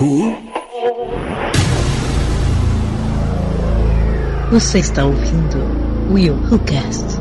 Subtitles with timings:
[0.00, 0.36] Who?
[4.50, 5.58] Você está ouvindo
[6.10, 7.18] Will Who Cast.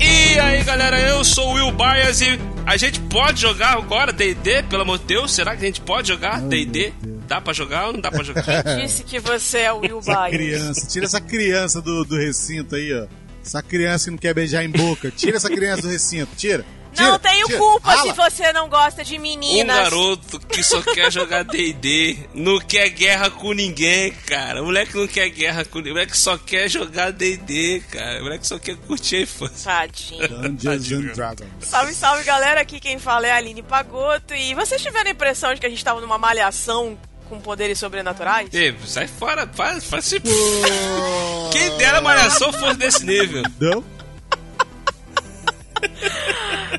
[0.00, 4.62] E aí galera, eu sou o Will Byers e a gente pode jogar agora D&D,
[4.64, 5.32] pelo amor de Deus?
[5.32, 6.92] Será que a gente pode jogar D&D?
[7.26, 8.44] Dá pra jogar ou não dá pra jogar?
[8.80, 10.36] Disse que você é o Will Essa Byers.
[10.36, 13.06] criança, tira essa criança do, do recinto aí, ó.
[13.44, 15.10] Essa criança que não quer beijar em boca.
[15.10, 16.64] Tira essa criança do recinto, tira.
[16.92, 17.58] tira Não tenho tira.
[17.58, 18.02] culpa Rala.
[18.02, 19.76] se você não gosta de Um meninas.
[19.76, 24.60] garoto que só quer jogar D&D, não quer guerra com ninguém, cara.
[24.62, 28.20] O moleque não quer guerra com ninguém, o moleque só quer jogar D&D, cara.
[28.20, 29.64] O moleque só quer curtir a infância.
[29.72, 30.28] Tadinho.
[30.50, 31.48] Dungeons and Dragons.
[31.60, 32.60] Salve, salve, galera.
[32.60, 34.34] Aqui quem fala é a Aline Pagoto.
[34.34, 36.98] E vocês tiveram a impressão de que a gente tava numa malhação
[37.28, 38.48] com poderes sobrenaturais?
[38.52, 40.20] Ei, sai fora, faz, faz se...
[41.52, 43.42] Quem dera malhação fosse desse nível.
[43.60, 43.84] Não?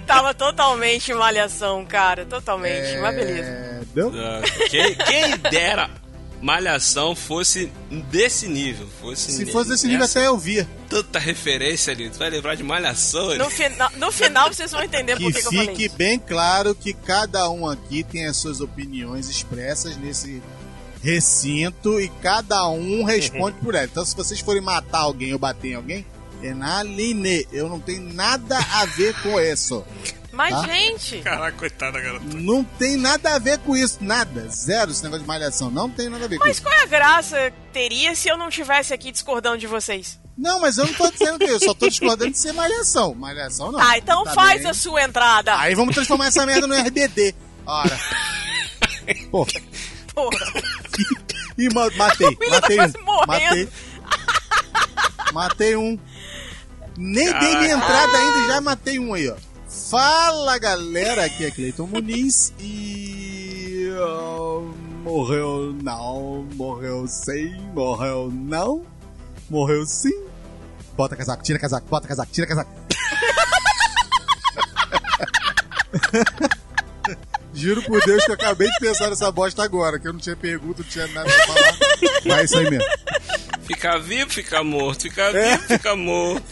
[0.05, 2.25] Tava totalmente malhação, cara.
[2.25, 2.97] Totalmente.
[2.97, 3.49] Mas beleza.
[3.49, 4.09] É, não?
[4.09, 5.89] Ah, Quem, quem dera
[6.41, 7.71] malhação fosse
[8.09, 8.87] desse nível.
[9.01, 10.67] Fosse Se fosse desse nível nessa até eu via.
[10.89, 13.37] Tanta referência ali, tu vai lembrar de malhação ali.
[13.39, 16.17] No, fina- no final vocês vão entender Que por que, que eu falei fique bem
[16.19, 20.41] claro que cada um aqui tem as suas opiniões expressas nesse
[21.03, 23.85] recinto e cada um responde por ela.
[23.85, 26.05] Então, se vocês forem matar alguém ou bater em alguém,
[26.43, 27.45] é na Aline.
[27.51, 29.83] Eu não tenho nada a ver com isso.
[30.39, 30.67] Mas, Tá?
[30.67, 32.23] gente, Caraca, coitada, garota.
[32.33, 33.97] Não tem nada a ver com isso.
[33.99, 34.47] Nada.
[34.49, 35.69] Zero esse negócio de malhação.
[35.69, 36.63] Não tem nada a ver com mas isso.
[36.65, 40.17] qual é a graça teria se eu não tivesse aqui discordando de vocês?
[40.37, 43.13] Não, mas eu não tô dizendo que eu só tô discordando de ser malhação.
[43.13, 43.81] Malhação não.
[43.81, 44.71] Ah, então Tá faz bem.
[44.71, 45.59] a sua entrada.
[45.59, 47.35] Aí vamos transformar essa merda no RBD.
[47.65, 47.99] Ora.
[49.29, 49.45] Pô,
[50.15, 50.53] Porra.
[51.57, 52.33] Ih, ma- matei.
[52.39, 53.03] Tá Matei quase um.
[53.03, 53.27] morrendo.
[53.27, 53.69] Matei.
[55.33, 55.99] Matei um.
[56.97, 57.85] Nem dei minha Caraca.
[57.85, 59.35] entrada ainda e já matei um aí, ó.
[59.87, 63.89] Fala galera, aqui é Cleiton Muniz e.
[63.99, 64.61] ah,
[65.03, 68.85] morreu não, morreu sim, morreu não,
[69.49, 70.13] morreu sim.
[70.95, 72.69] Bota casaco, tira casaco, bota casaco, tira casaco.
[77.53, 80.35] Juro por Deus que eu acabei de pensar nessa bosta agora, que eu não tinha
[80.35, 81.77] pergunta, não tinha nada pra falar.
[82.25, 82.85] Mas é isso aí mesmo.
[83.63, 85.01] Ficar vivo, ficar morto.
[85.03, 85.57] Ficar É.
[85.57, 86.43] vivo, ficar morto.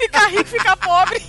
[0.00, 1.22] Ficar rico, ficar pobre.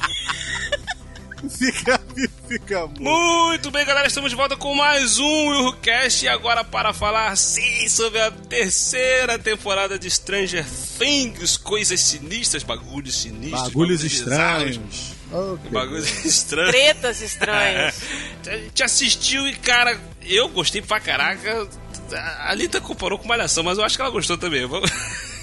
[1.50, 2.00] Fica,
[2.48, 3.02] fica muito.
[3.02, 4.08] Muito bem, galera.
[4.08, 6.26] Estamos de volta com mais um WilhoCast.
[6.26, 10.66] E agora para falar, sim, sobre a terceira temporada de Stranger
[10.98, 11.58] Things.
[11.58, 13.64] Coisas sinistras, bagulhos sinistros.
[13.64, 15.16] Bagulhos estranhos.
[15.64, 16.72] Que Bagulhos estranhos.
[16.72, 17.96] Tretas estranhas.
[18.48, 21.68] A gente assistiu e, cara, eu gostei pra caraca.
[22.12, 24.68] A Alita comparou com Malhação, mas eu acho que ela gostou também.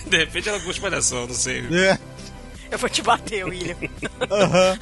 [0.06, 1.64] De repente ela gostou de Malhação, não sei.
[1.72, 1.98] É,
[2.72, 3.76] Eu vou te bater, William.
[4.30, 4.78] aham.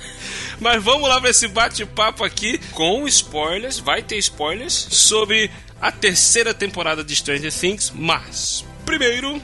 [0.60, 3.80] Mas vamos lá pra esse bate-papo aqui com spoilers.
[3.80, 7.92] Vai ter spoilers sobre a terceira temporada de Stranger Things.
[7.92, 9.42] Mas, primeiro.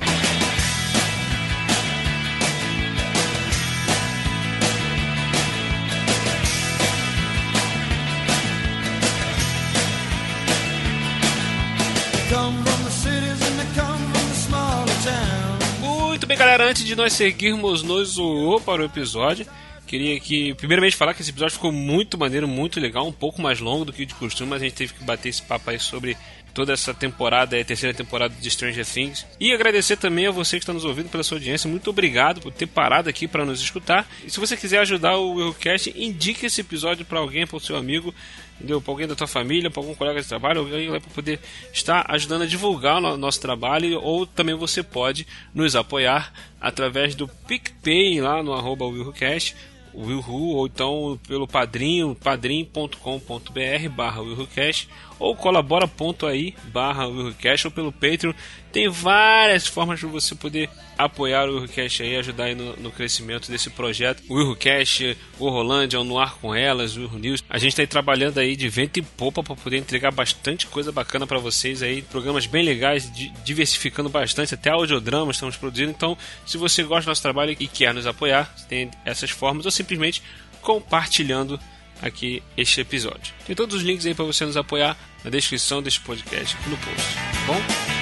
[16.57, 16.71] Galera.
[16.71, 19.47] Antes de nós seguirmos nos o para o episódio,
[19.87, 23.61] queria que, primeiramente, falar que esse episódio ficou muito maneiro, muito legal, um pouco mais
[23.61, 26.17] longo do que de costume, mas a gente teve que bater esse papo aí sobre
[26.57, 29.27] toda essa temporada, a terceira temporada de Stranger Things.
[29.39, 31.69] E agradecer também a você que está nos ouvindo pela sua audiência.
[31.69, 34.09] Muito obrigado por ter parado aqui para nos escutar.
[34.25, 37.77] E se você quiser ajudar o Willcast, indique esse episódio para alguém, para o seu
[37.77, 38.15] amigo?
[38.59, 41.39] Para alguém da tua família, para algum colega de trabalho, alguém para poder
[41.75, 44.01] estar ajudando a divulgar o no- nosso trabalho.
[44.03, 49.55] Ou também você pode nos apoiar através do PicPay lá no arroba WillCast.
[49.99, 54.89] Willhu, ou então pelo padrinho, padrim.com.br barra WillhuCast,
[55.19, 58.33] ou colabora.ai barra WillhuCast, ou pelo Patreon.
[58.73, 60.69] Tem várias formas de você poder
[60.99, 64.23] apoiar o WillhuCast aí, ajudar aí no, no crescimento desse projeto.
[64.29, 67.45] O WillhuCast, o Rolândia, o Noir com Elas, o Wilhu News.
[67.49, 70.93] A gente está aí trabalhando aí de vento e popa para poder entregar bastante coisa
[70.93, 75.91] bacana para vocês aí, programas bem legais, di- diversificando bastante, até audiodramas estamos produzindo.
[75.91, 79.71] Então, se você gosta do nosso trabalho e quer nos apoiar, tem essas formas, ou
[79.71, 80.23] simplesmente
[80.61, 81.59] compartilhando
[82.03, 83.35] aqui este episódio.
[83.47, 86.77] Tem todos os links aí para você nos apoiar na descrição deste podcast aqui no
[86.77, 87.97] post, tá bom?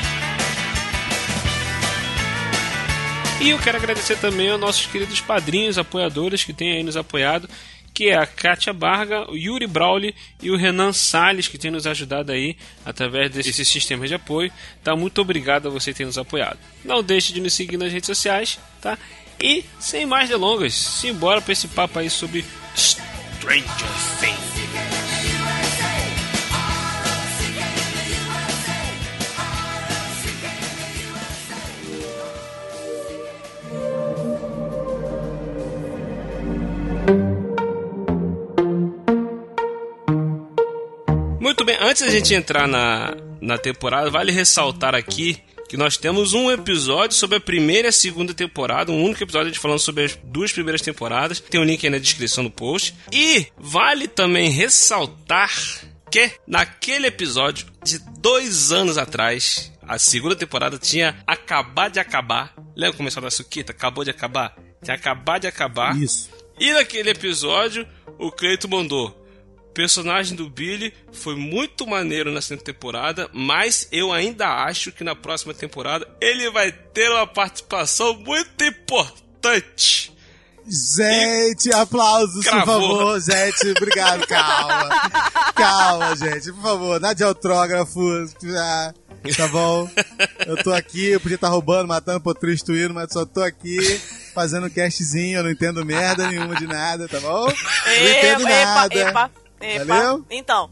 [3.40, 7.48] E eu quero agradecer também aos nossos queridos padrinhos, apoiadores que têm aí nos apoiado,
[7.92, 11.86] que é a Kátia Barga, o Yuri Brauli e o Renan Salles, que têm nos
[11.86, 14.50] ajudado aí através desse sistema de apoio.
[14.82, 14.96] Tá?
[14.96, 16.58] Muito obrigado a você tem nos apoiado.
[16.84, 18.98] Não deixe de nos seguir nas redes sociais, tá?
[19.38, 22.44] E sem mais delongas, simbora pra esse papo aí sobre
[23.44, 23.94] Stranger.
[41.38, 45.38] Muito bem, antes da gente entrar na, na temporada, vale ressaltar aqui
[45.68, 49.48] que nós temos um episódio sobre a primeira e a segunda temporada, um único episódio
[49.48, 51.40] gente falando sobre as duas primeiras temporadas.
[51.40, 52.94] Tem um link aí na descrição do post.
[53.12, 55.50] E vale também ressaltar
[56.10, 62.54] que naquele episódio de dois anos atrás, a segunda temporada tinha acabado de acabar.
[62.76, 63.72] Lembra começou da Suquita?
[63.72, 64.56] Acabou de acabar?
[64.82, 65.96] Tinha acabado de acabar.
[66.00, 66.30] Isso.
[66.58, 67.86] E naquele episódio,
[68.18, 69.23] o Cleito mandou.
[69.74, 75.16] O personagem do Billy foi muito maneiro nessa temporada, mas eu ainda acho que na
[75.16, 80.12] próxima temporada ele vai ter uma participação muito importante.
[80.64, 82.88] Gente, aplausos, Cravou.
[82.88, 83.20] por favor.
[83.20, 84.24] Gente, obrigado.
[84.30, 84.88] Calma.
[85.56, 86.52] Calma, gente.
[86.52, 88.00] Por favor, nada de autógrafo.
[88.56, 88.94] Ah,
[89.36, 89.90] Tá bom?
[90.46, 93.76] Eu tô aqui, eu podia estar roubando, matando, destruindo, mas só tô aqui
[94.34, 95.38] fazendo um castzinho.
[95.38, 97.46] Eu não entendo merda nenhuma de nada, tá bom?
[97.46, 98.94] Não entendo nada.
[98.94, 99.43] epa, epa.
[99.84, 100.24] Valeu?
[100.30, 100.70] Então,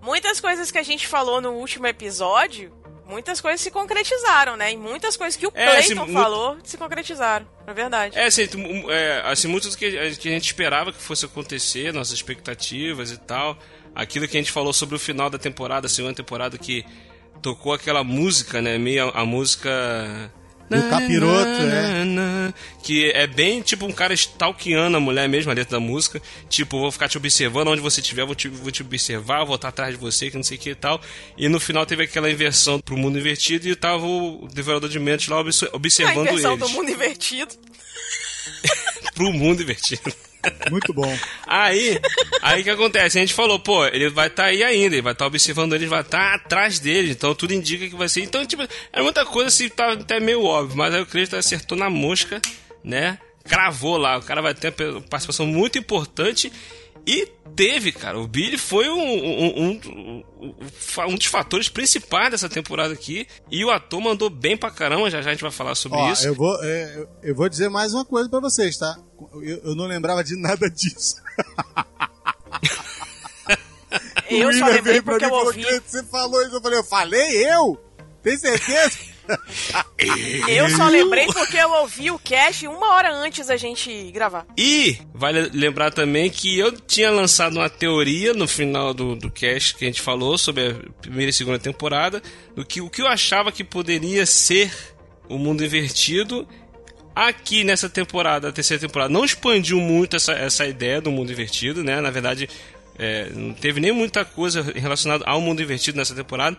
[0.00, 2.72] muitas coisas que a gente falou no último episódio,
[3.06, 4.72] muitas coisas se concretizaram, né?
[4.72, 7.46] E muitas coisas que o É, Clayton assim, falou se concretizaram.
[7.66, 8.18] É verdade.
[8.18, 8.46] É, assim,
[8.90, 13.10] é, assim muito do que, a- que a gente esperava que fosse acontecer, nossas expectativas
[13.10, 13.58] e tal.
[13.94, 16.84] Aquilo que a gente falou sobre o final da temporada, a segunda temporada, que
[17.42, 18.78] tocou aquela música, né?
[18.78, 20.32] Meio a, a música.
[20.70, 22.52] Do capiroto, é.
[22.82, 26.20] Que é bem tipo um cara stalkeando a mulher mesmo dentro da música.
[26.48, 29.68] Tipo, vou ficar te observando onde você estiver, vou te, vou te observar, vou estar
[29.68, 31.00] atrás de você, que não sei o que e tal.
[31.36, 35.28] E no final teve aquela inversão pro mundo invertido e tava o devorador de mentes
[35.28, 36.66] lá obs- a observando inversão eles.
[36.66, 37.54] do mundo invertido.
[39.14, 40.12] Pro mundo invertido.
[40.70, 41.16] Muito bom.
[41.46, 41.98] Aí,
[42.42, 43.18] aí que acontece?
[43.18, 46.00] A gente falou, pô, ele vai estar aí ainda, ele vai estar observando eles, vai
[46.00, 48.22] estar atrás dele, então tudo indica que vai ser.
[48.22, 48.62] Então, tipo,
[48.92, 52.40] é muita coisa assim, tá até meio óbvio, mas aí o Cristo acertou na mosca,
[52.84, 53.18] né?
[53.44, 56.52] Cravou lá, o cara vai ter uma participação muito importante.
[57.06, 58.18] E teve, cara.
[58.18, 60.54] O Billy foi um, um, um, um,
[61.10, 63.26] um dos fatores principais dessa temporada aqui.
[63.50, 65.10] E o ator mandou bem pra caramba.
[65.10, 66.26] Já já a gente vai falar sobre Ó, isso.
[66.26, 68.96] eu vou, é, eu, eu vou dizer mais uma coisa pra vocês, tá?
[69.42, 71.16] Eu, eu não lembrava de nada disso.
[74.30, 75.62] Eu o só William veio pra porque mim e falou, ouvi.
[75.62, 77.80] "Cleiton, Você falou isso, eu falei, eu falei eu?
[78.22, 78.98] Tem certeza?
[80.48, 84.46] Eu só lembrei porque eu ouvi o cast uma hora antes da gente gravar.
[84.56, 89.74] E vale lembrar também que eu tinha lançado uma teoria no final do, do cast
[89.74, 92.22] que a gente falou sobre a primeira e segunda temporada,
[92.54, 94.72] do que o que eu achava que poderia ser
[95.28, 96.48] o mundo invertido.
[97.14, 101.82] Aqui nessa temporada, a terceira temporada, não expandiu muito essa, essa ideia do mundo invertido,
[101.82, 102.00] né?
[102.00, 102.48] Na verdade,
[102.96, 106.56] é, não teve nem muita coisa relacionada ao mundo invertido nessa temporada.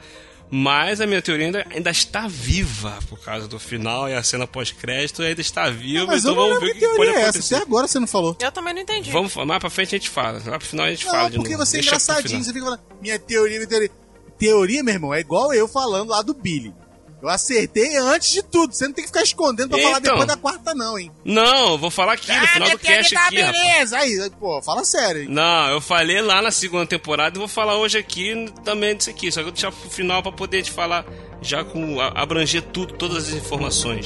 [0.52, 4.48] Mas a minha teoria ainda, ainda está viva por causa do final e a cena
[4.48, 6.08] pós-crédito ainda está viva.
[6.08, 7.30] Mas então eu não vamos ver o que que, pode teoria é essa.
[7.30, 7.56] acontecer.
[7.56, 8.36] Até agora você não falou.
[8.40, 9.12] Eu também não entendi.
[9.12, 10.42] Vamos mais pra frente a gente fala.
[10.46, 11.66] Lá pro final a gente fala Não, de porque novo.
[11.66, 12.44] você é engraçadinho.
[12.44, 13.92] Você fica falando, minha teoria, minha teoria.
[14.40, 16.74] Teoria, meu irmão, é igual eu falando lá do Billy.
[17.22, 18.74] Eu acertei antes de tudo.
[18.74, 20.12] Você não tem que ficar escondendo pra falar Então.
[20.14, 21.12] depois da quarta, não, hein?
[21.26, 23.98] Não, eu vou falar aqui no final do cast tá aqui, beleza.
[23.98, 25.28] Aí, aí, pô, fala sério, hein?
[25.30, 29.32] Não, eu falei lá na segunda temporada e vou falar hoje aqui também disso aqui.
[29.32, 31.06] Só que eu vou deixar pro final pra poder te falar
[31.42, 34.06] já com abranger tudo, todas as informações.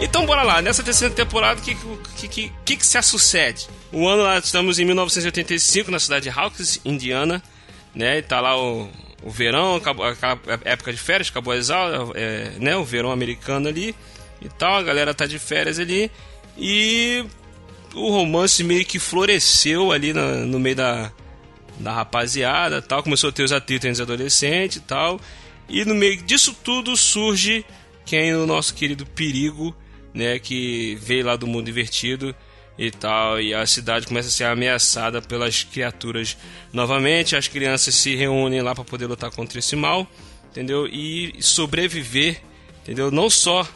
[0.00, 3.66] Então bora lá, nessa terceira temporada, o que, que, que, que, que se sucede?
[3.90, 7.42] O ano lá, estamos em 1985, na cidade de Hawkins, Indiana,
[7.94, 8.18] né?
[8.18, 8.88] E tá lá o,
[9.22, 10.04] o verão, acabou,
[10.64, 12.76] época de férias, acabou as aulas, é, né?
[12.76, 13.94] O verão americano ali
[14.42, 16.10] e tal, a galera tá de férias ali
[16.58, 17.24] e
[17.94, 21.10] o romance meio que floresceu ali na- no meio da,
[21.80, 25.18] da rapaziada tal, começou a ter os atritos entre os adolescentes e tal,
[25.70, 27.64] e no meio disso tudo surge
[28.04, 29.74] quem o nosso querido Perigo,
[30.16, 32.34] né, que veio lá do mundo invertido
[32.78, 36.36] e tal, e a cidade começa a ser ameaçada pelas criaturas
[36.72, 40.06] novamente, as crianças se reúnem lá para poder lutar contra esse mal,
[40.50, 40.86] entendeu?
[40.86, 42.40] E sobreviver,
[42.82, 43.10] entendeu?
[43.10, 43.66] Não só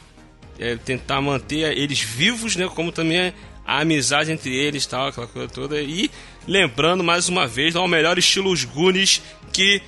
[0.58, 2.68] é, tentar manter eles vivos, né?
[2.74, 3.32] Como também
[3.66, 5.80] a amizade entre eles, tal, aquela coisa toda.
[5.80, 6.10] E
[6.46, 9.80] lembrando mais uma vez, ao melhor estilo os Goonies, que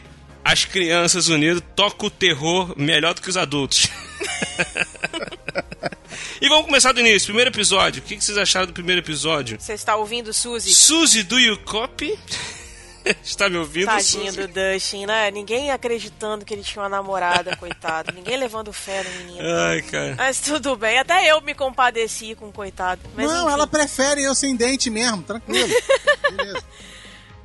[0.44, 3.88] as crianças unidas tocam o terror melhor do que os adultos.
[6.40, 7.26] e vamos começar do início.
[7.26, 8.02] Primeiro episódio.
[8.02, 9.60] O que vocês acharam do primeiro episódio?
[9.60, 10.72] Você está ouvindo, Suzy?
[10.72, 12.18] Suzy, do you copy?
[13.24, 14.46] Está me ouvindo, Tadinho Suzy?
[14.46, 15.30] do Dustin, né?
[15.30, 18.12] Ninguém acreditando que ele tinha uma namorada, coitado.
[18.14, 19.40] Ninguém levando fé no menino.
[19.44, 20.14] Ai, cara.
[20.16, 23.00] Mas tudo bem, até eu me compadeci com o coitado.
[23.16, 23.52] Mas, não, enfim.
[23.52, 25.68] ela prefere eu sem dente mesmo, tranquilo.
[26.30, 26.64] Beleza.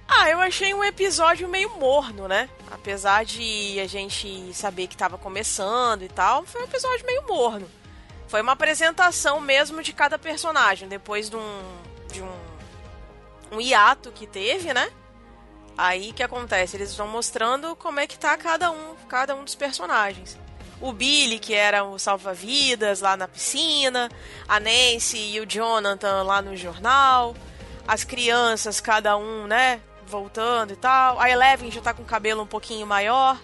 [0.07, 2.49] Ah, eu achei um episódio meio morno, né?
[2.71, 7.69] Apesar de a gente saber que tava começando e tal, foi um episódio meio morno.
[8.27, 11.61] Foi uma apresentação mesmo de cada personagem, depois de um.
[12.11, 12.35] de um.
[13.51, 14.89] um hiato que teve, né?
[15.77, 16.75] Aí que acontece?
[16.75, 20.37] Eles estão mostrando como é que tá cada um, cada um dos personagens.
[20.81, 24.09] O Billy, que era o salva-vidas lá na piscina,
[24.47, 27.35] a Nancy e o Jonathan lá no jornal,
[27.87, 31.19] as crianças, cada um, né, voltando e tal.
[31.19, 33.39] A Eleven já tá com o cabelo um pouquinho maior,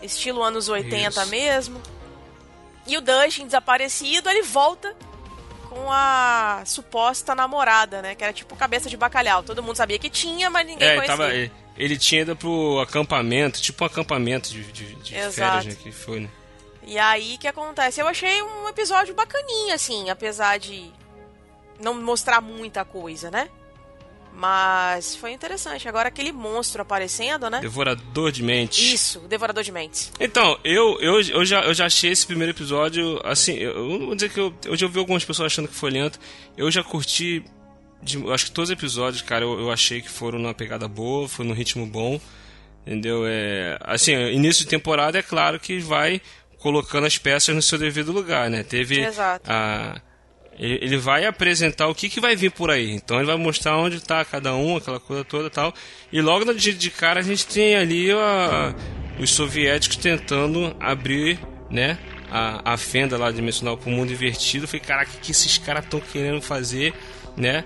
[0.00, 1.26] estilo anos 80 Isso.
[1.30, 1.82] mesmo.
[2.86, 4.94] E o Dustin desaparecido, ele volta
[5.68, 9.42] com a suposta namorada, né, que era tipo cabeça de bacalhau.
[9.42, 11.16] Todo mundo sabia que tinha, mas ninguém É, conhecia.
[11.16, 15.76] tava, ele, ele tinha ido pro acampamento, tipo um acampamento de, de, de férias, né?
[15.82, 16.30] Que foi, né?
[16.84, 18.00] E aí que acontece?
[18.00, 20.90] Eu achei um episódio bacaninha, assim, apesar de
[21.78, 23.50] não mostrar muita coisa, né?
[24.38, 25.88] Mas foi interessante.
[25.88, 27.58] Agora aquele monstro aparecendo, né?
[27.58, 28.78] Devorador de mentes.
[28.78, 30.12] Isso, Devorador de Mentes.
[30.20, 34.30] Então, eu, eu, eu, já, eu já achei esse primeiro episódio, assim, eu, vou dizer
[34.30, 36.20] que eu, eu já ouvi algumas pessoas achando que foi lento,
[36.56, 37.44] eu já curti,
[38.00, 41.28] de, acho que todos os episódios, cara, eu, eu achei que foram numa pegada boa,
[41.28, 42.20] foi num ritmo bom,
[42.86, 43.24] entendeu?
[43.26, 46.22] É, assim, início de temporada é claro que vai
[46.58, 48.62] colocando as peças no seu devido lugar, né?
[48.62, 49.50] Teve Exato.
[49.50, 50.00] a...
[50.58, 52.90] Ele vai apresentar o que, que vai vir por aí.
[52.90, 55.72] Então ele vai mostrar onde está cada um, aquela coisa toda e tal.
[56.12, 58.74] E logo no dia de cara a gente tem ali a-
[59.20, 61.38] os soviéticos tentando abrir,
[61.70, 61.96] né?
[62.30, 64.64] A, a fenda lá dimensional para o mundo invertido.
[64.64, 66.92] Eu falei, caraca, o que, que esses caras estão querendo fazer,
[67.36, 67.64] né?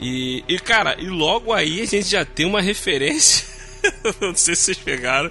[0.00, 3.44] E, e, cara, e logo aí a gente já tem uma referência.
[4.20, 5.28] Não sei se vocês pegaram.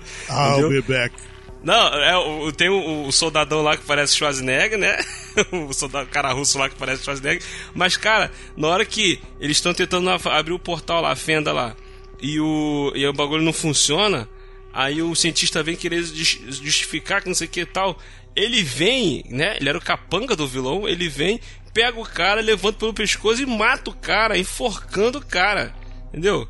[0.52, 0.70] entendeu?
[0.70, 1.16] be back.
[1.64, 4.98] Não, é, o- tem o, o soldadão lá que parece Schwarzenegger, né?
[5.52, 7.44] o soldado, cara russo lá que parece Schwarzenegger.
[7.74, 11.76] Mas, cara, na hora que eles estão tentando abrir o portal lá, a fenda lá,
[12.22, 14.30] e o, e o bagulho não funciona,
[14.74, 17.98] aí o cientista vem querer jus- justificar que não sei o que e tal.
[18.36, 19.58] Ele vem, né?
[19.60, 21.40] Ele era o capanga do vilão, ele vem,
[21.74, 25.74] pega o cara, levanta pelo pescoço e mata o cara, enforcando o cara.
[26.10, 26.48] Entendeu?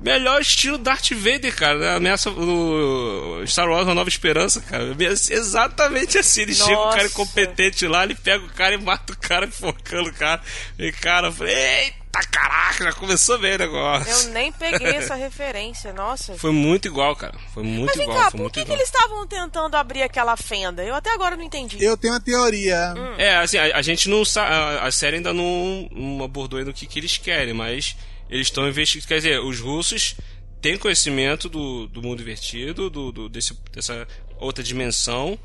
[0.00, 1.78] Melhor estilo Darth Vader, cara.
[1.78, 1.96] né?
[1.96, 4.96] Ameaça o Star Wars Uma Nova Esperança, cara.
[5.00, 6.42] Exatamente assim.
[6.42, 7.06] Ele chega, o cara Nossa.
[7.06, 10.40] incompetente lá, ele pega o cara e mata o cara, enfocando o cara.
[10.78, 14.10] E cara, eu falei, eita caraca, já começou bem o negócio.
[14.10, 16.36] Eu nem peguei essa referência, nossa.
[16.38, 17.34] Foi muito igual, cara.
[17.52, 20.84] Foi muito Mas vem igual, cá, por que, que eles estavam tentando abrir aquela fenda?
[20.84, 21.82] Eu até agora não entendi.
[21.82, 22.94] Eu tenho uma teoria.
[22.96, 23.14] Hum.
[23.18, 24.52] É, assim, a, a gente não sabe.
[24.52, 27.96] A, a série ainda não, não abordou ainda o que, que eles querem, mas
[28.28, 29.08] eles estão investigando.
[29.08, 30.14] Quer dizer, os russos
[30.60, 34.06] têm conhecimento do, do mundo invertido, do, do- desse, dessa
[34.38, 35.38] outra dimensão,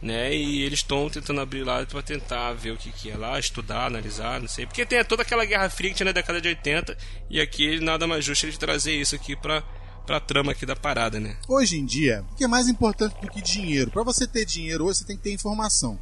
[0.00, 0.34] né?
[0.34, 3.86] E eles estão tentando abrir lá para tentar ver o que, que é lá, estudar,
[3.86, 4.64] analisar, não sei.
[4.66, 6.96] Porque tem toda aquela guerra fria que tinha na década de 80,
[7.28, 9.60] e aqui nada mais justo eles trazer isso aqui pra,
[10.06, 11.36] pra trama aqui da parada, né?
[11.48, 13.90] Hoje em dia, o que é mais importante do que dinheiro?
[13.90, 16.00] Pra você ter dinheiro hoje, você tem que ter informação.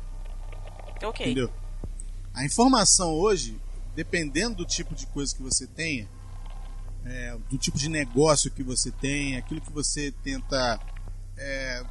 [1.02, 1.26] ok.
[1.26, 1.50] Entendeu?
[2.34, 3.56] A informação hoje,
[3.96, 6.08] dependendo do tipo de coisa que você tenha,
[7.08, 10.78] é, do tipo de negócio que você tem, aquilo que você tenta
[11.36, 11.82] é,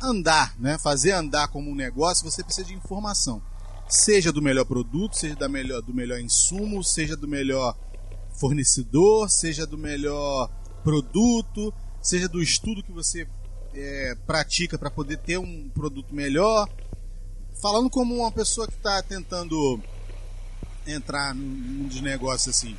[0.00, 0.76] andar, né?
[0.78, 3.40] fazer andar como um negócio, você precisa de informação.
[3.88, 7.76] Seja do melhor produto, seja da melhor, do melhor insumo, seja do melhor
[8.40, 10.50] fornecedor, seja do melhor
[10.82, 13.28] produto, seja do estudo que você
[13.74, 16.68] é, pratica para poder ter um produto melhor
[17.60, 19.80] falando como uma pessoa que está tentando
[20.86, 22.76] entrar num num dos negócios assim.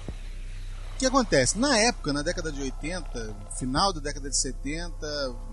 [0.98, 1.60] O que acontece?
[1.60, 5.08] Na época, na década de 80, final da década de 70,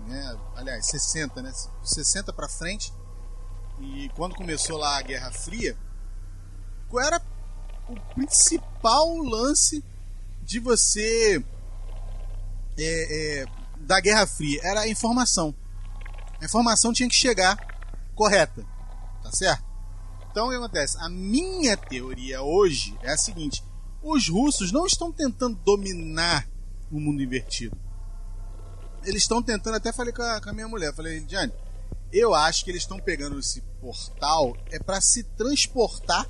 [0.07, 2.91] né, aliás, 60, né, 60 para frente,
[3.79, 5.77] e quando começou lá a Guerra Fria,
[6.89, 7.21] qual era
[7.87, 9.85] o principal lance
[10.41, 11.45] de você
[12.75, 13.45] é, é,
[13.81, 14.59] da Guerra Fria?
[14.63, 15.53] Era a informação.
[16.41, 17.55] A informação tinha que chegar
[18.15, 18.65] correta.
[19.21, 19.63] Tá certo?
[20.31, 20.97] Então o que acontece?
[21.01, 23.63] A minha teoria hoje é a seguinte:
[24.07, 26.47] os russos não estão tentando dominar
[26.91, 27.75] o mundo invertido.
[29.03, 31.51] Eles estão tentando, até falei com a, com a minha mulher, falei, Diane,
[32.13, 36.27] eu acho que eles estão pegando esse portal é para se transportar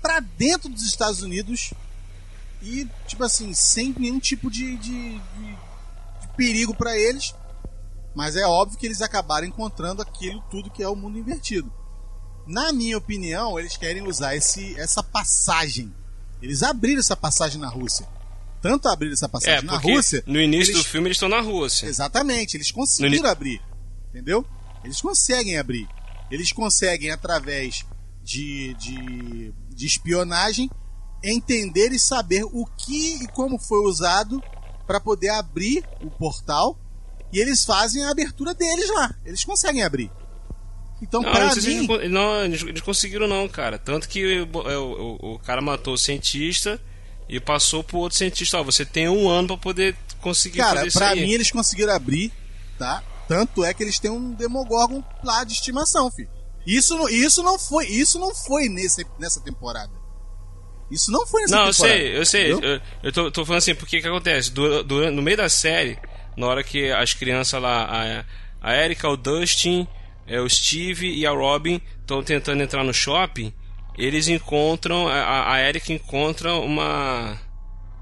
[0.00, 1.74] para dentro dos Estados Unidos
[2.62, 5.58] e, tipo assim, sem nenhum tipo de, de, de-
[6.20, 7.34] de perigo para eles.
[8.14, 11.72] Mas é óbvio que eles acabaram encontrando aquilo tudo que é o mundo invertido.
[12.46, 15.92] Na minha opinião, eles querem usar esse, essa passagem.
[16.40, 18.06] Eles abriram essa passagem na Rússia.
[18.62, 20.24] tanto abrir essa É, passagem na porque Rússia.
[20.26, 21.86] no início eles- do filme eles estão na Rússia.
[21.86, 23.60] Exatamente, eles conseguiram No abrir.
[24.10, 24.44] Entendeu?
[24.82, 25.86] Eles conseguem abrir.
[26.30, 27.84] Eles conseguem, através
[28.24, 30.68] de, de, de espionagem,
[31.22, 34.42] entender e saber o que e como foi usado
[34.86, 36.76] para poder abrir o portal.
[37.32, 39.14] E eles fazem a abertura deles lá.
[39.24, 40.10] Eles conseguem abrir.
[41.02, 41.92] Então, Não, pra não, sei mim.
[41.92, 43.78] eles, não, eles, conseguiram não, cara.
[43.78, 46.80] Tanto que o, o, o- o cara matou o cientista
[47.28, 48.58] e passou pro outro cientista.
[48.58, 51.20] Ó, você tem um ano pra poder conseguir Cara, fazer isso pra aí.
[51.20, 52.32] mim eles conseguiram abrir,
[52.78, 53.02] tá?
[53.28, 56.30] Tanto é que eles têm um Demogorgon lá de estimação, filho.
[56.66, 59.92] Isso, não- isso não foi, isso não foi nesse, nessa temporada.
[60.90, 61.98] Isso não foi nessa Não, eu temporada.
[61.98, 62.52] sei, eu sei.
[62.52, 62.70] entendeu?
[62.70, 64.50] Eu, eu tô, tô falando assim, porque que acontece?
[64.50, 65.98] Dura- no meio da série,
[66.36, 68.24] na hora que as crianças lá, a,
[68.70, 69.86] a Erika, o Dustin,
[70.26, 73.52] é, o Steve e a Robin estão tentando entrar no shopping,
[73.96, 77.38] eles encontram, a, a Erika encontra uma.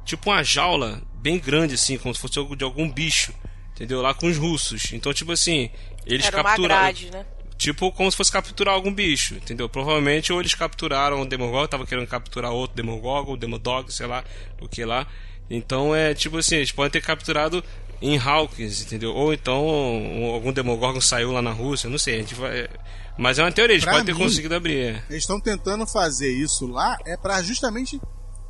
[0.04, 3.32] Tipo uma jaula bem grande, assim, como se fosse de algum bicho.
[3.72, 4.02] Entendeu?
[4.02, 4.92] Lá com os russos.
[4.92, 5.70] Então, tipo assim,
[6.06, 6.82] eles Era uma capturaram.
[6.82, 7.24] grade, né?
[7.56, 9.68] Tipo como se fosse capturar algum bicho, entendeu?
[9.68, 14.24] Provavelmente ou eles capturaram o Demogorgon, tava querendo capturar outro Demogorgon, Demodog, sei lá,
[14.60, 15.06] o que lá.
[15.48, 17.64] Então é tipo assim, eles podem ter capturado
[18.02, 19.14] em Hawkins, entendeu?
[19.14, 22.68] Ou então um- algum Demogorgon saiu lá na Rússia, não sei, a gente vai...
[23.16, 24.76] Mas é uma teoria, eles Pra podem ter conseguido abrir.
[24.96, 25.02] é.
[25.08, 28.00] Eles estão tentando fazer isso lá é pra justamente.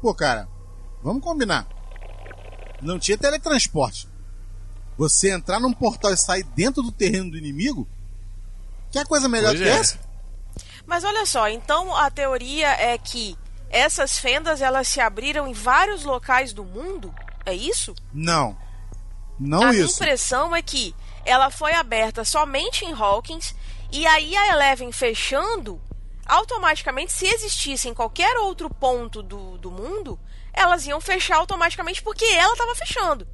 [0.01, 0.49] Pô, cara,
[1.03, 1.67] vamos combinar.
[2.81, 4.09] Não tinha teletransporte.
[4.97, 7.87] Você entrar num portal e sair dentro do terreno do inimigo?
[8.91, 9.73] Que coisa melhor Pois que é.
[9.73, 9.99] essa?
[10.87, 13.37] Mas olha só, então a teoria é que
[13.71, 17.13] essas fendas elas se abriram em vários locais do mundo?
[17.45, 17.95] É isso?
[18.13, 18.57] Não.
[19.39, 19.95] Não a minha isso.
[19.95, 23.55] impressão é que ela foi aberta somente em Hawkins
[23.91, 25.81] e aí a Eleven fechando,
[26.27, 30.19] automaticamente, se existisse em qualquer outro ponto do, do mundo,
[30.53, 33.27] elas iam fechar automaticamente porque ela estava fechando.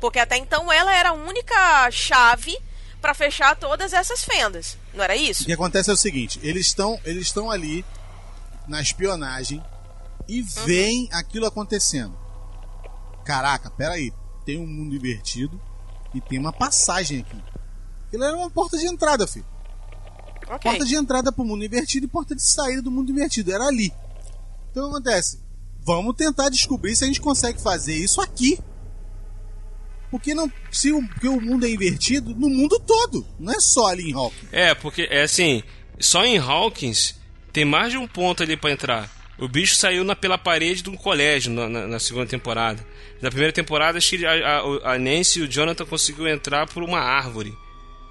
[0.00, 2.58] Porque até então ela era a única chave
[3.00, 4.76] para fechar todas essas fendas.
[4.92, 5.42] Não era isso?
[5.42, 7.84] O que acontece é o seguinte: eles estão eles estão ali
[8.66, 9.62] na espionagem
[10.28, 12.18] e veem aquilo acontecendo.
[13.24, 14.12] Caraca, peraí.
[14.44, 15.60] Tem um mundo invertido
[16.14, 17.36] e tem uma passagem aqui.
[18.06, 19.46] Aquilo era uma porta de entrada, filho.
[20.48, 20.70] Ok.
[20.70, 23.52] Porta de entrada pro mundo invertido e porta de saída do mundo invertido.
[23.52, 23.92] Era ali.
[24.70, 25.40] Então o que acontece?
[25.84, 28.58] Vamos tentar descobrir se a gente consegue fazer isso aqui.
[30.10, 33.86] Porque não, se o, porque o mundo é invertido no mundo todo, não é só
[33.86, 34.48] ali em Hawking.
[34.52, 35.62] É, porque é assim,
[35.98, 37.14] só em Hawkins
[37.50, 39.10] tem mais de um ponto ali pra entrar.
[39.42, 42.86] O bicho saiu na, pela parede de um colégio na, na- na segunda temporada.
[43.20, 46.82] Na primeira temporada, acho que a, a- a Nancy e o Jonathan conseguiu entrar por
[46.82, 47.56] uma árvore.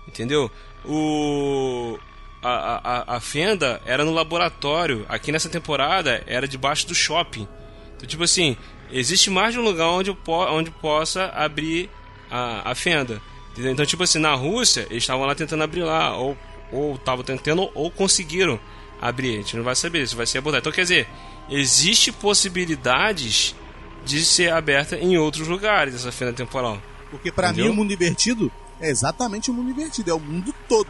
[0.08, 0.52] Entendeu?
[0.86, 1.98] O.
[2.44, 5.06] A, a, a- fenda era no laboratório.
[5.08, 7.48] Aqui nessa temporada era debaixo do shopping.
[7.96, 8.58] Então, tipo assim,
[8.92, 11.90] existe mais de um lugar onde, po onde possa abrir
[12.30, 13.22] a, a fenda.
[13.52, 13.72] Entendeu?
[13.72, 16.36] Então, tipo assim, na Rússia, eles estavam lá tentando abrir lá, ou
[16.96, 18.60] estavam tentando, ou conseguiram
[19.02, 19.34] abrir.
[19.34, 20.62] A gente não vai saber, isso vai ser abordado.
[20.62, 21.08] Então, quer dizer,
[21.50, 23.56] existe possibilidades
[24.06, 26.82] de ser aberta em outros lugares essa fenda temporal.
[27.10, 27.66] Porque pra Entendeu?
[27.66, 30.90] mim o mundo invertido é exatamente o mundo invertido, é o mundo todo.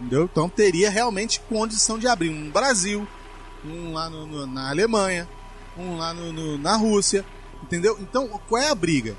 [0.00, 0.24] Entendeu?
[0.30, 3.06] Então teria realmente condição de abrir um no Brasil,
[3.64, 5.28] um lá no- no- na Alemanha,
[5.76, 7.24] um lá no- no- na Rússia,
[7.62, 7.96] entendeu?
[8.00, 9.14] Então qual é a briga?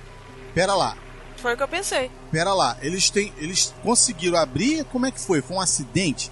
[0.53, 0.95] Pera lá,
[1.37, 2.11] Foi o que eu pensei.
[2.31, 5.41] pera lá, eles têm, eles conseguiram abrir, como é que foi?
[5.41, 6.31] Foi um acidente?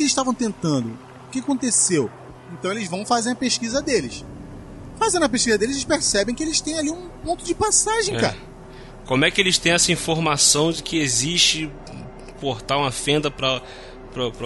[0.00, 0.98] Que eles estavam tentando?
[1.26, 2.10] O que aconteceu?
[2.54, 4.24] Então eles vão fazer a pesquisa deles.
[4.98, 8.18] Fazendo a pesquisa deles, eles percebem que eles têm ali um ponto de passagem, É.
[8.18, 8.36] cara.
[9.04, 13.60] Como é que eles têm essa informação de que existe um portal, uma fenda para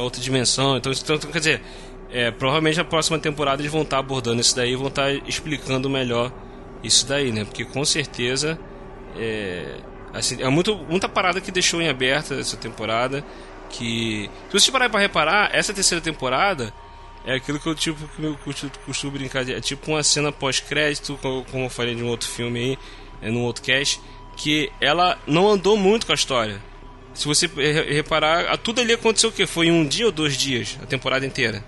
[0.03, 0.77] outra dimensão?
[0.77, 1.63] Então, então, quer dizer,
[2.11, 6.33] é, provavelmente na próxima temporada eles vão estar abordando isso daí, vão estar explicando melhor
[6.83, 7.45] isso daí, né?
[7.45, 8.59] Porque com certeza
[9.17, 9.77] é,
[10.13, 13.25] assim, é muito, muita parada que deixou em aberta essa temporada.
[13.79, 16.73] Que se você parar para reparar, essa terceira temporada
[17.25, 18.39] é aquilo que eu tipo que eu
[18.87, 22.59] costumo, brincar, de- é tipo uma cena pós-crédito, como, eu falei de um outro filme
[22.61, 22.79] aí,
[23.23, 24.01] é, num outro cast,
[24.37, 26.61] que ela não andou muito com a história.
[27.15, 29.47] Se você re- reparar, tudo ali aconteceu o quê?
[29.47, 31.65] Foi em um dia ou dois dias, a temporada inteira?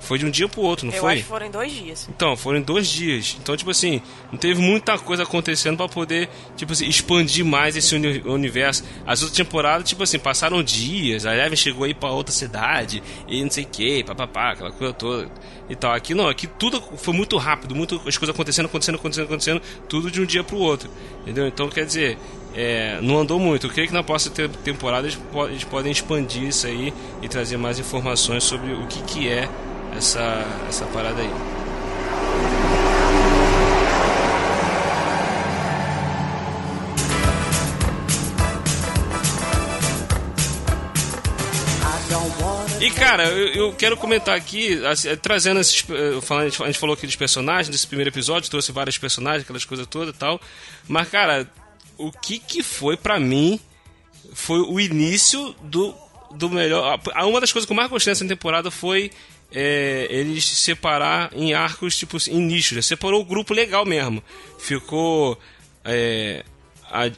[0.00, 1.14] Foi de um dia pro outro, não eu foi?
[1.14, 2.08] acho que foram dois dias.
[2.08, 3.36] Então, foram dois dias.
[3.40, 7.94] Então, tipo assim, não teve muita coisa acontecendo pra poder, tipo assim, expandir mais esse
[7.96, 8.84] uni- universo.
[9.06, 13.42] As outras temporadas, tipo assim, passaram dias, a Eleven chegou aí pra outra cidade, e
[13.42, 15.28] não sei o que, papapá, aquela coisa toda.
[15.68, 15.92] E tal.
[15.92, 20.10] Aqui não, aqui tudo foi muito rápido, muito, as coisas acontecendo, acontecendo, acontecendo, acontecendo, tudo
[20.10, 20.88] de um dia pro outro.
[21.22, 21.46] Entendeu?
[21.46, 22.16] Então, quer dizer,
[22.54, 23.66] é, não andou muito.
[23.66, 27.28] Eu creio que na próxima te- temporada eles, po- eles podem expandir isso aí e
[27.28, 29.46] trazer mais informações sobre o que, que é
[29.98, 31.30] essa, essa parada aí.
[42.80, 45.84] E cara, eu, eu, quero comentar aqui, assim, é, trazendo esses.
[45.90, 49.64] É, falando, a gente falou aqui dos personagens, desse primeiro episódio, trouxe vários personagens, aquelas
[49.64, 50.40] coisas todas e tal.
[50.86, 51.50] Mas, cara,
[51.98, 53.58] o que que foi para mim
[54.32, 55.92] foi o início do,
[56.30, 57.00] do melhor.
[57.24, 59.10] Uma das coisas que eu mais gostei dessa temporada foi
[59.54, 62.76] é, eles separar em arcos, tipo, em nichos.
[62.76, 62.82] né?
[62.82, 64.22] Separou o grupo legal mesmo.
[64.58, 65.38] Ficou.
[65.84, 66.44] é,
[66.90, 67.10] a, a,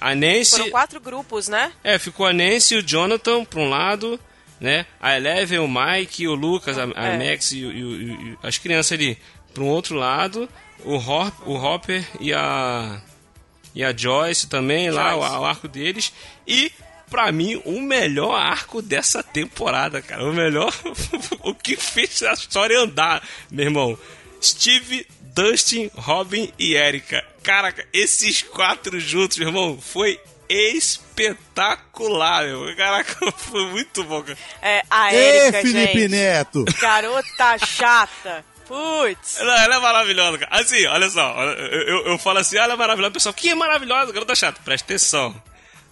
[0.00, 0.50] a, a Nancy.
[0.56, 1.72] Foram quatro grupos, né?
[1.84, 4.18] É, ficou a Nancy e o Jonathan pra um lado,
[4.60, 4.86] né?
[5.00, 7.30] A Eleven, o Mike, o Lucas, a, a É.
[7.32, 9.18] Max e, e e as crianças ali
[9.52, 10.48] pra um outro lado.
[10.84, 13.00] O, Hop, o Hopper e a.
[13.74, 15.36] E a Joyce também, lá, o, Joyce.
[15.36, 16.12] o arco deles.
[16.46, 16.72] E,
[17.10, 20.24] pra mim, o melhor arco dessa temporada, cara.
[20.24, 20.72] O melhor.
[21.42, 23.98] o que fez a história andar, meu irmão.
[24.42, 27.24] Steve, Dustin, Robin e Erika.
[27.42, 32.74] Caraca, esses quatro juntos, meu irmão, foi espetacular, meu.
[32.76, 34.38] Caraca, foi muito bom, cara.
[34.62, 36.08] É, a Erika, Felipe gente.
[36.08, 36.64] Neto!
[36.80, 38.44] Garota chata.
[38.66, 39.38] Putz.
[39.40, 40.60] Não, ela é maravilhosa, cara.
[40.60, 43.12] Assim, olha só, eu, eu, eu falo assim, ah, ela é maravilhosa.
[43.12, 44.60] Pessoal, que maravilhosa, garota chata.
[44.62, 45.42] Presta atenção.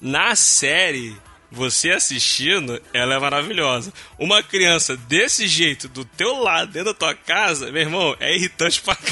[0.01, 1.17] Na série,
[1.51, 3.93] você assistindo, ela é maravilhosa.
[4.19, 8.81] Uma criança desse jeito, do teu lado, dentro da tua casa, meu irmão, é irritante
[8.83, 8.97] pra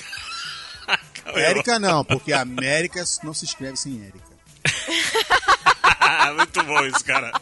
[1.27, 1.39] irmão.
[1.41, 4.35] Érica não, porque América não se escreve sem Érica.
[6.37, 7.33] muito bom isso, cara.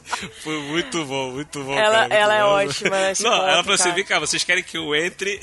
[0.43, 1.77] Foi muito bom, muito bom.
[1.77, 2.49] Ela- cara, muito ela é bom.
[2.69, 3.95] ótima nesse Não, ela falou assim: cara.
[3.97, 5.41] vem cá, vocês querem que eu entre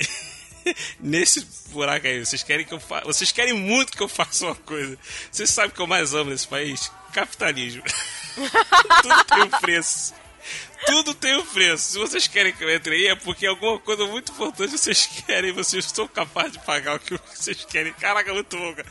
[1.00, 2.24] nesse buraco aí?
[2.24, 3.06] Vocês querem que eu faça.
[3.06, 4.98] Vocês querem muito que eu faça uma coisa.
[5.30, 6.90] Vocês sabem o que eu mais amo nesse país?
[7.12, 7.82] Capitalismo.
[9.02, 10.14] Tudo tem um preço.
[10.86, 11.92] Tudo tem um preço.
[11.92, 15.52] Se vocês querem que eu entre aí, é porque alguma coisa muito importante vocês querem.
[15.52, 17.92] Vocês estão capazes de pagar o que vocês querem.
[17.92, 18.88] Caraca, muito bom, cara.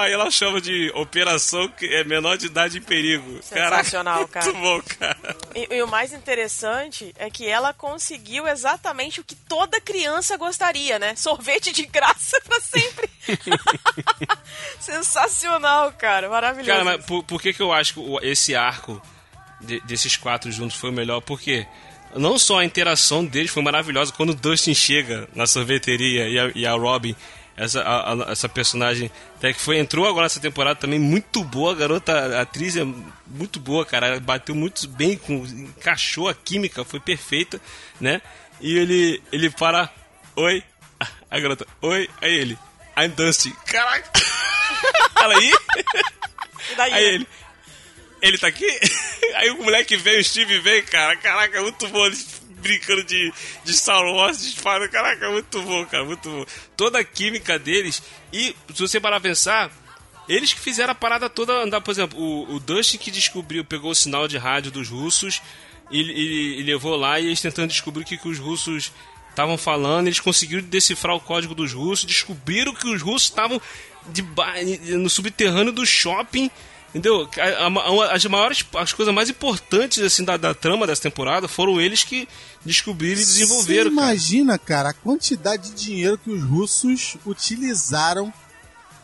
[0.00, 3.42] Aí ela chama de operação que é menor de idade em perigo.
[3.42, 4.58] Sensacional, Caraca, cara.
[4.58, 5.36] Muito bom, cara.
[5.54, 10.98] E, e o mais interessante é que ela conseguiu exatamente o que toda criança gostaria,
[10.98, 11.16] né?
[11.16, 13.08] Sorvete de graça pra sempre.
[14.78, 16.28] Sensacional, cara.
[16.28, 16.70] Maravilhoso.
[16.70, 19.00] Cara, mas por, por que, que eu acho que esse arco
[19.64, 21.20] de- desses quatro juntos foi o melhor?
[21.20, 21.66] Porque
[22.14, 26.52] não só a interação deles foi maravilhosa quando o Dustin chega na sorveteria e a,
[26.54, 27.16] e a Robin,
[27.56, 31.72] essa, a- a- essa personagem até que foi, entrou agora nessa temporada também muito boa,
[31.72, 32.84] a garota, a atriz é
[33.26, 34.06] muito boa, cara.
[34.08, 37.60] Ela bateu muito bem, com, encaixou a química, foi perfeita,
[38.00, 38.20] né?
[38.60, 39.90] E ele, ele para.
[40.36, 40.62] Oi?
[41.30, 42.08] A garota, oi?
[42.22, 42.58] Aí ele.
[42.96, 43.52] I'm Dustin.
[43.66, 44.08] Caraca!
[45.20, 45.52] Ela aí?
[46.70, 47.28] E daí, Aí ele.
[48.26, 48.66] Ele tá aqui?
[49.36, 51.16] Aí o moleque vem, o Steve vem, cara.
[51.16, 52.08] Caraca, muito bom.
[52.62, 53.30] Brincando de,
[53.64, 54.88] de Star Wars, de espada.
[54.88, 56.46] Caraca, muito bom, cara, muito bom.
[56.76, 58.02] Toda a química deles.
[58.32, 59.70] E se você parar pra pensar,
[60.26, 61.82] eles que fizeram a parada toda andar.
[61.82, 65.42] Por exemplo, o, o Dustin que descobriu, pegou o sinal de rádio dos russos
[65.90, 68.90] e, e- e levou lá e eles tentando descobrir o que, que os russos
[69.28, 70.06] estavam falando.
[70.06, 73.60] Eles conseguiram decifrar o código dos russos, descobriram que os russos estavam
[74.96, 76.50] no subterrâneo do shopping.
[76.94, 77.28] Entendeu?
[78.12, 82.28] As maiores, as coisas mais importantes assim da, da trama dessa temporada foram eles que
[82.64, 83.90] descobriram e desenvolveram.
[83.90, 84.08] Você cara.
[84.10, 88.32] imagina, cara, a quantidade de dinheiro que os russos utilizaram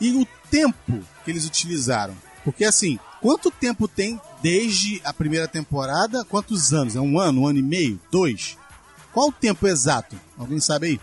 [0.00, 2.16] e o tempo que eles utilizaram.
[2.44, 6.24] Porque assim, quanto tempo tem desde a primeira temporada?
[6.24, 6.94] Quantos anos?
[6.94, 8.00] É um ano, um ano e meio?
[8.08, 8.56] Dois?
[9.12, 10.14] Qual o tempo exato?
[10.38, 11.00] Alguém sabe aí?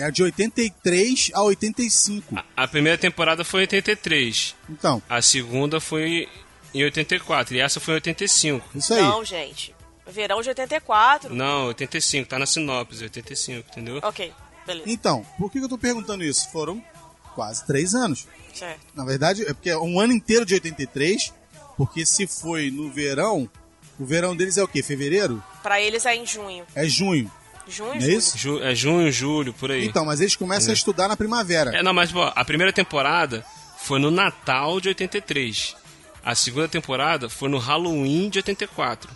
[0.00, 2.36] É de 83 a 85.
[2.56, 6.28] A primeira temporada foi em 83, Então, a segunda foi
[6.74, 8.78] em 84 e essa foi em 85.
[8.78, 9.02] isso aí.
[9.02, 9.74] Não, gente.
[10.06, 11.34] Verão de 84.
[11.34, 14.00] Não, 85, tá na sinopse, 85, entendeu?
[14.02, 14.32] Ok,
[14.66, 14.88] beleza.
[14.90, 16.50] Então, por que que eu tô perguntando isso?
[16.50, 16.82] Foram
[17.34, 18.26] quase três anos.
[18.54, 18.80] Certo.
[18.94, 21.32] Na verdade, é porque é um ano inteiro de 83,
[21.76, 23.48] porque se foi no verão,
[23.98, 24.82] o verão deles é o quê?
[24.82, 25.42] Fevereiro?
[25.62, 26.64] Pra eles é em junho.
[26.74, 27.30] É junho,
[27.68, 28.18] Junho, não é julho.
[28.18, 28.38] isso?
[28.38, 29.84] Ju- é junho, julho, por aí.
[29.84, 31.76] Então, mas eles começam a estudar na primavera.
[31.76, 33.44] É, não, mas pô, a primeira temporada
[33.78, 35.76] foi no Natal de 83.
[36.24, 39.08] A segunda temporada foi no Halloween de 84.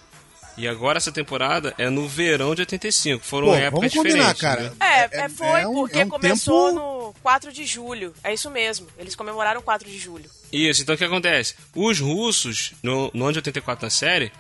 [0.56, 3.24] E agora essa temporada é no verão de 85.
[3.24, 4.40] Foram Pô, épocas vamos combinar, diferentes.
[4.42, 4.62] cara.
[4.62, 4.72] né?
[4.80, 8.14] É, É- é, foi é um- porque é um começou tempo- no 4 de julho.
[8.22, 8.86] É isso mesmo.
[8.98, 10.28] Eles comemoraram 4 de julho.
[10.52, 11.54] Isso, então o que acontece?
[11.74, 14.30] Os russos, no, no ano de 84 na série,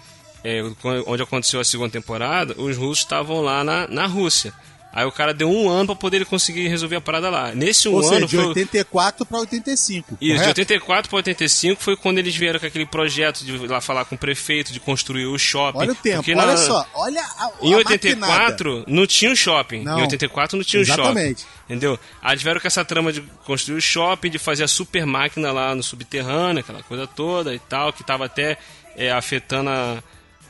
[0.44, 0.62] é,
[1.06, 4.52] onde aconteceu a segunda temporada, os russos estavam lá na, na Rússia.
[4.94, 7.54] Aí o cara deu um ano pra poder conseguir resolver a parada lá.
[7.54, 8.44] Nesse um Ou seja, ano de foi.
[8.48, 10.18] 84 para 85.
[10.20, 10.48] Isso, de correto?
[10.60, 14.18] 84 para 85 foi quando eles vieram com aquele projeto de lá falar com o
[14.18, 15.78] prefeito, de construir o shopping.
[15.78, 19.34] Olha o tempo, Porque olha na- só, olha a, Em a 84 não tinha um
[19.36, 19.82] shopping.
[19.82, 19.98] Não.
[19.98, 21.40] Em 84 não tinha um Exatamente.
[21.40, 21.54] shopping.
[21.70, 21.98] Entendeu?
[22.20, 25.52] Aí eles vieram com essa trama de construir o shopping, de fazer a super máquina
[25.52, 28.58] lá no subterrâneo, aquela coisa toda e tal, que tava até
[28.94, 30.02] é, afetando a,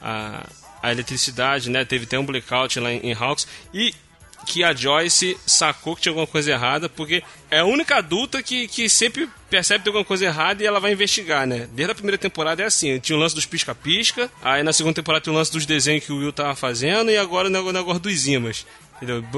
[0.03, 0.47] a,
[0.83, 1.85] a eletricidade, né?
[1.85, 3.47] Teve até um blackout lá em, em Hawks.
[3.73, 3.95] E
[4.45, 8.67] que a Joyce sacou que tinha alguma coisa errada, porque é a única adulta que,
[8.67, 11.69] que sempre percebe que tem alguma coisa errada e ela vai investigar, né?
[11.73, 15.25] Desde a primeira temporada é assim, tinha o lance dos pisca-pisca, aí na segunda temporada
[15.25, 18.27] tem o lance dos desenhos que o Will tava fazendo e agora o negócio dos
[18.27, 18.67] imãs.
[18.97, 19.25] Entendeu?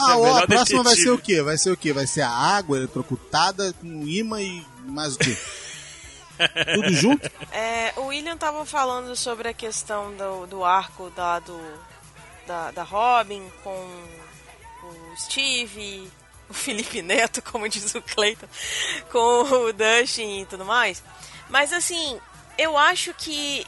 [0.00, 1.02] Ah, ó, Melhor a próxima vai detetive.
[1.02, 1.42] ser o quê?
[1.42, 1.92] Vai ser o quê?
[1.92, 5.36] Vai ser a água eletrocutada com imã e mais o quê?
[6.74, 7.30] Tudo junto?
[7.52, 11.60] É, o William tava falando sobre a questão do, do arco da, do,
[12.46, 16.10] da, da Robin com o Steve,
[16.48, 18.48] o Felipe Neto, como diz o Clayton,
[19.10, 21.02] com o Dustin e tudo mais.
[21.48, 22.18] Mas assim,
[22.56, 23.66] eu acho que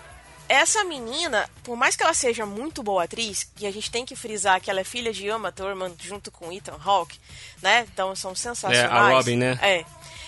[0.48, 4.14] essa menina, por mais que ela seja muito boa atriz, e a gente tem que
[4.14, 7.18] frisar que ela é filha de Uma Thurman junto com Ethan Hawke,
[7.62, 7.87] né?
[7.92, 8.90] Então são sensacionais.
[8.90, 9.58] É, a Robin, né?
[9.62, 9.85] É.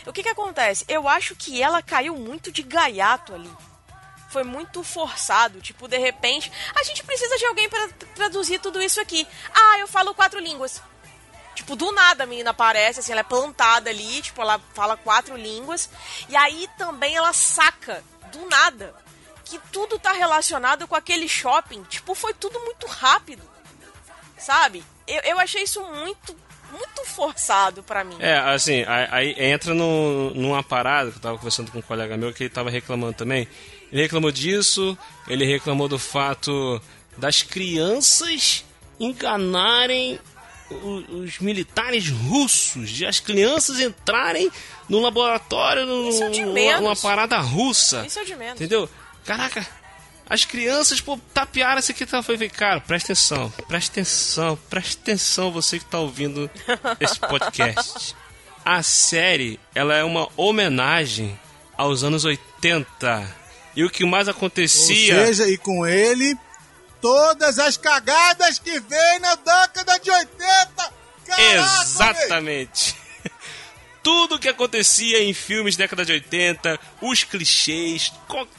[0.07, 0.85] O que que acontece?
[0.89, 3.51] Eu acho que ela caiu muito de gaiato ali.
[4.29, 9.01] Foi muito forçado, tipo, de repente, a gente precisa de alguém para traduzir tudo isso
[9.01, 9.27] aqui.
[9.55, 10.83] Ah, eu falo quatro línguas.
[11.55, 15.37] Tipo, do nada a menina aparece, assim, ela é plantada ali, tipo, ela fala quatro
[15.37, 15.89] línguas.
[16.29, 18.95] E aí também ela saca, do nada,
[19.45, 21.85] que tudo tá relacionado com aquele shopping.
[21.85, 23.43] Tipo, foi tudo muito rápido.
[24.37, 24.85] Sabe?
[25.07, 26.37] Eu, eu achei isso muito,
[26.77, 28.17] muito forçado pra mim.
[28.19, 32.33] É, assim, aí, entra no, numa parada que eu tava conversando com um colega meu
[32.33, 33.47] que ele tava reclamando também.
[33.93, 34.97] Ele reclamou disso,
[35.29, 36.81] ele reclamou do fato
[37.17, 38.65] das crianças
[38.99, 40.19] enganarem
[40.71, 44.51] o- os militares russos, de as crianças entrarem
[44.89, 46.09] no laboratório, no,
[46.59, 48.05] é numa, parada russa.
[48.07, 48.55] Isso é de menos.
[48.61, 48.89] Entendeu?
[49.25, 49.67] Caraca,
[50.29, 52.07] as crianças, pô, tapearam isso aqui.
[52.07, 56.51] Tá, foi ver, cara, presta atenção, presta atenção, presta atenção, você que tá ouvindo
[57.01, 58.15] esse podcast.
[58.65, 61.39] A série, ela é uma homenagem
[61.77, 63.45] aos anos 80.
[63.77, 65.27] E o que mais Ou acontecia.
[65.27, 66.35] seja, e com ele,
[67.01, 70.93] todas as cagadas que vem na década de 80!
[71.27, 71.83] Caraca!
[71.83, 72.97] Exatamente.
[74.03, 78.13] Tudo que acontecia em filmes da década de 80, os clichês,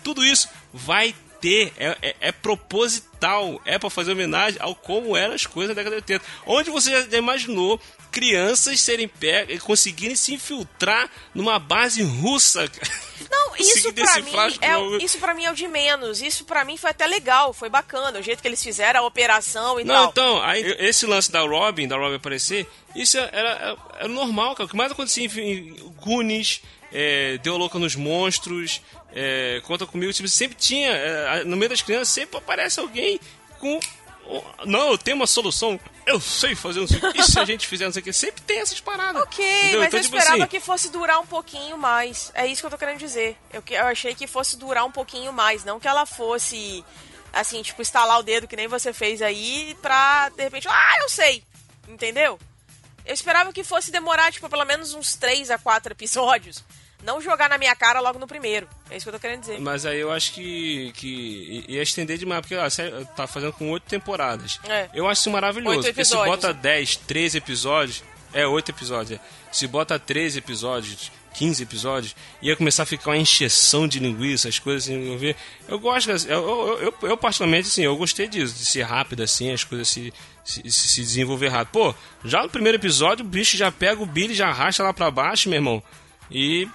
[0.04, 1.14] tudo isso vai
[1.46, 5.80] ter, é, é- é proposital, é pra fazer homenagem ao como eram as coisas da
[5.84, 6.26] década de 80.
[6.48, 7.80] Onde você já- imaginou
[8.12, 12.68] crianças serem pegas, conseguirem se infiltrar numa base russa?
[13.32, 16.22] Não, isso pra, mim é, o- isso pra mim é o de menos.
[16.22, 18.20] Isso pra mim foi até legal, foi bacana.
[18.20, 20.10] O jeito que eles fizeram a operação e Não, tal.
[20.12, 24.66] então, aí, esse lance da Robin, da Robin aparecer, isso era, era, era normal, cara.
[24.66, 26.62] O que mais acontecia em, em Goonies,
[26.92, 28.82] é, Deu Louca nos Monstros,
[29.14, 33.20] é, Conta Comigo, tipo, sempre tinha, é, no meio das crianças, sempre aparece alguém
[33.60, 33.80] com...
[34.66, 37.46] Não, eu tenho uma solução, eu sei fazer não sei o que, e se a
[37.46, 39.22] gente fizer não sei o que, sempre tem essas paradas.
[39.22, 39.80] Ok, entendeu?
[39.80, 42.32] mas Então, eu tipo esperava assim, que fosse durar um pouquinho mais.
[42.34, 43.38] É isso que eu tô querendo dizer.
[43.54, 46.84] Eu, eu achei que fosse durar um pouquinho mais, não que ela fosse,
[47.32, 51.10] assim, tipo, estalar o dedo que nem você fez aí pra, de repente, ah, eu
[51.10, 51.44] sei.
[51.88, 52.40] Entendeu?
[53.06, 56.64] Eu esperava que fosse demorar, tipo, pelo menos uns 3 a 4 episódios.
[57.06, 58.68] Não jogar na minha cara logo no primeiro.
[58.90, 59.60] É isso que eu tô querendo dizer.
[59.60, 63.84] Mas aí eu acho que, que ia estender demais, porque série tá fazendo com oito
[63.84, 64.60] temporadas.
[64.68, 64.90] É.
[64.92, 65.84] Eu acho isso maravilhoso.
[65.84, 68.04] Porque se bota 10, 13 episódios.
[68.34, 69.20] É, oito episódios.
[69.20, 69.24] é.
[69.52, 74.58] Se bota 13 episódios, 15 episódios, ia começar a ficar uma encheção de linguiça, as
[74.58, 75.36] coisas assim, eu ver.
[75.68, 79.54] Eu gosto, eu, eu, eu, eu particularmente, assim, eu gostei disso, de ser rápido assim,
[79.54, 80.12] as coisas se,
[80.44, 81.72] se, se se desenvolver rápido.
[81.72, 85.12] Pô, já no primeiro episódio, o bicho já pega o Billy, já arrasta lá pra
[85.12, 85.84] baixo, meu irmão.
[86.32, 86.68] E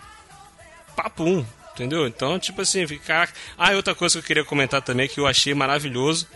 [0.90, 2.06] papum, entendeu?
[2.06, 3.04] Então, tipo assim, fica.
[3.04, 3.32] caraca.
[3.56, 6.26] Ah, outra coisa que eu queria comentar também que eu achei maravilhoso,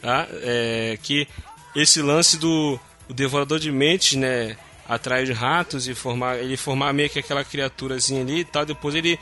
[0.00, 0.26] tá?
[0.42, 1.28] É que
[1.74, 4.56] esse lance do devorador de mentes, né?
[4.88, 6.38] Atrair os ratos e formar.
[6.38, 8.66] Ele formar meio que aquela criaturazinha ali e tal.
[8.66, 9.18] Depois ele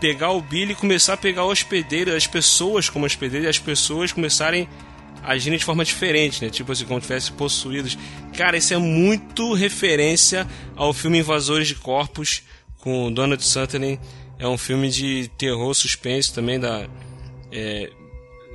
[0.00, 3.58] pegar o Billy e começar a pegar o hospedeiro, as pessoas como hospedeiro e as
[3.58, 4.66] pessoas começarem
[5.22, 6.50] a agirem de forma diferente, né?
[6.50, 7.98] Tipo assim, como tivessem possuídos.
[8.36, 12.42] Cara, isso é muito referência ao filme Invasores de Corpos
[12.78, 14.00] com Donald Sutherland.
[14.40, 16.88] É um filme de terror suspense também da.
[17.52, 17.90] é,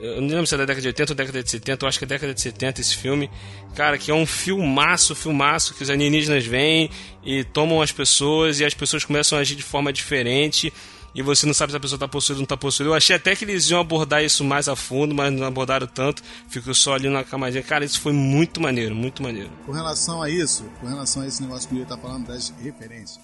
[0.02, 1.98] eu não lembro se é da década de 80 ou década de 70, eu acho
[1.98, 3.30] que é década de 70 esse filme.
[3.76, 6.90] Cara, que é um filmaço, filmaço, que os alienígenas vêm
[7.24, 10.74] e tomam as pessoas e as pessoas começam a agir de forma diferente
[11.16, 12.90] e você não sabe se a pessoa tá possuída ou não tá possuída.
[12.90, 16.22] Eu achei até que eles iam abordar isso mais a fundo, mas não abordaram tanto.
[16.50, 17.64] Ficou só ali na camadinha.
[17.64, 19.50] Cara, isso foi muito maneiro, muito maneiro.
[19.66, 22.54] Com relação a isso, com relação a esse negócio que o Yuri tá falando das
[22.62, 23.18] referências,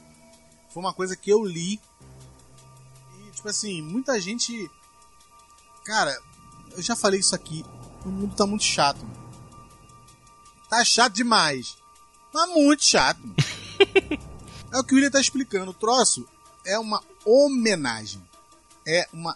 [0.70, 1.82] foi uma coisa que eu li
[3.42, 4.70] tipo assim, muita gente.
[5.84, 6.16] Cara,
[6.78, 7.66] eu já falei isso aqui,
[8.06, 9.04] o mundo tá muito chato.
[9.04, 9.32] mano.
[10.70, 11.76] Tá chato demais.
[12.32, 13.20] Mas muito chato.
[13.20, 13.36] mano.
[14.72, 15.72] é o que o William tá explicando.
[15.72, 16.28] O troço
[16.64, 18.22] é uma homenagem.
[18.86, 19.36] É uma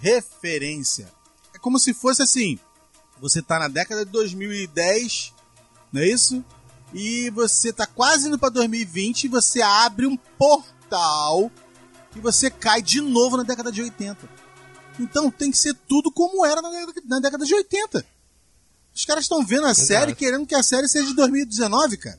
[0.00, 1.12] referência.
[1.54, 2.58] É como se fosse assim.
[3.20, 5.34] você tá na década de 2010,
[5.92, 6.42] não é isso?
[6.94, 11.50] E você tá quase indo pra 2020 e você abre um portal
[12.16, 14.28] e você cai de novo na década de 80.
[15.00, 18.04] Então tem que ser tudo como era na década, de 80.
[18.94, 22.18] Os caras estão vendo a série querendo que a série seja de 2019, cara.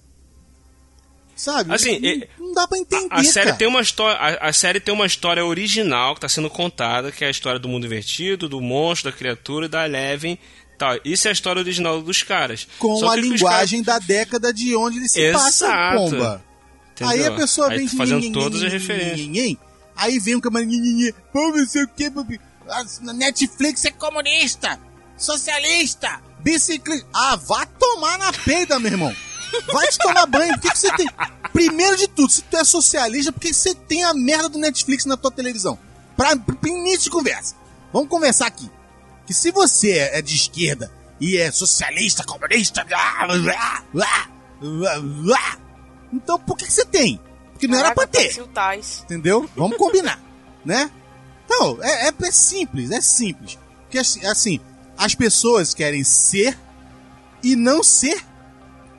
[1.36, 1.74] Sabe?
[1.74, 3.58] Assim, não, é- não dá pra entender, A série cara.
[3.58, 7.24] tem uma história, a, a série tem uma história original que está sendo contada, que
[7.24, 10.38] é a história do mundo invertido, do monstro, da criatura, e da Eleven,
[10.78, 10.96] tal.
[11.04, 12.68] Isso é a história original dos caras.
[12.78, 15.96] Com a linguagem da década de onde ele se passa, Exato.
[15.98, 16.46] pomba.
[16.96, 17.36] caras- Aí a entendeu?
[17.36, 19.58] pessoa Aí vem tá fazendo todas as referências.
[19.96, 20.72] Aí vem um camarada,
[21.32, 22.12] pô, não sei o que,
[23.02, 24.80] na Netflix é comunista,
[25.18, 27.06] socialista, bicicleta.
[27.14, 29.16] Ah, vá tomar na peida, meu irmão.
[29.72, 30.54] Vai te tomar banho.
[30.54, 31.08] Por que, que você tem.
[31.54, 35.06] Primeiro de tudo, se tu é socialista, por que você tem a merda do Netflix
[35.06, 35.78] na tua televisão?
[36.18, 37.56] Pra, pra início de conversa.
[37.92, 38.70] Vamos conversar aqui.
[39.28, 44.30] Que se você é de esquerda e é socialista, comunista, blá, blá, blá,
[44.60, 45.58] blá, blá,
[46.12, 47.20] então por que, que você tem?
[47.64, 49.50] Porque não era pra Caraca, ter entendeu?
[49.56, 50.22] Vamos combinar,
[50.66, 50.92] né?
[51.46, 53.58] Então, é, é, é simples, é simples.
[53.84, 54.60] Porque assim, assim,
[54.98, 56.58] as pessoas querem ser
[57.42, 58.22] e não ser.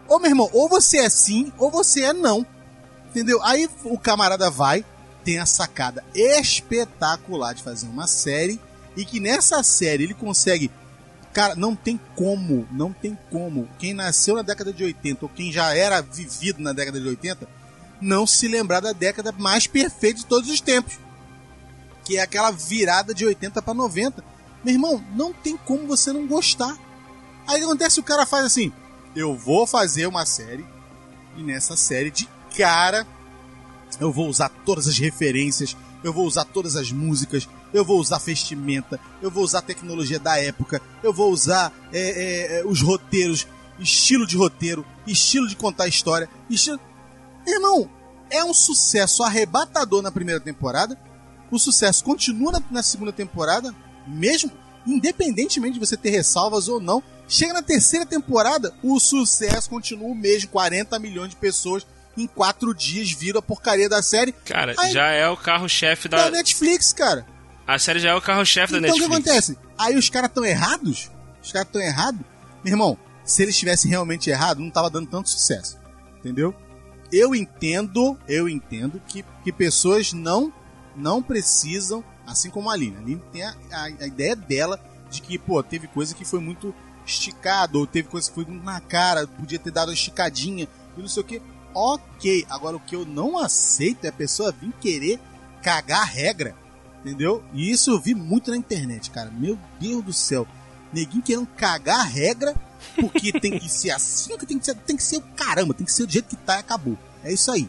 [0.08, 2.46] Ô meu irmão, ou você é sim, ou você é não.
[3.10, 3.42] Entendeu?
[3.42, 4.84] Aí o camarada vai,
[5.24, 8.60] tem a sacada espetacular de fazer uma série,
[8.96, 10.70] e que nessa série ele consegue.
[11.32, 13.68] Cara, não tem como, não tem como.
[13.78, 17.48] Quem nasceu na década de 80, ou quem já era vivido na década de 80,
[18.04, 20.98] não se lembrar da década mais perfeita de todos os tempos.
[22.04, 24.22] Que é aquela virada de 80 para 90.
[24.62, 26.76] Meu irmão, não tem como você não gostar.
[27.46, 27.98] Aí acontece?
[27.98, 28.72] O cara faz assim:
[29.16, 30.64] eu vou fazer uma série,
[31.36, 33.06] e nessa série, de cara,
[34.00, 38.18] eu vou usar todas as referências, eu vou usar todas as músicas, eu vou usar
[38.18, 43.46] vestimenta, eu vou usar a tecnologia da época, eu vou usar é, é, os roteiros,
[43.78, 46.78] estilo de roteiro, estilo de contar história, estilo.
[47.46, 47.88] Irmão,
[48.30, 50.98] é um sucesso arrebatador na primeira temporada.
[51.50, 53.74] O sucesso continua na, na segunda temporada,
[54.06, 54.50] mesmo
[54.86, 57.02] independentemente de você ter ressalvas ou não.
[57.28, 60.50] Chega na terceira temporada, o sucesso continua o mesmo.
[60.50, 64.32] 40 milhões de pessoas em quatro dias viram a porcaria da série.
[64.32, 66.30] Cara, Aí- já é o carro-chefe Da da.
[66.30, 67.26] Netflix, cara.
[67.66, 69.28] A série já é o carro-chefe da Então o que Netflix.
[69.50, 69.58] acontece?
[69.78, 71.10] Aí os caras estão errados?
[71.42, 72.20] Os caras estão errados?
[72.62, 75.78] Meu irmão, se eles tivessem realmente errado, não tava dando tanto sucesso.
[76.18, 76.54] Entendeu?
[77.16, 80.52] Eu entendo, eu entendo que, que pessoas não
[80.96, 82.96] não precisam, assim como a Aline.
[82.96, 86.40] A Aline tem a, a, a ideia dela de que, pô, teve coisa que foi
[86.40, 86.74] muito
[87.06, 91.00] esticado, ou teve coisa que foi muito na cara, podia ter dado uma esticadinha e
[91.00, 91.40] não sei o que.
[91.72, 95.20] Ok, agora o que eu não aceito é a pessoa vir querer
[95.62, 96.56] cagar a regra.
[97.00, 97.44] Entendeu?
[97.52, 99.30] E isso eu vi muito na internet, cara.
[99.30, 100.48] Meu Deus do céu.
[100.92, 102.56] Neguinho querendo cagar a regra,
[102.94, 105.84] porque tem que ser assim, que tem que ser, tem que ser o caramba, tem
[105.84, 106.98] que ser do jeito que tá e acabou.
[107.22, 107.68] É isso aí.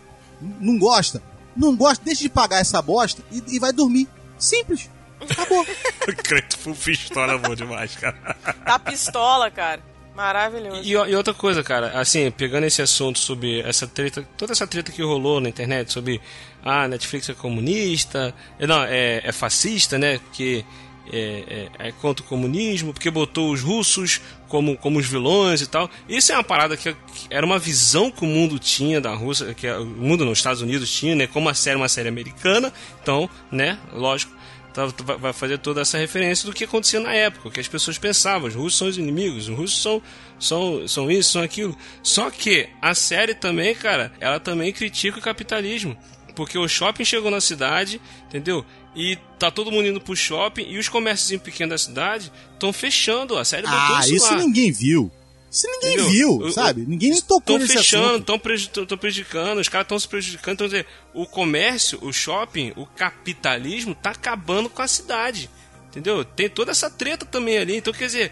[0.60, 1.22] Não gosta?
[1.56, 4.08] Não gosta, deixa de pagar essa bosta e, e vai dormir.
[4.38, 4.90] Simples.
[5.30, 5.66] Acabou.
[6.08, 8.16] O Creto foi pistola bom demais, cara.
[8.64, 9.82] Tá pistola, cara.
[10.16, 10.82] Maravilhoso.
[10.84, 14.92] E, e outra coisa, cara, assim, pegando esse assunto sobre essa treta, toda essa treta
[14.92, 16.22] que rolou na internet sobre
[16.64, 20.20] ah, Netflix é comunista, eh, não, é, é fascista, né?
[20.20, 20.64] Porque
[21.12, 25.68] é, é, é contra o comunismo, porque botou os russos como, como os vilões e
[25.68, 25.90] tal.
[26.08, 29.54] Isso é uma parada que, que era uma visão que o mundo tinha da Rússia,
[29.54, 31.28] que o mundo nos Estados Unidos tinha, né?
[31.28, 33.78] Como a série é uma série americana, então, né?
[33.94, 34.34] Lógico.
[34.74, 37.68] tá- vai- vai fazer toda essa referência do que acontecia na época, o que as
[37.68, 38.50] pessoas pensavam.
[38.50, 40.02] Os russos são os inimigos, os russos são,
[40.38, 41.78] são, são isso, são aquilo.
[42.04, 45.96] Só que a série também, cara, ela também critica o capitalismo.
[46.36, 48.66] Porque o shopping chegou na cidade, entendeu?
[48.96, 53.38] E tá todo mundo indo pro shopping e os comércios pequenos da cidade estão fechando.
[53.38, 54.38] A série botou Ah, isso, isso lá.
[54.38, 55.12] ninguém viu.
[55.52, 56.10] Isso ninguém Entendeu?
[56.10, 56.82] viu, Eu- sabe?
[56.86, 60.54] Ninguém nem tocou Estão nesse fechando, estão prejudicando, os caras estão se prejudicando.
[60.56, 65.50] Então, quer dizer, o comércio, o shopping, o capitalismo tá acabando com a cidade.
[65.90, 66.26] Entendeu?
[66.26, 67.78] Tem toda essa treta também ali.
[67.78, 68.32] Então, quer dizer,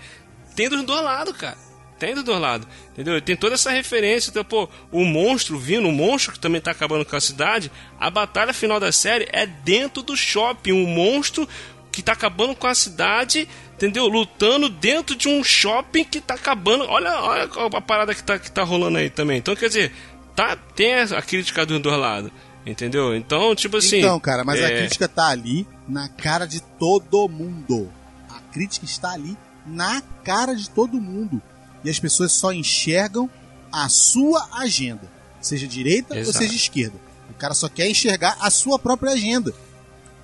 [0.55, 1.57] tem dos dois lados, cara.
[2.04, 2.68] Tem dos dois lados.
[2.91, 3.22] Entendeu?
[3.22, 4.30] Tem toda essa referência.
[4.30, 7.72] Então, pô, o monstro vindo, o monstro que também tá acabando com a cidade.
[7.97, 10.74] A batalha final da série é dentro do shopping.
[10.74, 11.47] Um monstro
[11.93, 14.06] que tá acabando com a cidade, entendeu?
[14.08, 16.84] Lutando dentro de um shopping que tá acabando.
[16.89, 19.38] Olha, olha a parada que tá, que tá rolando aí também.
[19.38, 19.93] Então, quer dizer,
[20.36, 22.32] tá, tem a crítica dos dois lados.
[22.66, 23.16] Entendeu?
[23.16, 23.99] Então, tipo assim.
[23.99, 27.89] Então, cara, mas a é, crítica tá ali na cara de todo mundo.
[28.30, 31.41] A crítica está ali na cara de todo mundo.
[31.84, 33.29] E as pessoas só enxergam
[33.71, 35.11] a sua agenda.
[35.41, 36.38] Seja direita Exato.
[36.38, 36.95] ou seja esquerda.
[37.29, 39.53] O cara só quer enxergar a sua própria agenda.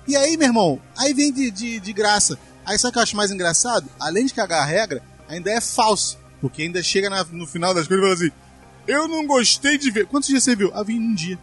[0.08, 2.38] E aí, meu irmão, aí vem de, de, de graça.
[2.64, 3.88] Aí sabe o que eu acho mais engraçado?
[3.98, 6.18] Além de cagar a regra, ainda é falso.
[6.40, 8.32] Porque ainda chega na- no final das coisas e fala assim:
[8.86, 10.06] Eu não gostei de ver.
[10.06, 10.70] Quantos dias você viu?
[10.74, 11.38] Ah, vi um dia.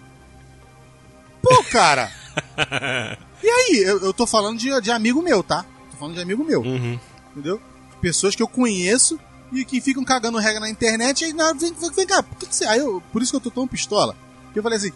[1.42, 2.12] Pô, cara!
[3.44, 3.84] e aí?
[3.86, 5.64] Eu, eu tô falando de, de amigo meu, tá?
[5.92, 7.00] Tô falando de amigo meu, Uhum.
[7.32, 7.62] entendeu?
[8.02, 9.20] Pessoas que eu conheço
[9.52, 12.46] e que ficam cagando regra na internet e na vem, vem, vem cá, por que,
[12.48, 12.66] que você.
[12.66, 14.16] Aí eu, por isso que eu tô tão pistola.
[14.56, 14.92] Eu falei assim: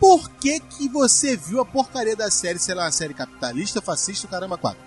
[0.00, 4.26] Por que que você viu a porcaria da série, sei lá, uma série capitalista, fascista,
[4.26, 4.80] caramba, quatro?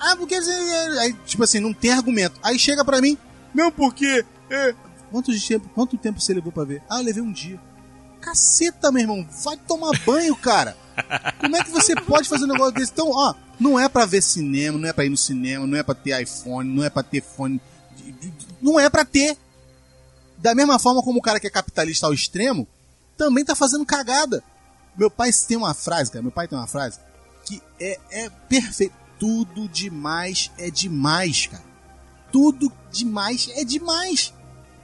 [0.00, 0.34] Ah, porque.
[0.34, 2.38] Aí, tipo assim, não tem argumento.
[2.42, 3.16] Aí chega pra mim,
[3.54, 4.24] não, porque.
[4.50, 4.74] É...
[5.10, 6.82] Quanto, tempo, quanto tempo você levou pra ver?
[6.90, 7.60] Ah, eu levei um dia.
[8.20, 10.76] Caceta, meu irmão, vai tomar banho, cara.
[11.38, 12.90] Como é que você pode fazer um negócio desse?
[12.92, 15.82] Então, ó, não é pra ver cinema, não é pra ir no cinema, não é
[15.82, 17.60] pra ter iPhone, não é pra ter fone.
[17.96, 18.30] de- de-
[18.60, 19.36] Não é pra ter.
[20.38, 22.68] Da mesma forma como o cara que é capitalista ao extremo,
[23.16, 24.42] também tá fazendo cagada.
[24.96, 26.98] Meu pai tem uma frase, cara, meu pai tem uma frase
[27.46, 28.94] que é, é perfeito.
[29.18, 31.64] Tudo demais é demais, cara.
[32.30, 34.34] Tudo demais é demais.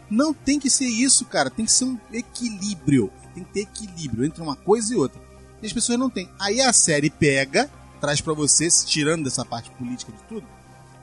[0.09, 1.51] Não tem que ser isso, cara.
[1.51, 3.13] Tem que ser um equilíbrio.
[3.35, 5.21] Tem que ter equilíbrio entre uma coisa e outra.
[5.61, 6.31] E as pessoas não têm.
[6.39, 7.71] Aí a série pega,
[8.01, 10.47] traz pra você, tirando dessa parte política de tudo,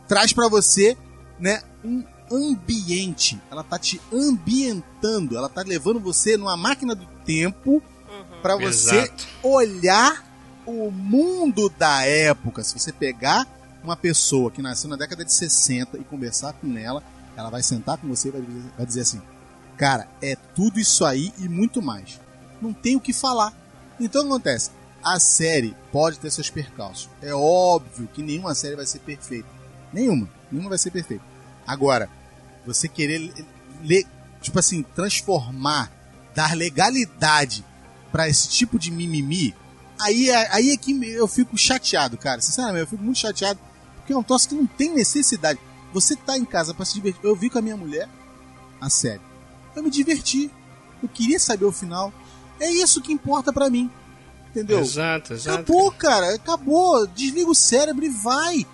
[0.07, 0.97] traz pra você,
[1.39, 3.39] né, um ambiente.
[3.51, 7.82] Ela tá te ambientando, ela tá levando você numa máquina do tempo
[8.41, 9.27] pra você Exato.
[9.43, 10.25] olhar
[10.65, 12.63] o mundo da época.
[12.63, 13.47] Se você pegar
[13.84, 17.03] uma pessoa que nasceu na década de 60 e conversar com ela,
[17.36, 19.21] ela vai sentar com você e vai dizer, vai dizer assim:
[19.77, 22.19] Cara, é tudo isso aí e muito mais.
[22.61, 23.53] Não tem o que falar.
[23.99, 24.71] Então o que acontece?
[25.01, 27.09] A série pode ter seus percalços.
[27.21, 29.47] É óbvio que nenhuma série vai ser perfeita.
[29.93, 30.30] Nenhuma.
[30.51, 31.23] Nenhuma vai ser perfeita.
[31.65, 32.09] Agora,
[32.66, 33.32] você querer,
[33.82, 34.07] le-
[34.41, 35.91] tipo assim, transformar,
[36.36, 37.66] dar legalidade
[38.12, 39.55] pra esse tipo de mimimi,
[39.99, 42.41] aí, é- aí é que eu fico chateado, cara.
[42.41, 43.60] Sinceramente, eu fico muito chateado.
[43.97, 45.60] Porque é um troço que não tem necessidade.
[45.93, 47.24] Você tá em casa pra se divertir.
[47.24, 48.07] Eu vi com a minha mulher
[48.82, 49.22] a série.
[49.76, 50.49] Eu me diverti.
[51.01, 52.12] Eu queria saber o final.
[52.60, 53.89] É isso que importa pra mim.
[54.49, 54.80] Entendeu?
[54.80, 55.60] Exato, exato.
[55.62, 56.34] Acabou, cara.
[56.36, 57.05] Acabou.
[57.07, 58.66] Desliga o cérebro e vai.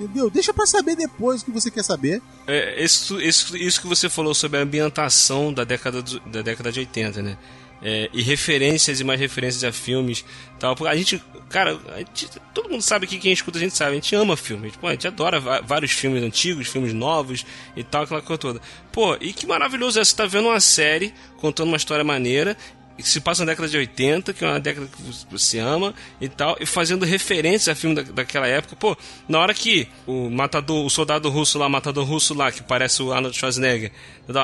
[0.00, 0.30] Entendeu?
[0.30, 2.22] Deixa pra saber depois o que você quer saber.
[2.46, 6.70] É, isso, isso, isso que você falou sobre a ambientação da década, do- da década
[6.70, 7.36] de 80, né?
[7.80, 10.24] É, e referências e mais referências a filmes
[10.58, 10.74] tal.
[10.86, 13.94] A gente, cara, a gente- todo mundo sabe que quem escuta a gente sabe, a
[13.94, 14.74] gente ama filmes.
[14.76, 17.46] Pô, a gente adora vários filmes antigos, filmes novos
[17.76, 18.60] e tal, aquela coisa toda.
[18.90, 22.56] Pô, e que maravilhoso é você tá vendo uma série contando uma história maneira
[23.02, 26.28] que se passa na década de 80, que é uma década que você ama e
[26.28, 28.74] tal, e fazendo referência a filme da, daquela época.
[28.76, 28.96] Pô,
[29.28, 33.02] na hora que o matador, o soldado russo lá, o matador russo lá, que parece
[33.02, 33.92] o Arnold Schwarzenegger,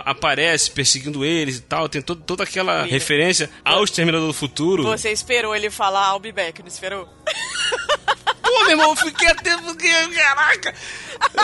[0.04, 2.92] aparece perseguindo eles e tal, tem todo, toda aquela William.
[2.92, 4.84] referência ao Exterminador do Futuro.
[4.84, 7.08] Você esperou ele falar I'll be back, não esperou?
[8.42, 10.74] Pô, meu irmão, eu fiquei até porque, caraca!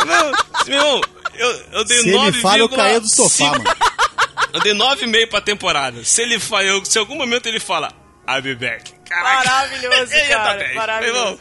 [0.07, 1.01] Não, meu irmão,
[1.35, 3.65] eu, eu dei Se 9, ele fala, eu caía do sofá, mano.
[4.53, 6.05] Eu dei 9,5 pra temporada.
[6.05, 7.93] Se ele fala, eu- se em algum momento ele fala,
[8.29, 8.93] I'll be back.
[9.09, 9.49] Caraca.
[9.51, 10.75] Maravilhoso, tá cara, bem.
[10.75, 11.19] maravilhoso.
[11.19, 11.39] Meu irmão,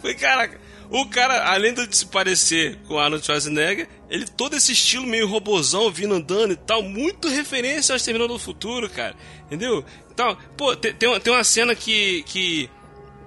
[0.00, 0.60] foi, caraca.
[0.90, 5.90] O cara, além de se parecer com Arnold Schwarzenegger, ele todo esse estilo meio robozão,
[5.90, 9.14] vindo andando e tal, muito referência ao Exterminador do Futuro, cara.
[9.46, 9.84] Entendeu?
[10.12, 12.22] Então, pô, tem, tem, uma, tem uma cena que.
[12.24, 12.70] que.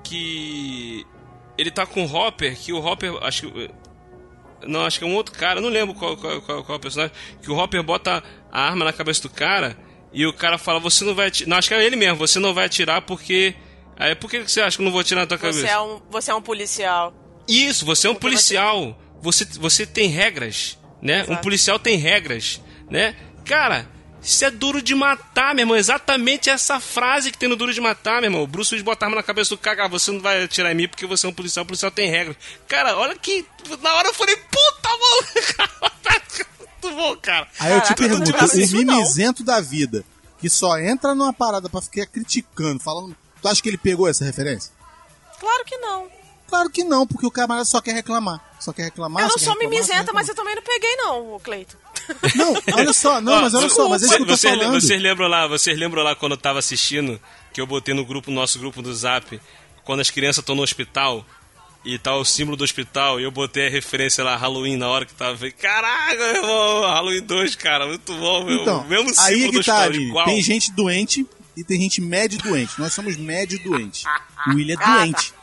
[0.04, 1.06] que.
[1.58, 3.16] Ele tá com o Hopper, que o Hopper.
[3.24, 3.70] Acho que.
[4.66, 6.82] Não, acho que é um outro cara, não lembro qual, qual, qual, qual é o
[6.82, 7.14] personagem.
[7.42, 8.24] Que o Hopper bota
[8.58, 9.78] a arma na cabeça do cara
[10.12, 11.48] e o cara fala: Você não vai atirar.
[11.48, 13.54] Não, acho que é ele mesmo, você não vai atirar porque.
[13.96, 15.60] Aí, por que você acha que eu não vou atirar na tua cabeça?
[15.60, 17.14] Você é um, você é um policial.
[17.48, 19.00] Isso, você é um Porque policial.
[19.22, 21.22] Você, você tem regras, né?
[21.22, 21.42] Um Exato.
[21.42, 23.16] policial tem regras, né?
[23.46, 23.88] Cara,
[24.22, 25.78] isso é duro de matar, meu irmão.
[25.78, 28.44] Exatamente essa frase que tem no duro de matar, meu irmão.
[28.44, 30.72] O Bruce Willis bota a arma na cabeça do cara, ah, você não vai atirar
[30.72, 32.36] em mim porque você é um policial, o policial tem regras.
[32.68, 33.46] Cara, olha que.
[33.82, 35.78] Na hora eu falei, puta, mano!
[36.82, 37.48] Muito bom, cara.
[37.60, 40.04] Aí eu te Caraca, pergunto, o mimizento da vida,
[40.40, 43.16] que só entra numa parada pra ficar criticando, falando.
[43.42, 44.72] Tu acha que ele pegou essa referência?
[45.40, 46.08] Claro que não.
[46.48, 48.42] Claro que não, porque o camarada só quer reclamar.
[48.60, 49.24] Só quer reclamar.
[49.24, 51.78] eu não sou reclamar, mimizenta, mas eu também não peguei, não, Cleito.
[51.78, 51.88] reclamar.
[52.38, 54.58] Não, olha só, não, Ó, mas olha só, mas é isso que eu tô vocês,
[54.58, 54.80] falando.
[54.80, 57.20] vocês lembram lá, vocês lembram lá quando eu tava assistindo,
[57.52, 59.42] que eu botei no grupo, nosso grupo do Zap,
[59.84, 61.26] quando as crianças estão no hospital
[61.88, 65.06] e tá o símbolo do hospital, e eu botei a referência lá, Halloween, na hora
[65.06, 65.38] que tava.
[65.38, 68.62] Falei, Caraca, meu irmão, Halloween 2, cara, muito bom, meu.
[68.62, 70.04] Então, mesmo símbolo aí é do que tá hospital, ali.
[70.04, 70.26] igual.
[70.26, 71.26] Tem gente doente
[71.56, 72.74] e tem gente médio doente.
[72.78, 74.06] Nós somos médio doente.
[74.48, 74.98] O William é tá.
[74.98, 75.34] doente.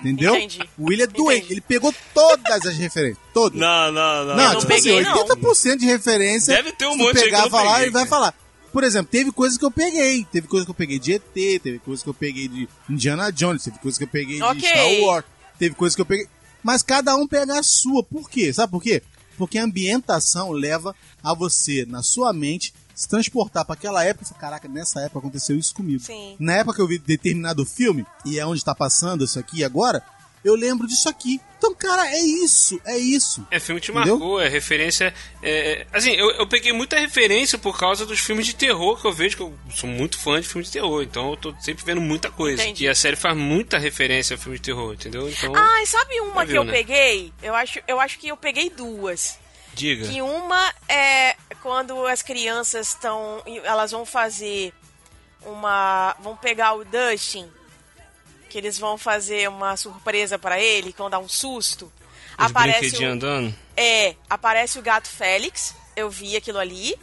[0.00, 0.34] Entendeu?
[0.34, 0.60] Entendi.
[0.76, 1.38] O William é doente.
[1.38, 1.52] Entendi.
[1.54, 3.18] Ele pegou todas as referências.
[3.32, 3.58] Todas.
[3.58, 4.36] Não, não, não.
[4.36, 5.26] Não, não tipo assim, peguei, não.
[5.26, 6.54] 80% de referência.
[6.56, 8.34] Deve ter um monte aí que eu pegar não falar, peguei, ele vai falar.
[8.72, 10.26] Por exemplo, teve coisas que eu peguei.
[10.32, 13.62] Teve coisas que eu peguei de ET, teve coisas que eu peguei de Indiana Jones,
[13.62, 14.68] teve coisas que eu peguei de Ok.
[14.68, 15.24] Star Wars,
[15.58, 16.28] teve coisas que eu peguei.
[16.62, 18.02] Mas cada um pega a sua.
[18.02, 18.52] Por quê?
[18.52, 19.02] Sabe por quê?
[19.36, 24.28] Porque a ambientação leva a você, na sua mente, se transportar para aquela época e
[24.28, 26.02] falar, caraca, nessa época aconteceu isso comigo.
[26.02, 26.36] Sim.
[26.38, 30.02] Na época que eu vi determinado filme, e é onde está passando isso aqui agora,
[30.44, 31.40] eu lembro disso aqui.
[31.58, 33.46] Então, cara, é isso, é isso.
[33.50, 34.18] É filme que te Entendeu?
[34.18, 35.14] marcou, é referência.
[35.42, 39.06] é, é, assim, eu, eu peguei muita referência por causa dos filmes de terror que
[39.06, 41.82] eu vejo, que eu sou muito fã de filmes de terror, então eu tô sempre
[41.84, 42.62] vendo muita coisa.
[42.62, 42.84] Entendi.
[42.84, 45.26] E a série faz muita referência a filmes de terror, entendeu?
[45.28, 46.72] Então, Ah, e sabe uma que viu, eu né?
[46.72, 47.32] peguei?
[47.42, 49.38] Eu acho, eu acho que eu peguei duas.
[49.72, 50.06] diga.
[50.06, 53.42] Que uma é quando as crianças estão.
[53.64, 54.70] Elas vão fazer
[55.42, 56.14] uma.
[56.20, 57.48] Vão pegar o Dustin.
[58.54, 61.92] Que eles vão fazer uma surpresa pra ele, que vão dar um susto.
[62.38, 63.52] Os aparece o, andando.
[63.76, 65.74] É, aparece o gato Félix.
[65.96, 66.94] Eu vi aquilo ali.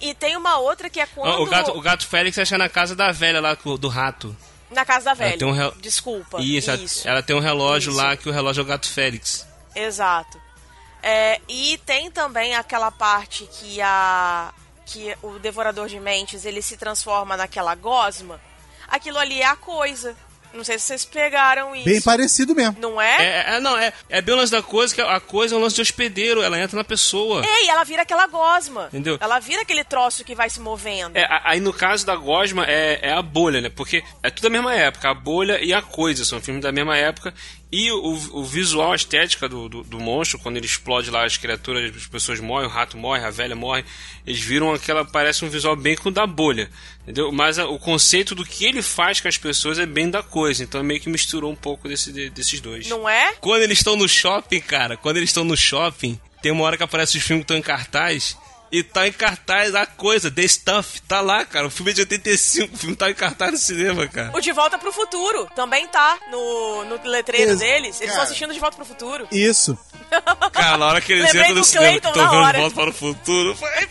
[0.00, 1.42] E tem uma outra que é quando.
[1.42, 4.34] O, gato, o gato Félix acha na casa da velha lá do rato.
[4.70, 5.46] Na casa da velha.
[5.46, 6.40] um Desculpa.
[6.40, 7.06] Isso, ela- isso.
[7.06, 7.98] ela tem um relógio Isso.
[8.00, 9.46] lá que o relógio é o gato Félix.
[9.76, 10.40] Exato.
[11.02, 14.50] É, e tem também aquela parte que a
[14.86, 18.40] que o devorador de mentes ele se transforma naquela gosma.
[18.88, 20.16] Aquilo ali é a coisa.
[20.52, 21.84] Não sei se vocês pegaram isso.
[21.84, 22.76] Bem parecido mesmo.
[22.80, 23.16] Não é?
[23.22, 25.60] É, é, não, é, é bem o lance da coisa, que a coisa é um
[25.60, 27.42] lance de hospedeiro, ela entra na pessoa.
[27.44, 28.86] Ei, ela vira aquela gosma.
[28.88, 29.18] Entendeu?
[29.20, 31.16] Ela vira aquele troço que vai se movendo.
[31.16, 33.68] É, aí no caso da Gosma é, é a bolha, né?
[33.68, 36.96] Porque é tudo da mesma época, a bolha e a coisa, são filmes da mesma
[36.96, 37.34] época.
[37.72, 41.36] E o, o visual, a estética do, do, do monstro, quando ele explode lá as
[41.36, 43.84] criaturas, as pessoas morrem, o rato morre, a velha morre,
[44.26, 46.68] eles viram aquela, parece um visual bem com o da bolha,
[47.02, 47.30] entendeu?
[47.30, 50.64] Mas a- o conceito do que ele faz com as pessoas é bem da coisa,
[50.64, 52.88] então meio que misturou um pouco desse, de- desses dois.
[52.88, 53.34] Não é?
[53.34, 56.82] Quando eles estão no shopping, cara, quando eles estão no shopping, tem uma hora que
[56.82, 58.36] aparece os filmes que estão em cartaz.
[58.72, 61.66] E tá em cartaz a coisa, The Stuff, tá lá, cara.
[61.66, 64.30] O filme é de 85, o filme tá em cartaz no cinema, cara.
[64.32, 67.86] O De Volta pro Futuro também tá no, no letreiro Ex- deles.
[67.86, 68.06] Eles cara.
[68.10, 69.26] estão assistindo De Volta pro Futuro.
[69.32, 69.76] Isso.
[70.52, 72.74] Cara, na hora que eles entram no do cinema, Clayton que estão vendo de volta
[72.74, 73.88] para o futuro, eu falei,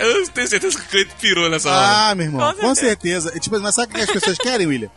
[0.00, 2.10] eu tenho certeza que o Cleiton pirou nessa hora.
[2.10, 3.32] Ah, meu irmão, Com com certeza.
[3.36, 4.90] E, Tipo, mas sabe o que as pessoas querem, William?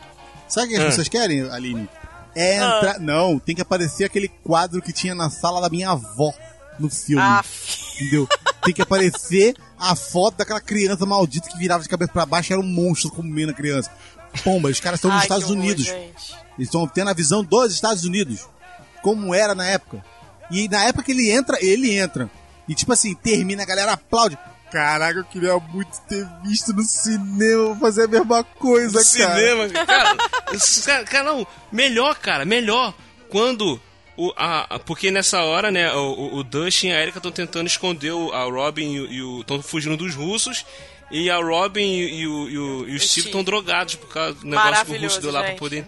[0.48, 0.86] Sabe o que as Ah.
[0.86, 1.88] pessoas querem, Aline?
[2.34, 2.98] É entrar.
[3.00, 6.32] Não, tem que aparecer aquele quadro que tinha na sala da minha avó
[6.82, 7.22] no filme.
[7.22, 7.42] Ah,
[7.96, 8.28] Entendeu?
[8.64, 12.54] Tem que aparecer a foto daquela criança maldita que virava de cabeça pra baixo e
[12.54, 13.90] era um monstro comendo a criança.
[14.44, 15.84] Pomba, os caras estão nos ai, Estados horror, Unidos.
[15.84, 16.34] gente.
[16.58, 18.46] Eles estão tendo a visão dos Estados Unidos.
[19.02, 20.04] Como era na época.
[20.50, 22.30] E na época que ele entra, ele entra.
[22.68, 24.38] E tipo assim, termina, a galera aplaude.
[24.70, 29.34] Caraca, eu queria muito ter visto no cinema fazer a mesma coisa, No cara.
[29.34, 30.16] cinema, cara,
[30.86, 32.94] cara, cara, não, melhor, cara, melhor
[33.28, 33.78] quando
[34.28, 38.12] o, a, porque nessa hora, né, o, o, Dustin e a Erika estão tentando esconder
[38.12, 40.64] o, a Robin e o estão fugindo dos russos
[41.10, 44.46] e a Robin e, o, e o, e o Steve estão drogados por causa do
[44.46, 45.86] negócio que o russo deu lá pra poder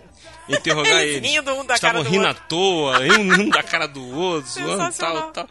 [0.49, 1.31] interrogar Eles eles.
[1.31, 2.43] rindo um da Estavam cara do rindo outro.
[2.43, 5.49] à toa, um da cara do outro, zoando tal, tal.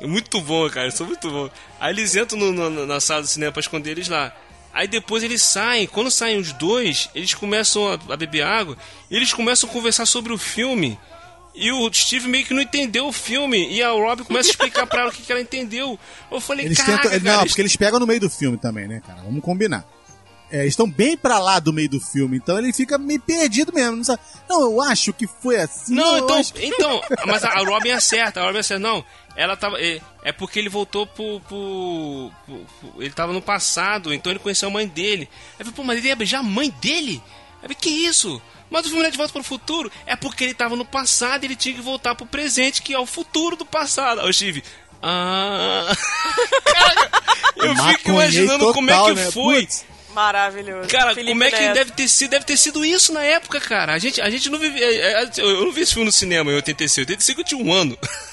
[0.00, 1.50] É muito bom, cara, isso é muito bom.
[1.78, 4.34] Aí eles entram no- no- na sala do cinema pra esconder eles lá.
[4.72, 8.78] Aí depois eles saem, quando saem os dois, eles começam a, a beber água,
[9.10, 10.98] e eles começam a conversar sobre o filme.
[11.54, 14.86] E o Steve meio que não entendeu o filme, e a Rob começa a explicar
[14.86, 15.98] pra ela o que, que ela entendeu.
[16.30, 17.20] Eu falei, Eles caraca, tentam.
[17.20, 19.20] cara, não, eles- porque eles pegam no meio do filme também, né, cara?
[19.22, 19.84] Vamos combinar.
[20.52, 23.72] É, eles estão bem pra lá do meio do filme, então ele fica meio perdido
[23.72, 23.96] mesmo.
[23.96, 24.20] Não, sabe?
[24.48, 25.94] não eu acho que foi assim.
[25.94, 29.04] Não, então, acho- então, mas a a Robin acerta, a Robin acerta, não,
[29.36, 34.12] ela tava, é, é porque ele voltou pro, pro, pro- pro- ele tava no passado,
[34.12, 35.28] então ele conheceu a mãe dele.
[35.52, 37.22] Aí eu falei, pô, mas ele ia beijar a mãe dele?
[37.22, 38.40] Aí eu falei, que isso?
[38.70, 41.42] Mas o filme não é de volta pro futuro, é porque ele tava no passado
[41.42, 44.20] e ele tinha que voltar pro presente, que é o futuro do passado.
[44.20, 44.62] Aí o Steve,
[45.02, 45.92] ah...
[46.64, 47.10] Caraca,
[47.56, 49.30] eu fico imaginando como é total, que né?
[49.30, 49.60] foi.
[49.62, 49.84] Putz.
[50.14, 50.88] Maravilhoso.
[50.88, 51.74] Cara, Felipe como é que Neto.
[51.74, 52.30] deve ter sido?
[52.30, 53.92] Deve ter sido isso na época, cara.
[53.94, 54.84] A gente, a gente não vivia.
[54.84, 57.06] é, é, Eu não vi esse filme no cinema em 86.
[57.06, 57.96] 85 eu tinha um ano.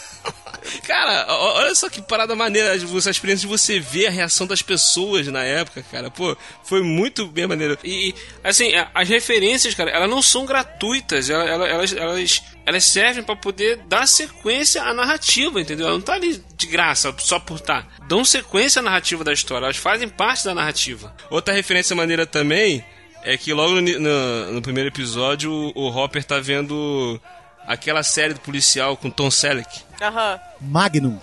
[0.86, 5.28] Cara, olha só que parada maneira essa experiência de você ver a reação das pessoas
[5.28, 6.10] na época, cara.
[6.12, 7.78] Pô, foi muito bem maneiro.
[7.84, 8.14] E,
[8.44, 11.30] assim, a- as referências, cara, elas não são gratuitas.
[11.30, 15.86] Ela- ela- Elas, elas, elas servem pra poder dar sequência à narrativa, entendeu?
[15.88, 17.86] Ela não tá ali de graça, só por tá.
[18.08, 19.66] Dão sequência à narrativa da história.
[19.66, 21.16] Elas fazem parte da narrativa.
[21.30, 22.84] Outra referência maneira também
[23.24, 27.20] é que logo no, no- no primeiro episódio o, o Hopper tá vendo
[27.68, 29.82] aquela série do policial com Tom Selleck.
[30.02, 30.40] Aham.
[30.62, 31.20] Magnum.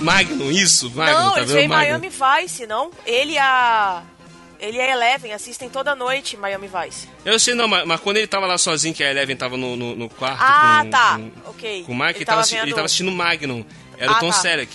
[0.00, 1.98] Magnum, isso, Magnum, Não, tá vendo veem Magnum?
[1.98, 2.10] Miami
[2.42, 2.90] Vice, não?
[3.06, 4.02] Ele e a.
[4.60, 7.08] Ele e a Eleven assistem toda noite Miami Vice.
[7.24, 9.76] Eu sei não, mas, mas quando ele tava lá sozinho, que a Eleven tava no,
[9.76, 11.18] no, no quarto Ah, com, tá.
[11.18, 11.82] com, Ok.
[11.84, 13.64] com o Mike, Ele ele tava, assi- ele vendo- tava assistindo Magnum.
[13.98, 14.32] Era Ah, o Tom tá.
[14.34, 14.72] Selleck.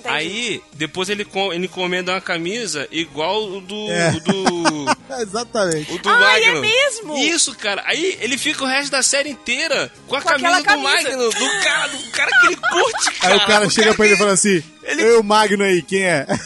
[0.00, 0.14] Entendi.
[0.14, 3.90] Aí, depois ele, com- ele encomenda uma camisa igual o do.
[3.90, 4.10] É.
[4.10, 4.86] o do.
[5.20, 5.92] Exatamente.
[5.92, 7.16] O do Ah, é mesmo?
[7.18, 7.82] Isso, cara.
[7.86, 11.16] Aí ele fica o resto da série inteira com a Com camisa aquela do camisa.
[11.16, 13.34] Magno, do cara, do cara que ele curte, cara.
[13.34, 16.26] Aí o cara chega pra ele e fala assim: Ele- Eu, Magno aí, quem é?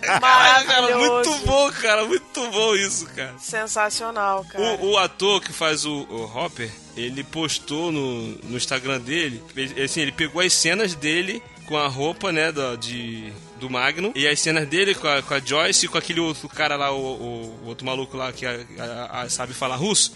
[0.00, 1.30] Cara, Maravilhoso.
[1.30, 2.04] muito bom, cara.
[2.04, 3.34] Muito bom isso, cara.
[3.38, 4.64] Sensacional, cara.
[4.80, 9.82] O, o ator que faz o, o Hopper, ele postou no, no Instagram dele, ele,
[9.82, 11.40] assim, ele pegou as cenas dele
[11.70, 15.34] com a roupa, né, do, de, do Magno, e as cenas dele com a, com
[15.34, 18.44] a Joyce e com aquele outro cara lá, o, o- o outro maluco lá que
[18.44, 18.58] a-
[19.22, 20.12] a- sabe falar russo,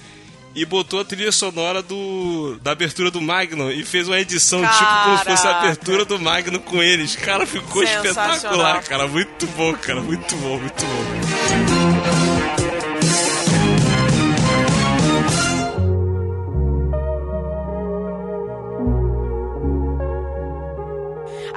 [0.53, 4.85] e botou a trilha sonora do, da abertura do Magno e fez uma edição tipo
[5.05, 5.59] como se fosse a Caraca.
[5.67, 7.15] abertura do Magno com eles.
[7.17, 9.07] Cara, ficou espetacular, cara.
[9.07, 10.01] Muito bom, cara.
[10.01, 12.24] Muito bom, muito bom.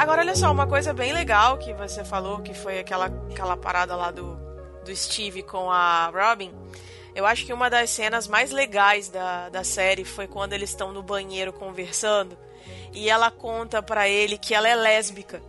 [0.07, 3.93] Agora, olha só, uma coisa bem legal que você falou, que foi aquela, aquela parada
[3.93, 4.37] lá do,
[4.85, 6.49] do Steve com a Robin.
[7.13, 10.93] Eu acho que uma das cenas mais legais da, da série foi quando eles estão
[10.93, 12.37] no banheiro conversando
[12.93, 15.43] e ela conta pra ele que ela é lésbica.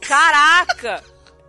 [0.00, 1.02] Caraca!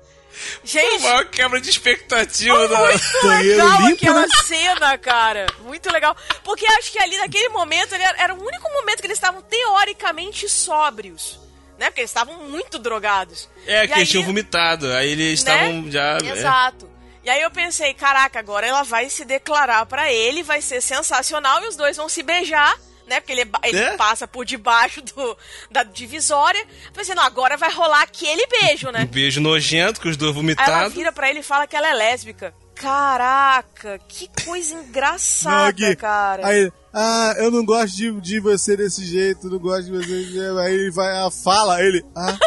[0.65, 2.79] Gente, maior quebra de expectativa da.
[2.79, 4.27] muito Banheiro legal limpo, aquela né?
[4.45, 5.45] cena, cara.
[5.59, 6.17] Muito legal.
[6.43, 9.43] Porque acho que ali naquele momento ele era, era o único momento que eles estavam
[9.43, 11.45] teoricamente sóbrios.
[11.77, 11.85] Né?
[11.87, 13.47] Porque eles estavam muito drogados.
[13.67, 14.91] É, E que aí- eles tinham vomitado.
[14.93, 15.53] Aí eles né?
[15.53, 16.17] estavam já.
[16.23, 16.29] é.
[16.31, 16.89] Exato.
[17.23, 21.61] E aí eu pensei, caraca, agora ela vai se declarar pra ele, vai ser sensacional
[21.63, 22.73] e os dois vão se beijar,
[23.05, 23.19] né?
[23.19, 23.97] Porque ele, ba- ele É?
[23.97, 25.37] passa por debaixo do,
[25.69, 26.65] da divisória.
[26.93, 29.05] Pensei, não, agora vai rolar aquele beijo, Um né?
[29.05, 30.93] beijo nojento com os dois Aí ela vomitados.
[30.93, 32.53] vira pra ele e fala que ela é lésbica.
[32.79, 36.45] Caraca, que coisa engraçada, Gui, cara.
[36.47, 40.33] Aí, ah, eu não gosto de, de você desse jeito, não gosto de você desse
[40.33, 40.57] jeito.
[40.59, 42.37] Aí ele vai, ah, fala, ele, ah,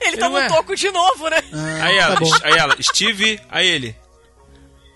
[0.00, 0.46] ele toma ué.
[0.46, 1.42] um toco de novo, né?
[1.52, 3.96] ah, Aí ela, tá aí ela, Steve, aí ele.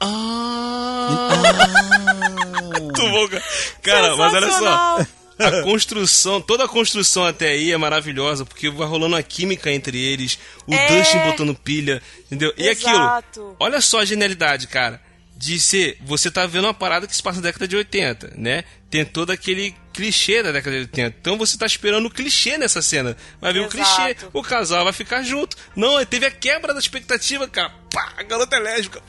[0.01, 1.29] Ah.
[2.81, 3.45] Muito bom, cara.
[3.83, 5.20] Cara, mas olha só.
[5.41, 9.99] A construção, toda a construção até aí é maravilhosa, porque vai rolando a química entre
[9.99, 10.87] eles, o É.
[10.89, 12.53] Dustin botando pilha, entendeu?
[12.57, 13.57] E aquilo, Exato.
[13.59, 15.01] olha só a genialidade, cara,
[15.37, 18.63] de ser, você tá vendo uma parada que se passa na década de 80, né?
[18.91, 21.17] Tem todo aquele clichê da década de 80.
[21.21, 23.17] Então você tá esperando o clichê nessa cena.
[23.41, 23.75] Vai ver o Exato.
[23.75, 25.57] clichê, o casal vai ficar junto.
[25.75, 27.73] Não, teve a quebra da expectativa, cara.
[27.91, 29.01] Pá, a garota é lésbica.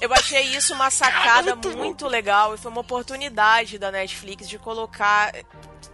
[0.00, 5.32] Eu achei isso uma sacada muito legal e foi uma oportunidade da Netflix de colocar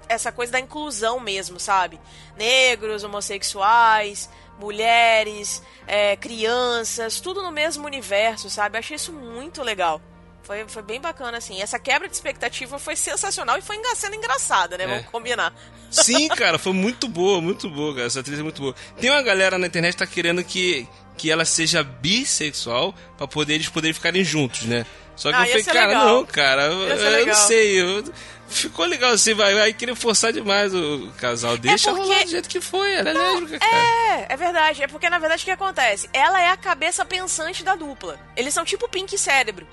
[0.09, 1.99] essa coisa da inclusão mesmo, sabe?
[2.37, 4.29] Negros, homossexuais,
[4.59, 8.77] mulheres, é, crianças, tudo no mesmo universo, sabe?
[8.77, 10.01] Eu achei isso muito legal.
[10.43, 11.63] Foi, foi bem bacana, assim.
[11.63, 14.85] Essa quebra de expectativa foi sensacional e foi sendo engraçada, né?
[14.85, 14.87] É.
[14.89, 15.55] Vamos combinar.
[15.91, 18.07] Sim, cara, foi muito boa, muito boa, cara.
[18.07, 18.75] Essa atriz é muito boa.
[19.01, 23.55] Tem uma galera na internet que tá querendo que, que ela seja bissexual pra poder
[23.55, 24.85] eles poderem ficarem juntos, né?
[25.15, 26.07] Só que Ah, eu falei, cara, legal.
[26.07, 27.81] não, cara, eu, eu não sei.
[27.81, 28.05] eu-
[28.53, 31.57] ficou legal assim, vai, vai querer forçar demais o casal.
[31.59, 33.77] Deixa porque- rolar do jeito que foi, ela é lésbica, cara.
[33.77, 34.83] É, é verdade.
[34.83, 36.09] É porque, na verdade, o que acontece?
[36.13, 38.19] Ela é a cabeça pensante da dupla.
[38.37, 39.67] Eles são tipo Pink Cérebro.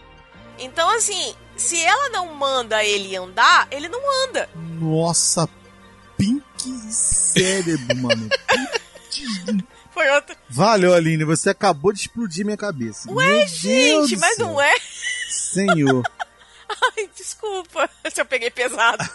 [0.58, 4.50] Então, assim, se ela não manda ele andar, ele não anda.
[4.56, 5.48] Nossa,
[6.18, 6.44] pink
[6.92, 8.28] cérebro, mano.
[9.94, 10.36] Foi outra.
[10.50, 13.10] Valeu, Aline, você acabou de explodir minha cabeça.
[13.12, 14.74] Ué, Meu Deus gente, do mas não é.
[15.30, 16.04] Senhor.
[16.98, 19.04] Ai, desculpa se eu peguei pesado.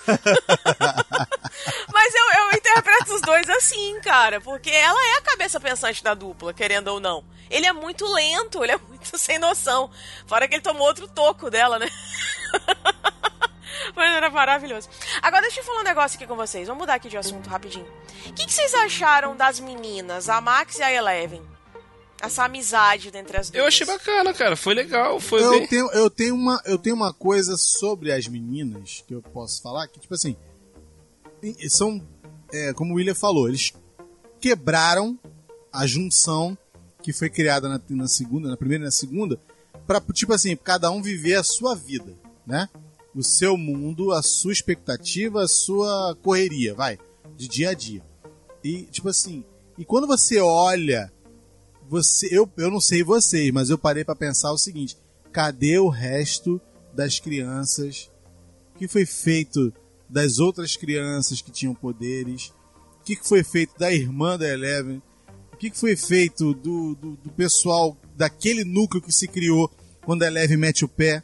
[1.92, 4.40] mas eu, eu interpreto os dois assim, cara.
[4.40, 7.24] Porque ela é a cabeça pensante da dupla, querendo ou não.
[7.50, 9.90] Ele é muito lento, ele é muito sem noção.
[10.26, 11.90] Fora que ele tomou outro toco dela, né?
[13.94, 14.88] Mas era maravilhoso.
[15.20, 16.66] Agora deixa eu falar um negócio aqui com vocês.
[16.66, 17.86] Vamos mudar aqui de assunto rapidinho.
[18.26, 21.53] O que, que vocês acharam das meninas, a Max e a Eleven?
[22.24, 23.60] Essa amizade entre as duas.
[23.60, 24.56] Eu achei bacana, cara.
[24.56, 25.66] Foi legal, foi Eu bem.
[25.66, 29.86] tenho, eu, tenho uma, eu tenho uma coisa sobre as meninas que eu posso falar,
[29.88, 30.36] que, tipo assim,
[31.68, 32.00] são,
[32.52, 33.72] é, como o William falou, eles
[34.40, 35.18] quebraram
[35.72, 36.56] a junção
[37.02, 39.38] que foi criada na, na segunda, na primeira e na segunda,
[39.86, 42.16] pra, tipo assim, cada um viver a sua vida,
[42.46, 42.68] né?
[43.14, 46.98] O seu mundo, a sua expectativa, a sua correria, vai,
[47.36, 48.02] de dia a dia.
[48.62, 49.44] E, tipo assim,
[49.76, 51.12] e quando você olha
[51.88, 54.96] você, eu, eu não sei vocês, mas eu parei pra pensar o seguinte:
[55.32, 56.60] cadê o resto
[56.92, 58.10] das crianças?
[58.74, 59.72] O que foi feito
[60.08, 62.52] das outras crianças que tinham poderes?
[63.00, 65.02] O que foi feito da irmã da Eleven?
[65.52, 69.70] O que que foi feito do, do, do pessoal daquele núcleo que se criou
[70.04, 71.22] quando a Eleven mete o pé?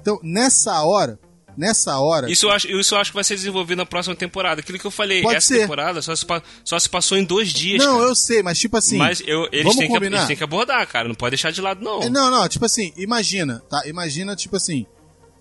[0.00, 1.18] Então, nessa hora,
[1.56, 2.30] nessa hora.
[2.30, 4.60] Isso eu, acho, isso eu acho que vai ser desenvolvido na próxima temporada.
[4.60, 5.60] Aquilo que eu falei, Pode essa ser.
[5.60, 6.26] temporada só se,
[6.64, 7.84] só se passou em dois dias.
[7.84, 8.08] Não, cara.
[8.08, 8.96] eu sei, mas tipo assim.
[8.96, 10.16] Mas eu, eles, têm que, combinar?
[10.18, 11.08] eles têm que abordar, cara.
[11.08, 12.02] Não pode deixar de lado, não.
[12.02, 13.82] É, Não, não, tipo assim, imagina, tá?
[13.86, 14.86] Imagina, tipo assim,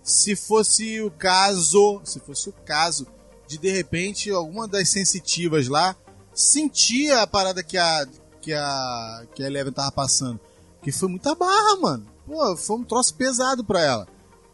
[0.04, 3.08] se fosse o caso, se fosse o caso
[3.48, 5.96] de de repente alguma das sensitivas lá
[6.34, 8.06] sentia a parada que a
[8.42, 10.40] que a que a Eleven tava passando,
[10.82, 12.08] que foi muita barra, mano.
[12.26, 14.08] Pô, foi um troço pesado pra ela.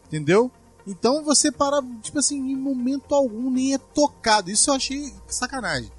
[0.06, 0.50] Entendeu?
[0.90, 4.50] Então você para, tipo assim, em momento algum nem é tocado.
[4.50, 5.90] Isso eu achei sacanagem.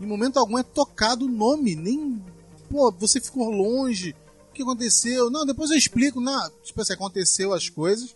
[0.00, 2.22] Em momento algum é tocado o nome, nem
[2.70, 4.14] pô, você ficou longe.
[4.48, 5.28] O que aconteceu?
[5.28, 6.20] Não, depois eu explico.
[6.20, 8.14] Não, tipo assim, aconteceu as coisas.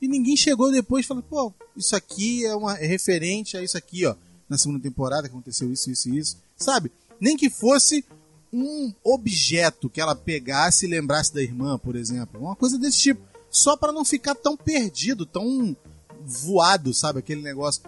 [0.00, 3.78] E ninguém chegou depois e falou, pô, isso aqui é, uma, é referente a isso
[3.78, 4.14] aqui, ó.
[4.46, 6.36] Na segunda temporada aconteceu isso, isso e isso.
[6.54, 6.92] Sabe?
[7.18, 8.04] Nem que fosse
[8.52, 12.42] um objeto que ela pegasse e lembrasse da irmã, por exemplo.
[12.42, 13.35] Uma coisa desse tipo.
[13.56, 15.74] Só para não ficar tão perdido, tão
[16.20, 17.20] voado, sabe?
[17.20, 17.82] Aquele negócio.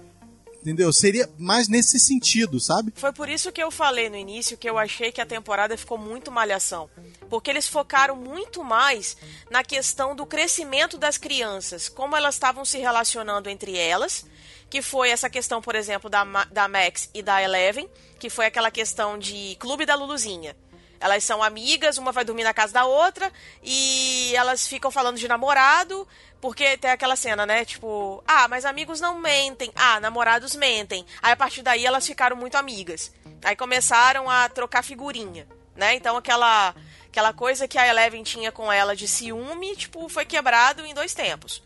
[0.63, 0.91] Entendeu?
[0.95, 2.91] Seria mais nesse sentido, sabe?
[2.97, 5.99] Foi por isso que eu falei no início que eu achei que a temporada ficou
[5.99, 6.89] muito malhação.
[7.29, 9.15] Porque eles focaram muito mais
[9.51, 14.25] na questão do crescimento das crianças, como elas estavam se relacionando entre elas,
[14.71, 17.87] que foi essa questão, por exemplo, da, da Max e da Eleven,
[18.19, 20.57] que foi aquela questão de clube da Luluzinha.
[21.01, 23.33] Elas são amigas, uma vai dormir na casa da outra
[23.63, 26.07] e elas ficam falando de namorado,
[26.41, 27.65] porque tem aquela cena, né?
[27.65, 29.71] Tipo, ah, mas amigos não mentem.
[29.75, 31.05] Ah, namorados mentem.
[31.23, 33.13] Aí a partir daí elas ficaram muito amigas.
[33.45, 35.47] Aí começaram a trocar figurinha,
[35.77, 35.95] né?
[35.95, 36.75] Então aquela
[37.07, 41.15] aquela coisa que a Eleven tinha com ela de ciúme, tipo, foi quebrado em dois
[41.15, 41.63] tempos.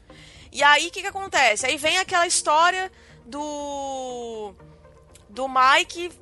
[0.51, 1.67] E aí o que que acontece?
[1.67, 2.93] Aí vem aquela história
[3.25, 4.55] do
[5.29, 6.13] do Mike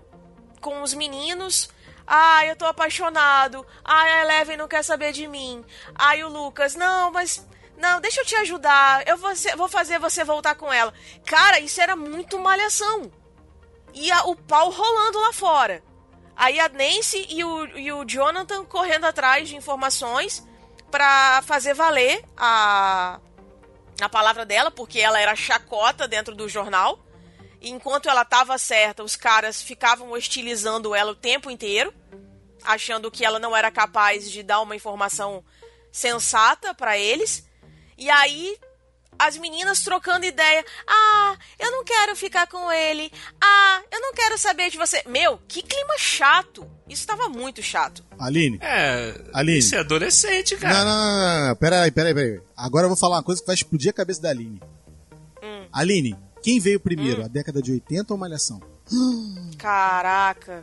[0.61, 1.69] com os meninos.
[2.13, 3.65] Ai, eu tô apaixonado.
[3.85, 5.65] Ai, a Eleven não quer saber de mim.
[5.95, 7.47] Ai, o Lucas, não, mas.
[7.77, 9.07] Não, deixa eu te ajudar.
[9.07, 10.93] Eu vou, vou fazer você voltar com ela.
[11.25, 13.11] Cara, isso era muito malhação.
[13.95, 15.83] E a- o pau rolando lá fora.
[16.37, 20.45] Aí a Nancy e o, e o Jonathan correndo atrás de informações
[20.91, 23.21] pra fazer valer a,
[24.01, 26.99] a palavra dela, porque ela era chacota dentro do jornal.
[27.61, 31.93] E enquanto ela estava certa, os caras ficavam hostilizando ela o tempo inteiro,
[32.65, 35.45] achando que ela não era capaz de dar uma informação
[35.93, 37.47] sensata para eles.
[37.99, 38.57] E aí
[39.21, 40.65] as meninas trocando ideia.
[40.87, 43.13] Ah, eu não quero ficar com ele.
[43.39, 45.03] Ah, eu não quero saber de você.
[45.07, 46.67] Meu, que clima chato.
[46.89, 48.03] Isso tava muito chato.
[48.19, 48.59] Aline.
[48.63, 49.15] É.
[49.35, 49.59] Aline.
[49.59, 50.73] Isso é adolescente, cara.
[50.73, 51.57] Não, não, não, não, não.
[51.57, 52.41] Pera aí, pera aí, pera aí.
[52.57, 54.61] Agora eu vou falar uma coisa que vai explodir a cabeça da Aline.
[55.43, 55.69] Hum.
[55.71, 58.61] Aline, quem veio primeiro, a década de 80 ou Malhação?
[59.59, 60.63] Caraca.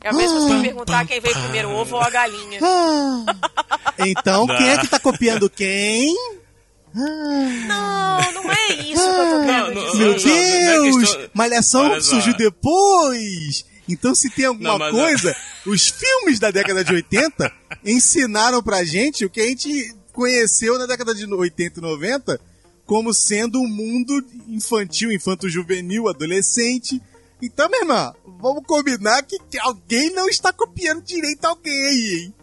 [0.00, 2.60] É a mesma se perguntar quem veio primeiro, o ovo ou a galinha.
[3.98, 6.14] Então, quem é que tá copiando quem?
[6.94, 10.28] Não, não é isso que eu tô querendo Não, não, dizer.
[10.68, 10.96] Meu não, não é Deus!
[11.00, 13.64] questão- Malhação surgiu depois!
[13.88, 15.36] Então, se tem alguma Não, mas- coisa,
[15.66, 17.52] os filmes da década de 80
[17.84, 22.40] ensinaram pra gente o que a gente conheceu na década de 80 e 90
[22.86, 27.00] como sendo um mundo infantil, infanto-juvenil, adolescente.
[27.40, 32.34] Então, meu irmão, vamos combinar que alguém não está copiando direito alguém hein?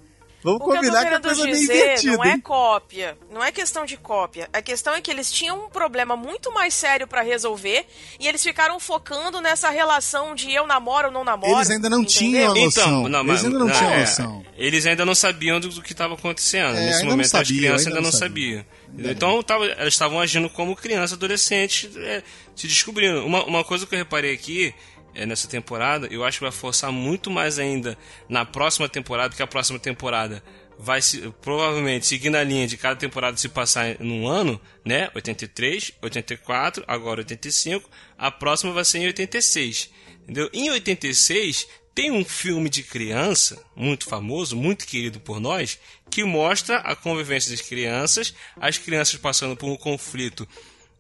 [0.44, 2.24] Vamos O que eu tô combinar que, a querendo coisa é meio dizer invertida, não
[2.26, 4.50] é cópia, não é questão de cópia.
[4.52, 7.86] A questão é que eles tinham um problema muito mais sério pra resolver
[8.20, 11.54] e eles ficaram focando nessa relação de eu namoro ou não namoro.
[11.54, 12.66] Eles ainda não tinham entendeu?
[12.66, 13.00] noção.
[13.00, 14.46] Então, não, Eles ainda não não, tinham é, noção.
[14.58, 16.76] Eles ainda não sabiam do, do que estava acontecendo.
[16.76, 18.66] É, Nesse momento, as sabiam, crianças ainda ainda não sabiam.
[18.88, 19.12] sabiam.
[19.12, 22.22] Então, tava, elas estavam agindo como criança, adolescente, é,
[22.56, 23.26] se descobrindo.
[23.26, 24.74] Uma, uma coisa que eu reparei aqui,
[25.14, 27.98] nessa temporada, eu acho que vai forçar muito mais ainda
[28.30, 30.44] na próxima temporada, porque a próxima temporada
[30.80, 35.12] vai se, provavelmente seguindo a linha de cada temporada se passar num ano, né?
[35.14, 39.90] 83, 84, agora 85, a próxima vai ser em 86.
[40.24, 40.50] Entendeu?
[40.54, 45.78] Em 86 tem um filme de criança muito famoso, muito querido por nós,
[46.10, 50.48] que mostra a convivência das crianças, as crianças passando por um conflito,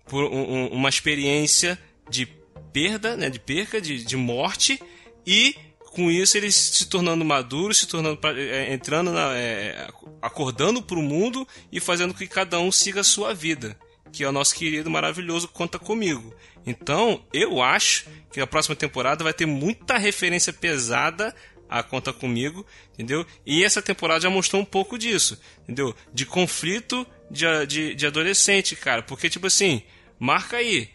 [0.08, 2.28] por um- um- uma experiência de
[2.72, 4.82] perda, né, de perca, de, de morte,
[5.26, 5.56] e
[5.92, 9.88] com isso eles se tornando maduros, se tornando pra- é, entrando na, é,
[10.22, 13.78] acordando para o mundo e fazendo que cada um siga a sua vida,
[14.12, 16.34] que é o nosso querido maravilhoso conta comigo.
[16.66, 21.36] Então eu acho que a próxima temporada vai ter muita referência pesada
[21.68, 23.26] a Conta Comigo, entendeu?
[23.46, 25.96] E essa temporada já mostrou um pouco disso, entendeu?
[26.14, 29.02] De conflito de, de, de adolescente, cara.
[29.02, 29.82] Porque, tipo assim,
[30.20, 30.90] marca aí.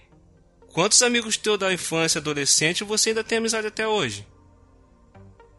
[0.76, 4.26] Quantos amigos teus da infância, adolescente, você ainda tem amizade até hoje?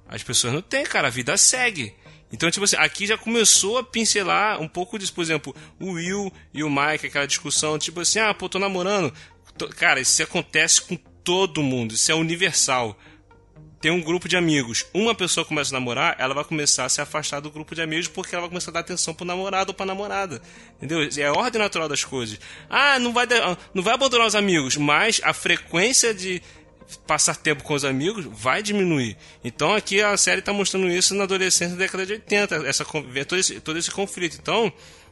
[0.08, 1.08] As pessoas não têm, cara.
[1.08, 1.96] A vida segue.
[2.32, 5.12] Então, tipo assim, aqui já começou a pincelar um pouco disso.
[5.12, 9.12] Por exemplo, o Will e o Mike, aquela discussão, tipo assim, ah, pô, tô namorando.
[9.76, 12.96] Cara, isso acontece com todo mundo, isso é universal.
[13.80, 17.00] Tem um grupo de amigos, uma pessoa começa a namorar, ela vai começar a se
[17.00, 19.74] afastar do grupo de amigos porque ela vai começar a dar atenção pro namorado ou
[19.76, 20.42] pra namorada.
[20.78, 21.08] Entendeu?
[21.18, 22.40] É a ordem natural das coisas.
[22.70, 23.28] Ah, não vai,
[23.74, 26.42] não vai abandonar os amigos, mas a frequência de
[27.06, 29.18] passar tempo com os amigos vai diminuir.
[29.44, 33.40] Então aqui a série está mostrando isso na adolescência da década de 80, essa, todo,
[33.40, 34.38] esse, todo esse conflito.
[34.42, 34.72] Então,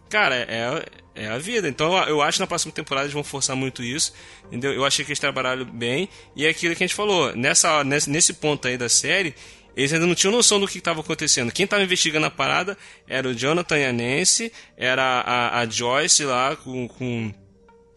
[0.10, 0.86] cara, é,
[1.16, 1.68] é a vida.
[1.68, 4.14] Então eu- acho que na próxima temporada eles vão forçar muito isso.
[4.48, 4.74] Entendeu?
[4.74, 6.10] Eu achei que eles trabalharam bem.
[6.36, 7.36] E é aquilo que a gente falou.
[7.36, 9.34] Nessa, nesse ponto aí da série,
[9.76, 11.52] eles ainda não tinham noção do que estava acontecendo.
[11.52, 12.78] Quem estava investigando a parada
[13.08, 17.34] era o Jonathan e a Nancy, era a, a Joyce lá com- com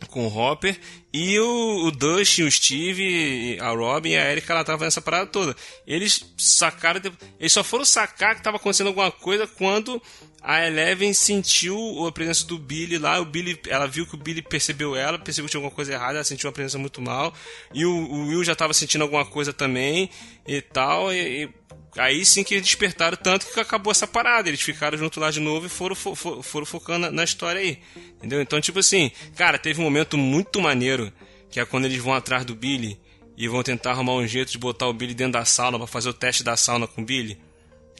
[0.06, 0.78] com o Hopper
[1.12, 5.26] e o, o Dustin, o Steve, a Robin e a Erika, ela tava nessa parada
[5.26, 5.56] toda.
[5.86, 7.00] Eles sacaram,
[7.38, 10.00] eles só foram sacar que tava acontecendo alguma coisa quando
[10.40, 14.40] a Eleven sentiu a presença do Billy lá, o Billy, ela viu que o Billy
[14.40, 17.34] percebeu ela, percebeu que tinha alguma coisa errada, ela sentiu uma presença muito mal,
[17.74, 20.08] e o, o Will já tava sentindo alguma coisa também
[20.46, 21.50] e tal, e, e
[21.96, 24.48] Aí sim que eles despertaram tanto que acabou essa parada.
[24.48, 27.60] Eles ficaram junto lá de novo e foram, fo- fo- foram focando na, na história
[27.60, 27.78] aí.
[28.16, 28.40] Entendeu?
[28.40, 31.12] Então, tipo assim, cara, teve um momento muito maneiro
[31.50, 33.00] que é quando eles vão atrás do Billy
[33.36, 36.08] e vão tentar arrumar um jeito de botar o Billy dentro da sauna pra fazer
[36.10, 37.38] o teste da sauna com o Billy.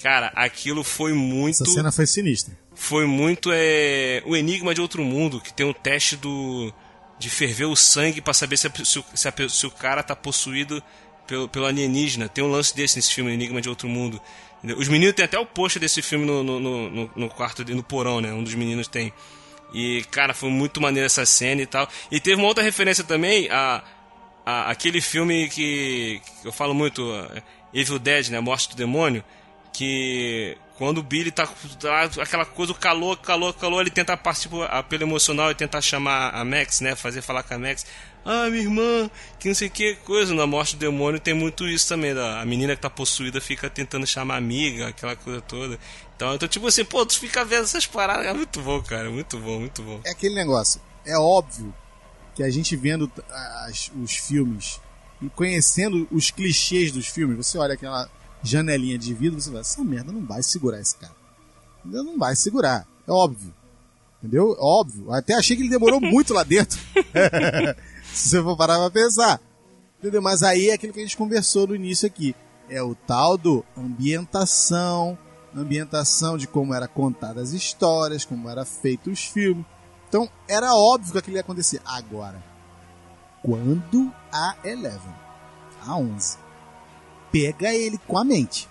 [0.03, 1.62] Cara, aquilo foi muito.
[1.62, 2.57] Essa cena foi sinistra.
[2.74, 6.72] Foi muito é, o Enigma de Outro Mundo, que tem um teste do
[7.18, 9.05] de ferver o sangue pra saber se, a- se o-
[9.45, 10.80] a se o cara tá possuído
[11.29, 12.29] pelo, pelo alienígena.
[12.29, 14.20] Tem um lance desse nesse filme, Enigma de Outro Mundo.
[14.76, 18.20] Os meninos têm até o pôster desse filme no, no, no, no- quarto, no porão,
[18.20, 18.33] né?
[18.33, 19.12] Um dos meninos tem.
[19.72, 21.89] E, cara, foi muito maneiro essa cena e tal.
[22.11, 23.85] E teve uma outra referência também a,
[24.45, 28.41] a aquele filme que, que eu falo muito, é, Evil Dead, né?
[28.41, 29.22] Morte do Demônio.
[29.72, 31.47] Que quando o Billy tá,
[31.79, 36.31] tá aquela coisa, o calor, calor, calor, ele tenta partir apelo emocional e tentar chamar
[36.35, 36.97] a Max, né?
[36.97, 37.87] Fazer falar com a Max.
[38.31, 39.11] Ah, minha irmã,
[39.41, 40.35] que não sei que coisa.
[40.35, 42.14] Na morte do demônio tem muito isso também.
[42.14, 45.79] Da, a menina que tá possuída fica tentando chamar amiga, aquela coisa toda.
[46.14, 48.26] Então, então, tipo assim, pô, tu fica vendo essas paradas.
[48.26, 49.11] É muito bom, cara.
[49.11, 50.01] Muito bom, muito bom.
[50.05, 50.79] É aquele negócio.
[51.07, 51.74] É óbvio
[52.35, 53.11] que a gente vendo
[53.66, 54.79] as- os filmes
[55.22, 58.11] e conhecendo os clichês dos filmes, você olha aquela
[58.43, 61.14] janelinha de vidro, você fala, essa merda não vai segurar esse cara.
[61.85, 62.87] Ainda não vai segurar.
[63.07, 63.55] É óbvio.
[64.22, 64.55] Entendeu?
[64.61, 65.12] Óbvio.
[65.12, 66.79] Até achei que ele demorou muito lá dentro.
[68.29, 69.41] Se você for parar pra pensar.
[69.99, 70.21] Entendeu?
[70.21, 72.35] Mas aí é aquilo que a gente conversou no início aqui.
[72.69, 75.16] É o tal do ambientação,
[75.55, 79.64] ambientação de como era contada as histórias, como era feito os filmes.
[80.09, 81.81] Então era óbvio que aquilo ia acontecer.
[81.85, 82.43] Agora,
[83.43, 85.14] quando a Eleven,
[85.87, 86.39] a 11,
[87.31, 88.69] pega ele com a mente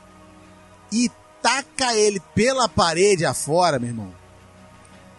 [0.91, 1.09] e
[1.41, 4.26] taca ele pela parede afora, meu irmão.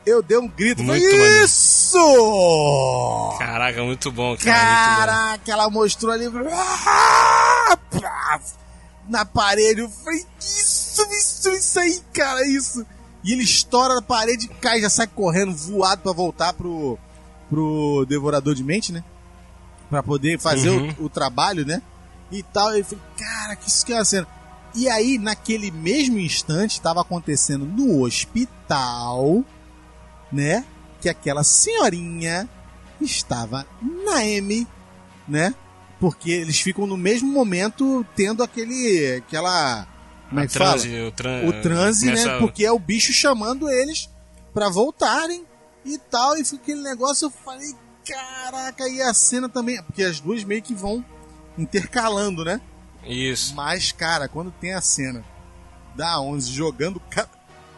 [0.08, 1.44] Eu dei um grito, Muito falei, maneiro.
[1.44, 3.36] isso!
[3.38, 4.64] Caraca, muito bom, cara.
[4.64, 6.26] Muito Caraca, ela mostrou ali.
[6.52, 8.40] Ah,
[9.08, 9.80] Na parede.
[9.80, 12.84] Eu falei, isso, isso, isso aí, cara, isso.
[13.24, 16.98] E ele estoura na parede, cai, já sai correndo, voado pra voltar pro,
[17.48, 19.02] pro Devorador de Mente, né?
[19.90, 20.94] Pra poder fazer Uhum.
[20.98, 21.82] o, o trabalho, né?
[22.30, 22.76] E tal.
[22.76, 24.26] Eu falei, cara, que isso que é a cena.
[24.74, 29.42] E aí, naquele mesmo instante, estava acontecendo no hospital,
[30.32, 30.64] né?
[31.00, 32.48] Que aquela senhorinha
[33.00, 33.66] estava
[34.04, 34.66] na M,
[35.26, 35.54] né?
[36.00, 39.16] Porque eles ficam no mesmo momento tendo aquele.
[39.16, 39.86] aquela.
[40.28, 40.72] Como é que fala?
[40.72, 42.38] transe, o, tran O transe, começa- né?
[42.38, 44.08] Porque é o bicho chamando eles
[44.52, 45.44] pra voltarem
[45.84, 46.36] e tal.
[46.36, 47.72] E fica aquele negócio, eu falei,
[48.06, 49.82] caraca, e a cena também.
[49.82, 51.04] Porque as duas meio que vão
[51.56, 52.60] intercalando, né?
[53.04, 53.54] Isso.
[53.54, 55.24] Mas, cara, quando tem a cena
[55.96, 57.00] da 11 jogando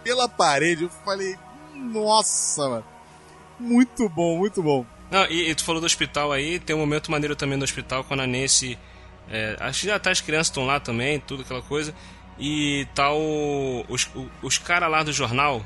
[0.02, 1.38] pela parede, eu falei,
[1.80, 2.84] nossa, mano.
[3.58, 4.86] Muito bom, muito bom.
[5.10, 8.04] Não, e, e tu falou do hospital aí, tem um momento maneiro também do hospital
[8.04, 8.78] quando a Nancy.
[9.28, 11.94] É, acho que já tá, as crianças estão lá também, tudo aquela coisa.
[12.38, 13.18] E tal.
[13.88, 15.64] Os, o- os caras lá do jornal,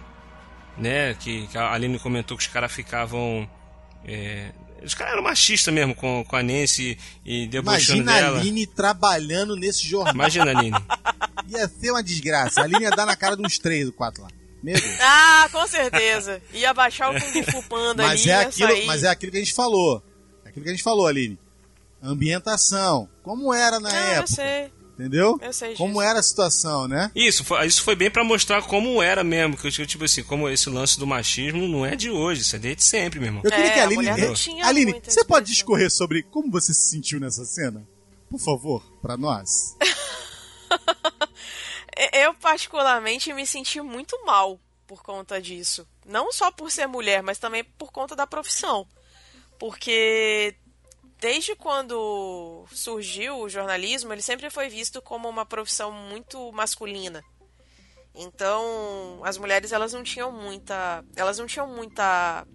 [0.76, 1.14] né?
[1.14, 3.48] Que, que a Aline comentou que os caras ficavam.
[4.04, 4.50] é,
[4.82, 8.40] os caras eram machistas mesmo com, com a Nancy e debochando Imagina a dela.
[8.40, 10.12] Aline trabalhando nesse jornal.
[10.14, 10.76] Imagina, Aline.
[11.48, 12.60] Ia ser uma desgraça.
[12.60, 14.28] A Aline ia dar na cara de uns três ou quatro lá.
[14.64, 14.80] Deus.
[15.00, 16.40] Ah, com certeza.
[16.52, 18.86] Ia baixar o Kung Fu Panda Mas ali, é, aquilo, sair.
[18.86, 20.02] mas é aquilo que a gente falou.
[20.44, 21.38] É aquilo que a gente falou, Aline.
[22.02, 23.08] Ambientação.
[23.22, 24.26] Como era na Não, eu época.
[24.28, 24.72] sei.
[24.94, 25.36] Entendeu?
[25.42, 27.10] Eu sei Como era a situação, né?
[27.16, 29.56] Isso foi, isso foi bem pra mostrar como era mesmo.
[29.56, 32.60] Que eu, tipo assim, como esse lance do machismo não é de hoje, isso é
[32.60, 33.42] desde sempre, meu irmão.
[33.44, 34.34] Eu queria É, que a a Aline.
[34.34, 35.42] tinha Aline, você pode expressão.
[35.42, 37.84] discorrer sobre como você se sentiu nessa cena?
[38.30, 39.74] Por favor, pra nós.
[41.96, 45.86] É, eu particularmente me senti muito mal por conta disso.
[46.04, 48.86] Não só por ser mulher, mas também por conta da profissão.
[49.58, 50.56] Porque
[51.18, 57.24] desde quando surgiu o jornalismo, ele sempre foi visto como uma profissão muito masculina.
[58.14, 62.46] Então, as mulheres elas não tinham muita, elas não tinham muita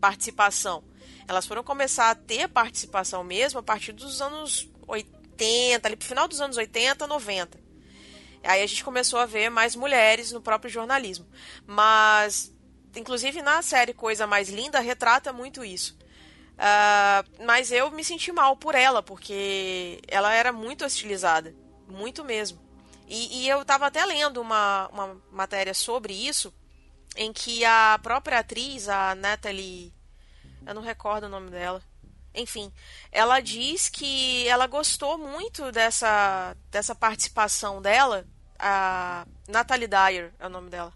[0.00, 0.84] participação.
[1.26, 6.28] Elas foram começar a ter participação mesmo a partir dos anos 80, ali pro final
[6.28, 7.67] dos anos 80, 90.
[8.42, 11.26] Aí a gente começou a ver mais mulheres no próprio jornalismo.
[11.66, 12.54] Mas,
[12.96, 15.98] inclusive na série Coisa Mais Linda, retrata muito isso.
[16.58, 21.54] Uh, mas eu me senti mal por ela, porque ela era muito hostilizada.
[21.88, 22.60] Muito mesmo.
[23.06, 26.52] E, e eu estava até lendo uma, uma matéria sobre isso,
[27.16, 29.94] em que a própria atriz, a Natalie.
[30.66, 31.82] Eu não recordo o nome dela.
[32.38, 32.72] Enfim,
[33.10, 38.24] ela diz que ela gostou muito dessa, dessa participação dela.
[38.58, 40.92] A Natalie Dyer é o nome dela.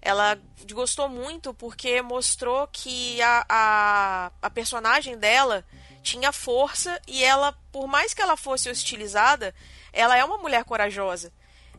[0.00, 0.38] Ela
[0.72, 5.64] gostou muito porque mostrou que a, a, a personagem dela
[6.02, 9.54] tinha força e ela, por mais que ela fosse hostilizada,
[9.92, 11.32] ela é uma mulher corajosa.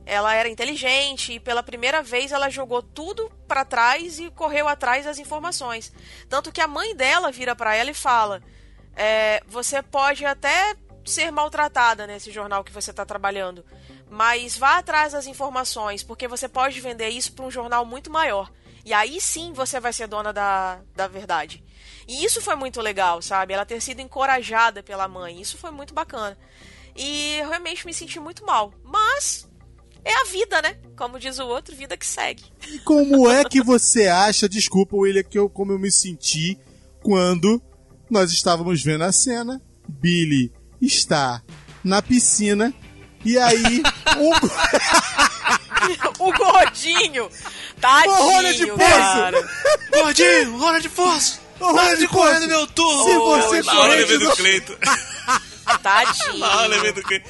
[0.06, 5.06] Ela era inteligente e pela primeira vez ela jogou tudo para trás e correu atrás
[5.06, 5.92] das informações.
[6.30, 8.42] Tanto que a mãe dela vira para ela e fala:
[8.96, 10.76] é, Você pode até
[11.06, 13.66] ser maltratada nesse jornal que você está trabalhando,
[14.10, 18.52] mas vá atrás das informações, porque você pode vender isso para um jornal muito maior.
[18.86, 21.64] E aí sim você vai ser dona da, da verdade.
[22.08, 23.54] E isso foi muito legal, sabe?
[23.54, 25.40] Ela ter sido encorajada pela mãe.
[25.40, 26.38] Isso foi muito bacana.
[26.96, 28.74] E eu realmente me senti muito mal.
[28.84, 29.48] Mas
[30.04, 30.78] é a vida, né?
[30.98, 32.44] Como diz o outro, vida que segue.
[32.68, 36.60] E como é que você acha, desculpa, William, que eu, como eu me senti
[37.02, 37.62] quando
[38.14, 39.60] nós estávamos vendo a cena,
[39.90, 41.42] Billy está
[41.84, 42.74] na piscina
[43.26, 43.82] e aí
[44.18, 44.32] o...
[46.30, 47.30] o gordinho,
[47.82, 49.50] tadinho, rolha de cara.
[49.92, 51.42] Gordinho, rola de força.
[51.60, 53.04] Rolha de no meu turno.
[53.04, 54.78] Se você Na hora correr de de do Cleito.
[55.82, 56.38] Tadinho.
[56.40, 57.30] Na hora do Cleito.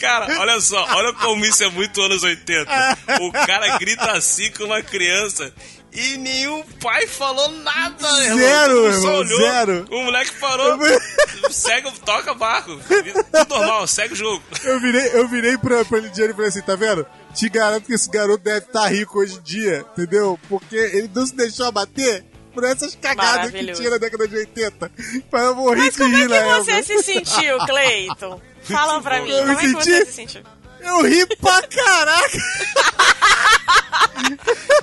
[0.00, 2.70] Cara, olha só, olha como isso é muito anos 80.
[3.20, 5.52] O cara grita assim com uma criança
[5.94, 8.38] e nenhum pai falou nada, irmão.
[8.38, 9.40] Zero, mundo só irmão, olhou.
[9.40, 9.86] zero.
[9.90, 10.78] O moleque parou,
[11.50, 12.76] segue, toca barco.
[12.86, 14.42] Tudo normal, segue o jogo.
[14.64, 17.06] Eu virei, eu virei pra, pra Lidiane e falei assim, tá vendo?
[17.34, 20.38] Te garanto que esse garoto deve estar rico hoje em dia, entendeu?
[20.48, 24.90] Porque ele não se deixou abater por essas cagadas que tinha na década de 80.
[25.32, 26.82] Mas eu morri Mas de como é que você época.
[26.84, 28.40] se sentiu, Cleiton?
[28.64, 30.42] Fala pra mim, Eu como me é que você senti- se sentiu?
[30.84, 32.38] Eu ri pra caraca!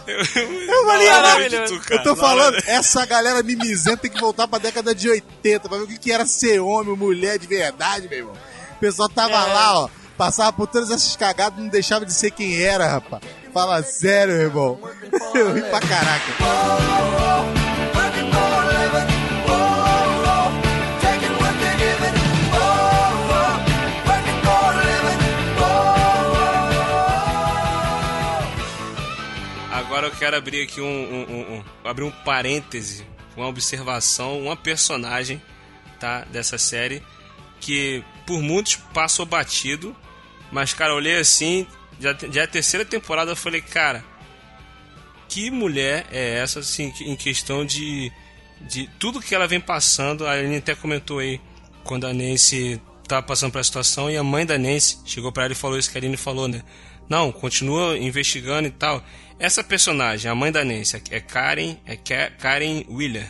[0.07, 1.81] Eu falei, Maravilhoso.
[1.89, 5.83] Eu tô falando, essa galera mimizenta tem que voltar pra década de 80 pra ver
[5.83, 8.33] o que que era ser homem, mulher de verdade, meu irmão.
[8.75, 9.53] O pessoal tava É.
[9.53, 13.21] lá, ó, passava por todas essas cagadas, não deixava de ser quem era, rapaz.
[13.53, 14.79] Fala sério, meu irmão.
[15.35, 16.31] Eu ri pra caraca.
[30.01, 33.05] Agora eu quero abrir aqui um, um- um- abrir um parêntese,
[33.37, 35.39] uma observação, uma personagem,
[35.99, 37.03] tá, dessa série
[37.59, 39.95] que por muitos passou batido,
[40.51, 41.67] mas cara, eu olhei assim,
[41.99, 44.03] já, já é a terceira temporada, eu falei, cara,
[45.29, 48.11] que mulher é essa, assim, em questão de,
[48.61, 51.39] de tudo que ela vem passando, a Aline até comentou aí,
[51.83, 55.53] quando a Nancy tava passando pela situação, e a mãe da Nancy chegou pra ela
[55.53, 56.63] e falou isso que a Aline falou, né?
[57.07, 59.03] Não, continua investigando e tal.
[59.41, 63.27] Essa personagem, a mãe da Nancy, é Karen, é Ka- Karen Wheeler.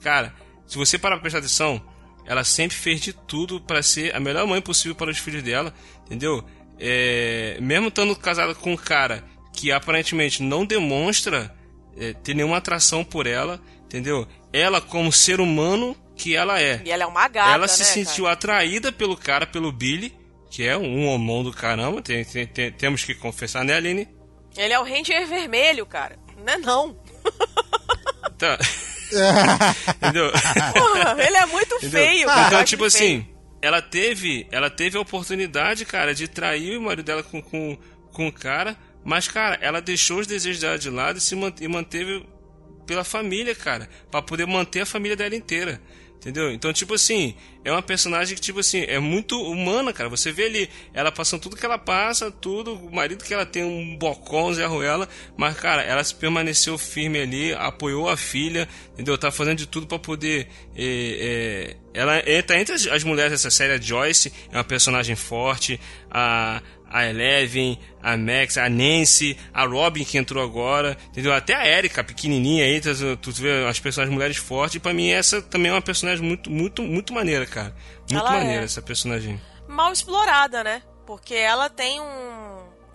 [0.00, 0.34] Cara,
[0.66, 1.80] se você parar pra prestar atenção,
[2.26, 5.72] ela sempre fez de tudo pra ser a melhor mãe possível para os filhos dela,
[6.04, 6.44] entendeu?
[6.80, 11.54] É, mesmo estando casada com um cara que aparentemente não demonstra
[11.96, 14.26] é, ter nenhuma atração por ela, entendeu?
[14.52, 16.82] Ela como ser humano que ela é.
[16.84, 18.34] E ela é uma gata, ela se né, sentiu cara?
[18.34, 20.12] atraída pelo cara, pelo Billy,
[20.50, 24.08] que é um homão do caramba, tem- tem- tem- temos que confessar, né, Aline?
[24.56, 26.18] Ele é o Ranger vermelho, cara.
[26.44, 26.96] Não é não.
[28.38, 28.58] Tá.
[29.96, 30.32] Entendeu?
[30.72, 31.90] Porra, ele é muito Entendeu?
[31.90, 32.40] feio, cara.
[32.42, 33.04] Eu Então, tipo feio.
[33.20, 33.26] assim,
[33.60, 37.78] ela teve, ela teve a oportunidade, cara, de trair o marido dela com, com,
[38.12, 41.52] com o cara, mas, cara, ela deixou os desejos dela de lado e se man-
[41.60, 42.26] e manteve
[42.86, 45.80] pela família, cara, Pra poder manter a família dela inteira.
[46.22, 46.52] Entendeu?
[46.52, 50.08] Então, tipo assim, é uma personagem que, tipo assim, é muito humana, cara.
[50.08, 53.64] Você vê ali, ela passando tudo que ela passa, tudo, o marido que ela tem
[53.64, 59.18] um bocão, Zé Ruela, mas, cara, ela permaneceu firme ali, apoiou a filha, entendeu?
[59.18, 60.46] Tá fazendo de tudo pra poder.
[60.76, 65.16] é, é, ela entra entre as, as mulheres dessa série, a Joyce é uma personagem
[65.16, 66.62] forte, a,
[66.92, 71.32] a Eleven, a Max, a Nancy, a Robin que entrou agora, entendeu?
[71.32, 75.10] Até a Erika, pequenininha aí, tu, tu vê as personagens mulheres fortes, e pra mim
[75.10, 77.74] essa também é uma personagem muito, muito, muito maneira, cara.
[78.10, 78.64] Muito Ela maneira é.
[78.64, 79.40] essa personagem.
[79.68, 80.82] Mal explorada, né?
[81.06, 82.42] Porque ela tem um-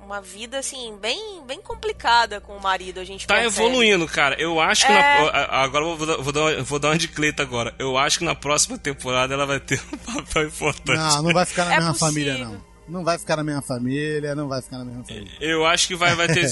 [0.05, 3.55] uma vida, assim, bem, bem complicada com o marido, a gente Tá percebe.
[3.65, 4.35] evoluindo, cara.
[4.39, 4.95] Eu acho que É.
[4.95, 7.75] na, agora eu vou dar, vou, dar uma, vou dar uma de Cleita agora.
[7.77, 10.97] Eu acho que na próxima temporada ela vai ter um papel importante.
[10.97, 12.07] Não, não vai ficar na É mesma possível.
[12.13, 12.63] família, não.
[12.87, 15.31] Não vai ficar na mesma família, não vai ficar na mesma família.
[15.41, 16.45] Eu acho que vai, vai ter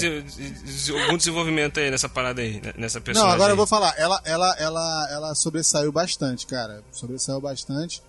[1.02, 3.34] algum desenvolvimento aí nessa parada aí, né, nessa Não, personagem.
[3.34, 3.56] agora eu aí.
[3.56, 3.94] vou falar.
[3.96, 6.82] Ela, ela, ela, ela sobressaiu bastante, cara.
[6.92, 8.02] Sobressaiu bastante.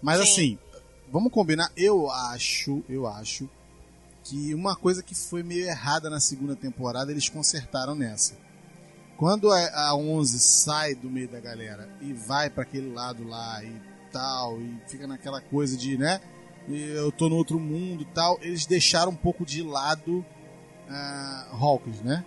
[0.00, 0.22] Mas Sim.
[0.22, 0.58] assim,
[1.12, 1.70] vamos combinar.
[1.76, 3.48] Eu acho, eu acho
[4.24, 8.34] que uma coisa que foi meio errada na segunda temporada eles consertaram nessa.
[9.18, 13.62] Quando a, a 11 sai do meio da galera e vai pra aquele lado lá
[13.62, 13.80] e
[14.10, 16.20] tal, e fica naquela coisa de, né?
[16.68, 20.24] Eu tô no outro mundo e tal, eles deixaram um pouco de lado
[20.88, 22.24] ah, Hawkins, né?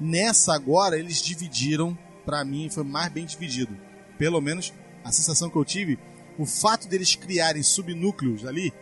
[0.00, 3.76] Nessa agora eles dividiram, pra mim foi mais bem dividido.
[4.18, 4.72] Pelo menos
[5.04, 5.98] a sensação que eu tive,
[6.38, 8.72] o fato deles criarem subnúcleos ali,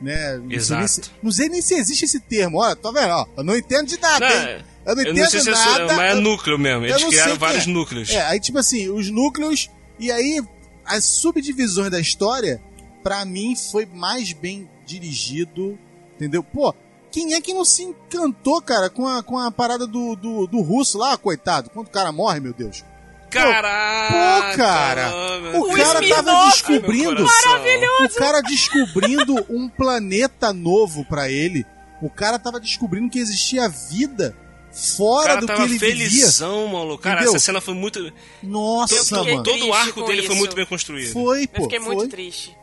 [0.00, 0.36] né?
[0.38, 0.78] Não sei, Exato.
[0.78, 2.58] nem se, não sei nem se existe esse termo.
[2.58, 3.10] Olha, tá vendo?
[3.10, 4.64] Ó, eu não entendo de nada, Não, hein?
[4.84, 5.96] Eu não eu entendo não se é, nada.
[5.96, 6.86] mas é núcleo mesmo.
[6.86, 7.70] Eles criaram vários é.
[7.70, 8.10] núcleos.
[8.10, 10.40] É, aí tipo assim, os núcleos e aí
[10.84, 12.60] as subdivisões da história,
[13.02, 15.78] pra mim foi mais bem dirigido,
[16.14, 16.42] entendeu?
[16.42, 16.74] Pô,
[17.10, 20.60] quem é que não se encantou, cara, com a, com a parada do, do, do
[20.60, 21.70] russo lá, coitado?
[21.70, 22.84] Quando o cara morre, meu Deus.
[23.30, 24.50] Caraca!
[24.52, 25.10] Pô, cara,
[25.58, 25.76] o Deus.
[25.76, 28.04] cara tava descobrindo, Maravilhoso!
[28.04, 31.64] o cara descobrindo um planeta novo pra ele.
[32.02, 34.34] O cara tava descobrindo que existia vida
[34.72, 35.88] O fora do que ele vivia.
[35.90, 37.02] felizão, maluco.
[37.02, 37.36] Cara, Entendeu?
[37.36, 38.12] essa cena foi muito.
[38.42, 39.42] Nossa, todo, mano.
[39.42, 40.36] todo o arco dele foi isso.
[40.36, 41.12] muito bem construído.
[41.12, 41.62] Foi, Eu pô.
[41.64, 41.94] fiquei foi.
[41.94, 42.56] muito triste.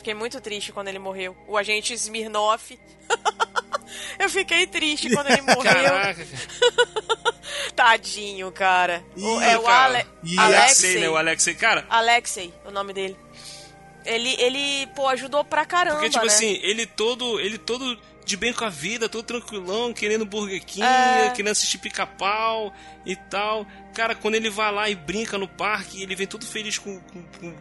[0.00, 1.36] Fiquei muito triste quando ele morreu.
[1.46, 2.78] O agente Smirnoff.
[4.18, 5.92] Eu fiquei triste quando ele morreu.
[7.76, 9.04] Tadinho, cara.
[9.14, 9.98] O- Ih, é o cara.
[9.98, 11.00] Ale E Alexei, Alexei.
[11.00, 11.08] né?
[11.10, 11.54] O Alexei.
[11.54, 13.16] Cara, Alexei, o nome dele.
[14.06, 16.32] Ele, ele, pô, ajudou pra caramba, porque, tipo né?
[16.32, 17.38] assim, ele todo.
[17.38, 21.30] Ele todo de bem com a vida, todo tranquilão, querendo Burger King, É.
[21.30, 22.72] querendo assistir pica-pau
[23.04, 23.66] e tal.
[23.92, 27.22] Cara, quando ele vai lá e brinca no parque, ele vem todo feliz com, com,
[27.38, 27.54] com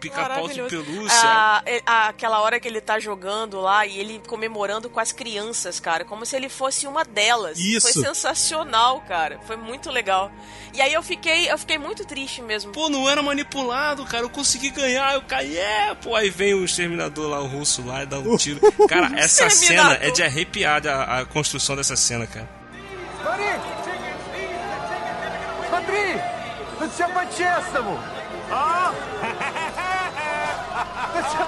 [0.00, 0.84] pica-pau de Maravilhoso.
[0.84, 1.18] pelúcia.
[1.24, 5.10] Ah, é- ah, aquela hora que ele tá jogando lá e ele comemorando com as
[5.10, 7.58] crianças, cara, como se ele fosse uma delas.
[7.58, 7.92] Isso.
[7.92, 9.40] Foi sensacional, cara.
[9.46, 10.30] Foi muito legal.
[10.74, 12.72] E aí eu fiquei, eu fiquei muito triste mesmo.
[12.72, 14.22] Pô, não era manipulado, cara.
[14.24, 15.14] Eu consegui ganhar.
[15.14, 16.14] Eu caí, é, pô.
[16.14, 18.60] Aí vem o exterminador lá, o russo lá, e dá um tiro.
[18.86, 19.98] Cara, essa cena Exterminador.
[20.02, 22.48] é de arrepiar a, a construção dessa cena, cara.
[23.22, 23.44] Смотри!
[25.68, 26.20] Смотри!
[26.78, 27.98] Тут все по-честному!
[28.48, 28.92] А?
[31.14, 31.44] Тут все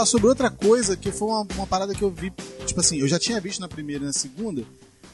[0.00, 2.32] Falar sobre outra coisa que foi uma, uma parada que eu vi.
[2.66, 4.62] Tipo assim, eu já tinha visto na primeira e na segunda,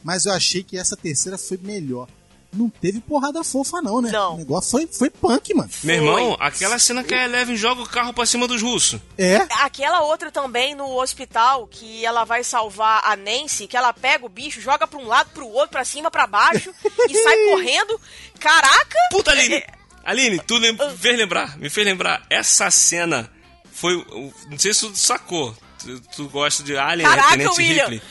[0.02, 2.08] mas eu achei que essa terceira foi melhor.
[2.52, 4.10] Não teve porrada fofa, não, né?
[4.10, 4.34] Não.
[4.34, 5.68] O negócio foi, foi punk, mano.
[5.82, 8.98] Meu irmão, aquela cena que a Eleven joga o carro pra cima dos russos.
[9.18, 9.36] É?
[9.62, 14.28] Aquela outra também no hospital, que ela vai salvar a Nancy, que ela pega o
[14.28, 16.72] bicho, joga pra um lado, pro outro, pra cima, pra baixo,
[17.10, 18.00] e sai correndo.
[18.38, 18.98] Caraca!
[19.10, 19.56] Puta, Aline!
[19.56, 19.66] É,
[20.04, 22.24] Aline, tu lem- me fez lembrar, me fez lembrar.
[22.30, 23.30] Essa cena
[23.76, 24.04] foi.
[24.50, 25.56] Não sei se tu sacou.
[25.78, 27.08] Tu, tu gosta de Alien?
[27.08, 27.84] Caraca, Tenente William!
[27.84, 28.02] Ripley.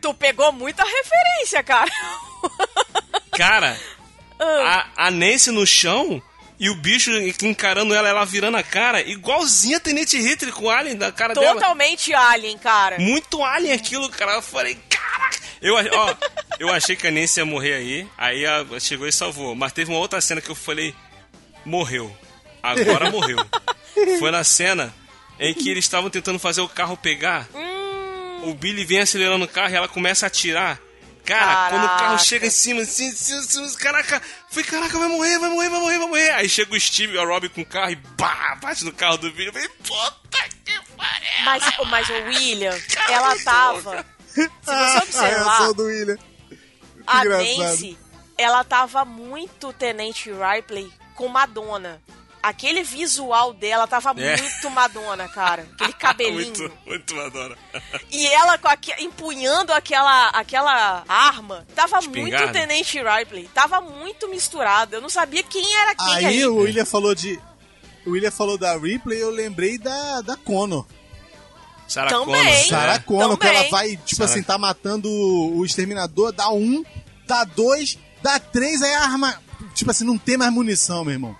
[0.00, 1.90] Tu pegou muita referência, cara.
[3.36, 3.76] Cara,
[4.38, 4.86] Ah.
[4.96, 6.22] a, a Nancy no chão
[6.58, 7.10] e o bicho
[7.42, 11.34] encarando ela, ela virando a cara, igualzinha a Tenente Hitler com o Alien da cara
[11.34, 11.54] dela.
[11.54, 12.98] Totalmente alien, cara.
[12.98, 14.34] Muito Alien aquilo, cara.
[14.34, 15.38] Eu falei, caraca!
[15.60, 16.14] Eu, ó,
[16.60, 19.54] eu achei que a Nancy ia morrer aí, aí a, chegou e salvou.
[19.54, 20.94] Mas teve uma outra cena que eu falei,
[21.64, 22.14] morreu.
[22.62, 23.38] Agora morreu.
[24.20, 24.94] Foi na cena
[25.50, 27.48] em que eles estavam tentando fazer o carro pegar.
[28.42, 30.80] O Billy vem acelerando o carro e ela começa a atirar.
[31.24, 32.18] Cara, quando o carro Caraca.
[32.18, 35.98] chega em cima, assim, assim, assim, caraca, foi caraca, vai morrer, vai morrer, vai morrer,
[35.98, 36.30] vai morrer.
[36.32, 39.16] Aí chega o Steve e a Robbie com o carro e pá, bate no carro
[39.16, 39.46] do Billy.
[39.46, 41.44] Eu falei, puta que pariu.
[41.44, 44.04] Mas, mas o William, ela tava.
[44.28, 46.18] Se você a observar, reação do William.
[47.06, 47.24] a.
[47.24, 47.98] Nancy,
[48.36, 52.02] ela tava muito Tenente Ripley com Madonna.
[52.46, 54.36] Aquele visual dela tava É.
[54.40, 55.66] muito Madonna, cara.
[55.74, 56.52] Aquele cabelinho.
[56.58, 57.56] Muito, muito Madonna.
[58.10, 61.66] E ela com aque- empunhando aquela, aquela arma.
[61.74, 62.38] Tava Espingarda.
[62.38, 63.48] muito Tenente Ripley.
[63.54, 64.94] Tava muito misturado.
[64.96, 66.46] Eu não sabia quem era quem Aí ali.
[66.46, 67.40] o William falou de.
[68.04, 70.84] O William falou da Ripley, eu lembrei da, da Connor.
[71.88, 72.26] Sarah Também.
[72.26, 72.64] Connor, né?
[72.64, 76.84] Sarah Connor, que ela vai, tipo Sarah- assim, tá matando o o exterminador, dá um,
[77.26, 79.42] dá dois, dá três, aí a arma.
[79.74, 81.34] Tipo assim, não tem mais munição, meu irmão.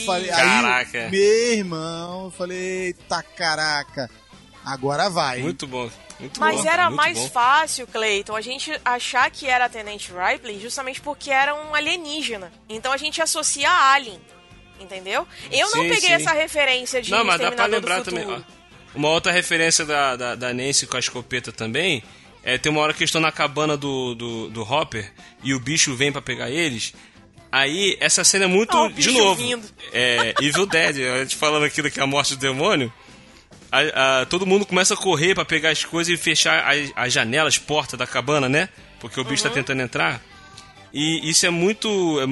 [0.00, 0.06] Vi.
[0.06, 0.98] Falei, Caraca.
[1.06, 4.10] Aí, meu irmão, eu falei, eita caraca,
[4.64, 5.40] agora vai.
[5.40, 5.90] Muito bom.
[6.20, 7.28] Muito Mas bom, era muito mais bom.
[7.30, 12.52] fácil, Clayton, a gente achar que era a Tenente Ripley justamente porque era um alienígena.
[12.68, 14.20] Então a gente associa a Alien.
[14.80, 15.26] Entendeu?
[15.50, 16.12] Eu não Sim, peguei sim.
[16.12, 18.26] essa referência de Não, mas dá pra lembrar também.
[18.26, 18.40] ó.
[18.94, 22.02] Uma outra referência da, da, da Nancy com a escopeta também.
[22.42, 25.12] É, tem uma hora que eles estão na cabana do, do, do Hopper
[25.42, 26.92] e o bicho vem pra pegar eles.
[27.56, 28.76] Aí, essa cena é muito.
[28.76, 29.40] Ó, o de novo.
[29.92, 32.92] É, Evil Dead, a gente falando aqui é a morte do demônio.
[33.70, 37.12] A- a- todo mundo começa a correr pra pegar as coisas e fechar as, as
[37.12, 38.68] janelas, porta da cabana, né?
[38.98, 40.20] Porque o bicho tá tentando entrar.
[40.92, 41.88] E isso é muito.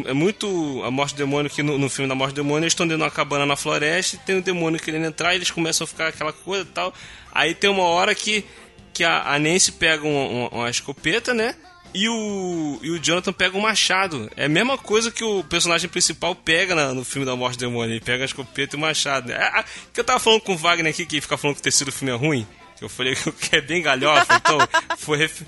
[0.06, 2.64] É, é muito a morte do demônio que no, no filme da morte do demônio
[2.64, 5.36] eles estão dentro de uma cabana na floresta e tem um demônio querendo entrar e
[5.38, 6.92] eles começam a ficar aquela coisa e tal.
[7.32, 8.44] Aí tem uma hora que,
[8.92, 11.54] que a, a Nancy pega uma, uma, uma escopeta, né?
[11.94, 14.30] E o, e o Jonathan pega um machado.
[14.36, 17.66] É a mesma coisa que o personagem principal pega na- no filme da morte do
[17.66, 17.92] demônio.
[17.94, 19.30] Ele pega a escopeta e o machado.
[19.30, 21.64] É, a- que eu tava falando com o Wagner aqui, que fica falando que o
[21.64, 22.46] terceiro filme é ruim.
[22.78, 24.58] Que eu falei que é bem galhofa, então
[24.96, 25.42] foi ref-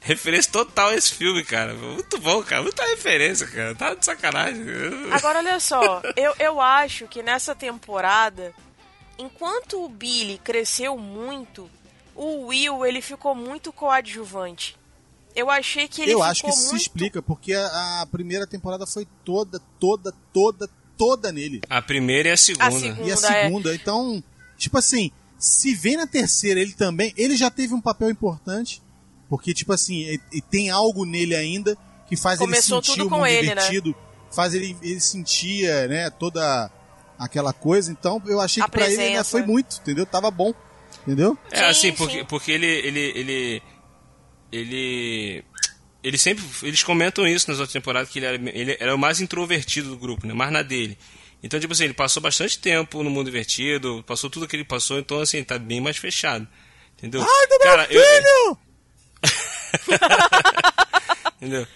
[0.00, 1.74] referência total a esse filme, cara.
[1.74, 2.62] Muito bom, cara.
[2.62, 3.74] Muita referência, cara.
[3.74, 4.62] Tá de sacanagem.
[5.10, 8.54] Agora, olha só, eu, eu acho que nessa temporada,
[9.18, 11.68] enquanto o Billy cresceu muito,
[12.14, 14.76] o Will ele ficou muito coadjuvante.
[15.34, 16.80] Eu achei que ele eu ficou acho que isso se muito...
[16.82, 21.60] explica, porque a, a primeira temporada foi toda, toda, toda, toda nele.
[21.68, 22.66] A primeira e a segunda.
[22.66, 23.02] A segunda.
[23.02, 23.44] E a Segunda, é.
[23.44, 24.24] segunda, então,
[24.56, 28.82] tipo assim, se vem na terceira ele também, ele já teve um papel importante,
[29.28, 31.76] porque, tipo assim, e, e tem algo nele ainda
[32.06, 33.54] que faz Começou ele sentir tudo o com mundo ele, né?
[33.54, 33.94] divertido,
[34.30, 36.70] faz ele, ele sentir, é, né, toda
[37.18, 37.90] aquela coisa.
[37.90, 39.30] Então, eu achei A que pra ele ainda presença.
[39.30, 40.04] foi muito, entendeu?
[40.04, 40.52] Tava bom,
[41.06, 41.38] entendeu?
[41.50, 41.92] É, Sim, assim, sim.
[41.96, 43.62] porque, porque ele, ele, ele,
[44.52, 45.42] ele,
[46.04, 49.20] ele sempre, eles comentam isso nas outras temporadas, que ele era, ele era o mais
[49.20, 50.96] introvertido do grupo, né, mais na dele.
[51.42, 54.98] Então, tipo assim, ele passou bastante tempo no mundo divertido, passou tudo que ele passou,
[54.98, 56.46] então, assim, tá bem mais fechado.
[56.98, 57.20] Entendeu?
[57.22, 58.58] Ai, do Cara, meu eu- filho!
[61.40, 61.60] entendeu?
[61.62, 61.66] Eu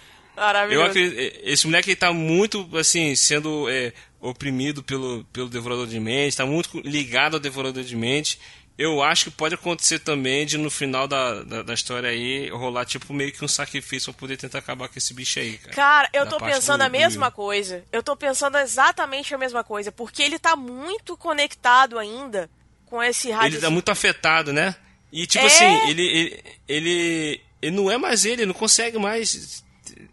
[0.43, 0.85] Maravilhoso.
[0.89, 3.91] acredito, esse moleque ele tá muito, assim, sendo é,
[4.21, 8.39] oprimido pelo, pelo Devorador de Mente, tá muito ligado ao Devorador de Mente.
[8.77, 12.85] Eu acho que pode acontecer também de no final da, da, da história aí rolar
[12.85, 15.75] tipo meio que um sacrifício pra poder tentar acabar com esse bicho aí, cara.
[15.75, 17.83] Cara, eu Da tô pensando do- a mesma coisa.
[17.91, 19.91] Eu tô pensando exatamente a mesma coisa.
[19.91, 22.47] Porque ele tá muito conectado ainda
[22.85, 23.55] com esse rádio.
[23.55, 24.75] Ele tá muito afetado, né?
[25.11, 25.47] E tipo É.
[25.47, 29.63] assim, ele, ele, ele, ele não é mais ele, não consegue mais.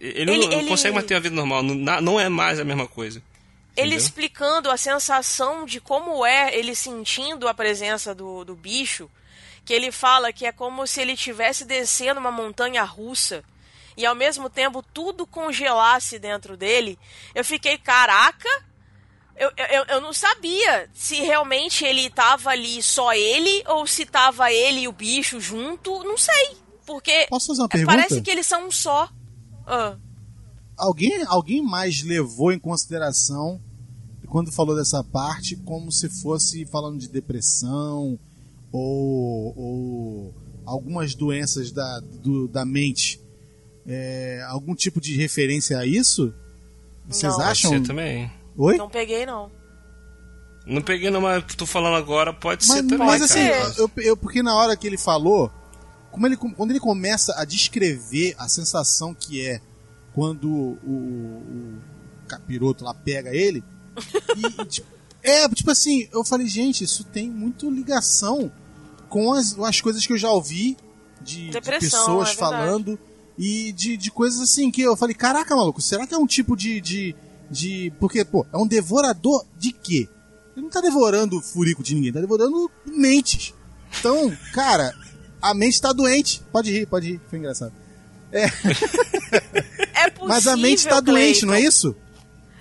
[0.01, 2.87] Ele, Ele- não, ele- consegue manter a vida normal, não, não é mais a mesma
[2.87, 3.21] coisa.
[3.77, 3.99] Ele entendeu?
[3.99, 9.11] explicando a sensação de como é ele sentindo a presença do, do bicho.
[9.65, 13.43] Que ele fala que é como se ele estivesse descendo uma montanha russa.
[13.97, 16.99] E ao mesmo tempo tudo congelasse dentro dele.
[17.35, 18.49] Eu fiquei, caraca,
[19.37, 24.53] eu, eu, eu não sabia se realmente ele tava ali só ele ou se tava
[24.53, 26.05] ele e o bicho junto.
[26.05, 26.57] Não sei.
[26.87, 27.97] Porque Posso fazer uma pergunta?
[27.97, 29.09] parece que eles são um só.
[29.67, 29.97] Ah.
[30.77, 33.61] Alguém, alguém mais levou em consideração,
[34.35, 38.19] quando falou dessa parte, como se fosse falando de depressão
[38.73, 40.35] ou, ou
[40.67, 43.21] algumas doenças da, do- da mente?
[43.87, 46.35] É, algum tipo de referência a isso?
[47.07, 47.39] Vocês Não.
[47.39, 47.71] Pode acham?
[47.71, 48.29] ser também.
[48.57, 48.77] Oi?
[48.77, 49.53] Não peguei, não.
[50.67, 53.07] Não peguei não, mas o que tu falando agora pode Mas, ser também.
[53.07, 53.39] mas assim,
[53.79, 55.49] eu, eu- porque na hora que ele falou,
[56.11, 59.61] como ele, quando ele começa a descrever a sensação que é
[60.13, 61.79] quando o, o
[62.27, 63.63] capiroto lá pega ele,
[64.37, 64.87] e, e, tipo,
[65.23, 68.53] é, tipo assim, eu falei, gente, isso tem muito ligação
[69.09, 70.77] com as, as coisas que eu já ouvi
[71.23, 72.99] de, de pessoas é falando
[73.39, 76.55] E de, de coisas assim que eu falei, caraca, maluco, será que é um tipo
[76.55, 76.81] de.
[76.81, 77.17] de,
[77.51, 80.09] de porque, pô, é um devorador de quê?
[80.55, 83.55] Ele não tá devorando o furico de ninguém, tá devorando mentes.
[83.99, 84.95] Então, cara,
[85.41, 86.43] a mente tá doente.
[86.53, 87.73] Pode rir, pode rir, foi engraçado.
[88.31, 88.49] É
[90.11, 91.97] possível, Mas a mente tá doente, não é isso?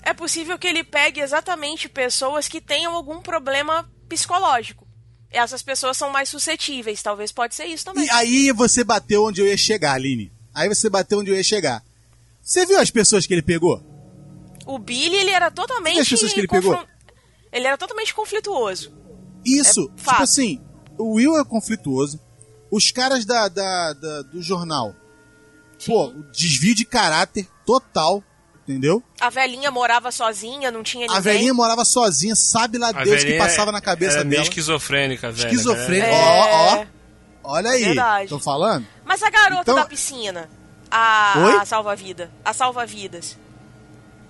[0.04, 4.86] É possível que ele pegue exatamente pessoas que tenham algum problema psicológico.
[5.32, 8.06] Essas pessoas são mais suscetíveis, talvez pode ser isso também.
[8.06, 10.32] E aí você bateu onde eu ia chegar, Aline.
[10.54, 11.84] Aí você bateu onde eu ia chegar.
[12.42, 13.82] Você viu as pessoas que ele pegou?
[14.66, 15.98] O Billy, ele era totalmente.
[15.98, 16.78] E as pessoas que ele pegou?
[17.52, 18.94] Ele era totalmente conflituoso.
[19.46, 20.62] Isso, É tipo assim,
[20.98, 22.20] o Will é conflituoso.
[22.70, 24.96] Os caras da, da- da- do jornal,
[25.86, 28.24] pô, o desvio de caráter total,
[28.68, 29.04] entendeu?
[29.20, 31.18] A velhinha morava sozinha, não tinha ninguém.
[31.18, 34.38] A velhinha morava sozinha, sabe lá A Deus que velhinha passava na cabeça era meio
[34.38, 34.44] dela.
[34.44, 35.48] esquizofrênica, velho.
[35.50, 36.08] Esquizofrênica.
[36.08, 36.88] Ela Ó, ó, É.
[37.46, 38.30] Olha aí, Verdade.
[38.30, 38.88] tô falando?
[39.06, 40.50] Mas a garota Então- da piscina,
[40.90, 43.38] a, salva-vida, a salva-vidas.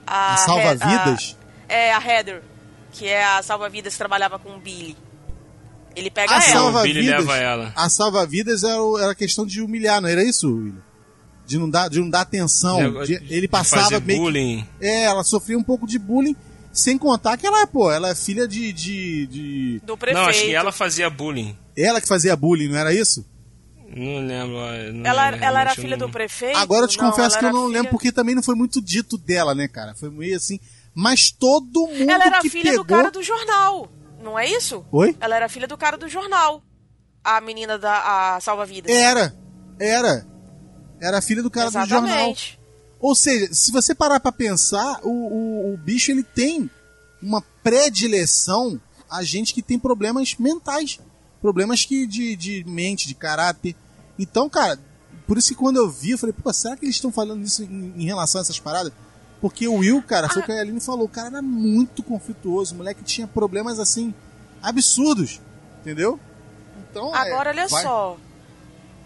[0.05, 1.37] A, A salva-vidas?
[1.69, 2.41] É, a Heather,
[2.91, 4.97] que é a salva-vidas que trabalhava com o Billy.
[5.95, 6.43] Ele pega A ela.
[6.43, 7.03] salva- salva-vidas.
[7.03, 7.71] Billy leva ela.
[7.75, 10.81] A salva-vidas era, o- era questão de humilhar, não era isso, William?
[11.45, 13.03] De não dar, de não dar atenção.
[13.05, 14.67] De- de ele passava fazer meio que- bullying.
[14.79, 16.35] É, ela sofria um pouco de bullying,
[16.71, 18.71] sem contar que ela é, pô, ela é filha de.
[18.71, 20.21] de, de- Do prefeito.
[20.23, 21.57] Não, acho que ela fazia bullying.
[21.75, 23.25] Ela que fazia bullying, não era isso?
[23.95, 24.55] Não lembro.
[24.55, 26.57] ó, não Ela, lembro, ela era filha não- do prefeito?
[26.57, 28.81] Agora eu te Não, confesso que eu não filha- lembro, porque também não foi muito
[28.81, 29.93] dito dela, né, cara?
[29.93, 30.59] Foi meio assim.
[30.95, 32.83] Mas todo mundo Ela era que filha pegou...
[32.83, 33.91] do cara do jornal,
[34.23, 34.83] não é isso?
[34.91, 35.15] Oi?
[35.19, 36.63] Ela era filha do cara do jornal.
[37.23, 38.91] A menina da a salva-vidas.
[38.95, 39.35] Era,
[39.79, 40.25] era.
[41.03, 42.05] Era filha do cara do jornal.
[42.05, 42.59] Exatamente.
[42.99, 46.69] Ou seja, se você parar pra pensar, o, o, o bicho ele tem
[47.21, 50.99] uma predileção a gente que tem problemas mentais.
[51.41, 53.75] Problemas que de, de mente, de caráter.
[54.17, 54.79] Então, cara,
[55.27, 57.63] por isso que quando eu vi, eu falei, pô, será que eles estão falando isso
[57.63, 58.93] em, em relação a essas paradas?
[59.41, 62.73] Porque o Will, cara, foi o que a Aline falou, o cara era muito conflituoso,
[62.73, 64.13] o moleque tinha problemas assim,
[64.61, 65.41] absurdos.
[65.81, 66.17] Entendeu?
[66.89, 68.17] Então, é, Agora, olha vai- só.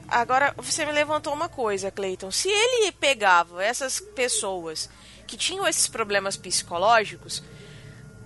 [0.07, 2.31] Agora, você me levantou uma coisa, Clayton.
[2.31, 4.89] Se ele pegava essas pessoas
[5.25, 7.43] que tinham esses problemas psicológicos,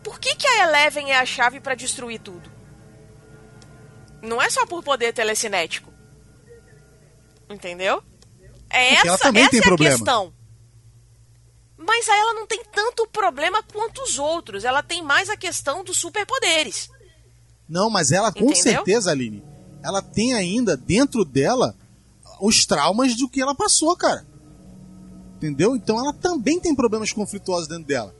[0.03, 2.51] por que, que a Eleven é a chave pra destruir tudo?
[4.21, 5.91] Não é só por poder telecinético.
[7.49, 8.03] Entendeu?
[8.69, 9.95] É Porque essa, essa é problema.
[9.95, 10.33] a questão.
[11.77, 14.63] Mas a ela não tem tanto problema quanto os outros.
[14.63, 16.89] Ela tem mais a questão dos superpoderes.
[17.67, 18.55] Não, mas ela, com Entendeu?
[18.55, 19.43] certeza, Aline,
[19.83, 21.75] ela tem ainda dentro dela
[22.39, 24.25] os traumas do que ela passou, cara.
[25.37, 25.75] Entendeu?
[25.75, 28.13] Então ela também tem problemas conflituosos dentro dela.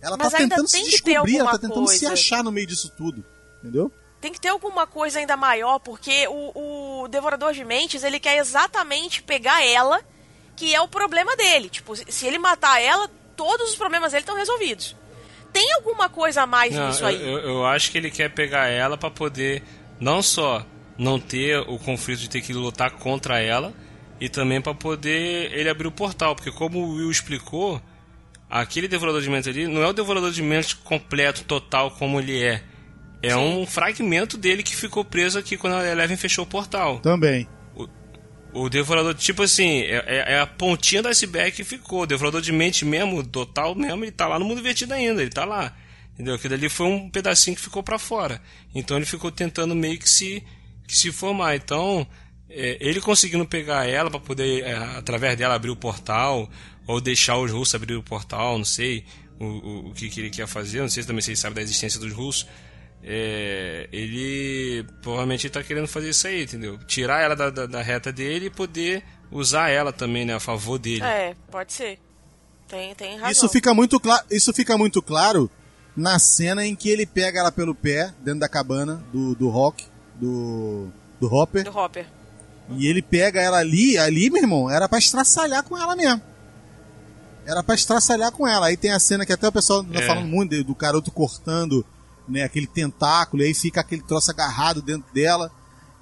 [0.00, 2.12] Ela Mas tá tentando se descobrir, ela tá tentando se coisa.
[2.12, 3.24] achar no meio disso tudo.
[3.58, 3.92] Entendeu?
[4.20, 8.36] Tem que ter alguma coisa ainda maior, porque o, o Devorador de Mentes, ele quer
[8.38, 10.00] exatamente pegar ela,
[10.56, 11.68] que é o problema dele.
[11.68, 14.94] Tipo, se se ele matar ela, todos os problemas dele estão resolvidos.
[15.52, 17.16] Tem alguma coisa a mais Não, nisso aí?
[17.20, 19.62] eu, eu acho que ele quer pegar ela pra poder
[19.98, 20.64] não só
[21.00, 23.72] não ter o conflito de ter que lutar contra ela
[24.20, 27.80] e também pra poder ele abrir o portal, porque como o Will explicou,
[28.50, 32.42] aquele devorador de mentes ali não é o devorador de mentes completo, total como ele
[32.42, 32.62] é.
[33.22, 36.98] É um fragmento dele que ficou preso aqui quando a Eleven fechou o portal.
[37.00, 37.48] Também.
[38.52, 42.02] O devorador, tipo assim, é, é- é a pontinha do iceberg que ficou.
[42.02, 45.30] O devorador de mente mesmo, total mesmo, ele tá lá no mundo invertido ainda, ele
[45.30, 45.72] tá lá.
[46.14, 46.34] Entendeu?
[46.34, 48.42] Aquilo ali foi um pedacinho que ficou pra fora.
[48.74, 50.42] Então ele ficou tentando meio que se,
[50.90, 51.56] que se formar.
[51.56, 52.06] Então,
[52.48, 56.50] é, ele conseguindo pegar ela pra poder, é, através dela, abrir o portal,
[56.86, 59.04] ou deixar os russos abrir o portal, não sei
[59.38, 61.54] o, o, o que, que ele quer fazer, não sei se também se ele sabe
[61.54, 62.46] da existência dos russos.
[63.02, 66.76] É, ele provavelmente está querendo fazer isso aí, entendeu?
[66.86, 70.78] Tirar ela da, da, da reta dele e poder usar ela também, né, a favor
[70.78, 71.02] dele.
[71.02, 71.98] É, pode ser.
[72.68, 73.30] Tem, tem razão.
[73.30, 74.24] Isso fica muito claro.
[74.30, 75.50] Isso fica muito claro
[75.96, 79.84] na cena em que ele pega ela pelo pé dentro da cabana do, do Rock,
[80.20, 80.88] do,
[81.20, 81.64] do Hopper.
[81.64, 82.06] Do Hopper.
[82.76, 86.22] E ele pega ela ali, ali, meu irmão, era pra estraçalhar com ela mesmo.
[87.46, 88.66] Era pra estraçalhar com ela.
[88.66, 90.06] Aí tem a cena que até o pessoal tá É.
[90.06, 91.84] falando muito do garoto cortando,
[92.28, 95.50] né, aquele tentáculo, e aí fica aquele troço agarrado dentro dela,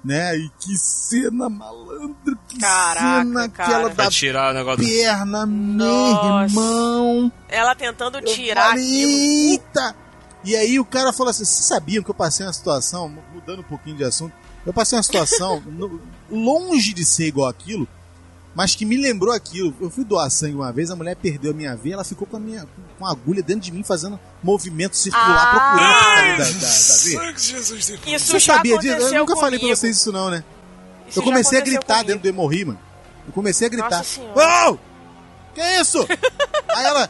[0.05, 0.37] né?
[0.37, 3.69] E que cena malandro, que Caraca, cena cara.
[3.69, 4.87] aquela Pra da tirar o negócio do...
[4.87, 6.45] perna, meu Nossa.
[6.51, 7.31] irmão.
[7.47, 9.11] Ela tentando tirar falei, aquilo.
[9.51, 9.95] Eita!
[10.43, 13.63] E aí o cara falou assim: vocês sabiam que eu passei uma situação, mudando um
[13.63, 14.33] pouquinho de assunto,
[14.65, 15.99] eu passei uma situação no-
[16.29, 17.87] longe de ser igual aquilo,
[18.55, 19.75] mas que me lembrou aquilo.
[19.81, 22.37] Eu fui doar sangue uma vez, a mulher perdeu a minha veia, ela ficou com
[22.37, 22.65] a minha
[22.97, 25.51] com a agulha dentro de mim fazendo movimento circular, Ah!
[25.51, 28.15] procurando a sair da, da, da veia.
[28.15, 28.95] Isso Você já sabia disso?
[29.13, 29.75] Eu nunca falei pra comigo.
[29.77, 30.43] vocês isso não, né?
[31.07, 32.07] Isso eu comecei a gritar comigo.
[32.07, 32.79] dentro do hemorri, mano.
[33.27, 33.89] Eu comecei a gritar.
[33.97, 34.65] Nossa Senhora.
[34.67, 34.79] Uou!
[35.55, 36.05] Que isso?
[36.75, 37.09] Aí ela.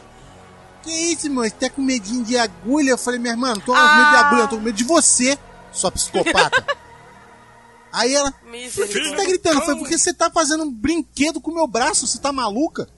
[0.82, 1.44] Que isso, irmão?
[1.44, 2.90] Você tá com medinho de agulha?
[2.90, 4.20] Eu falei, minha irmã, não tô com medo de Ah.
[4.26, 5.38] agulha, eu tô com medo de você,
[5.72, 6.64] sua psicopata.
[7.92, 8.30] Aí ela.
[8.32, 9.56] Por que você tá gritando?
[9.58, 12.88] Eu falei, porque você tá fazendo um brinquedo com o meu braço, você tá maluca?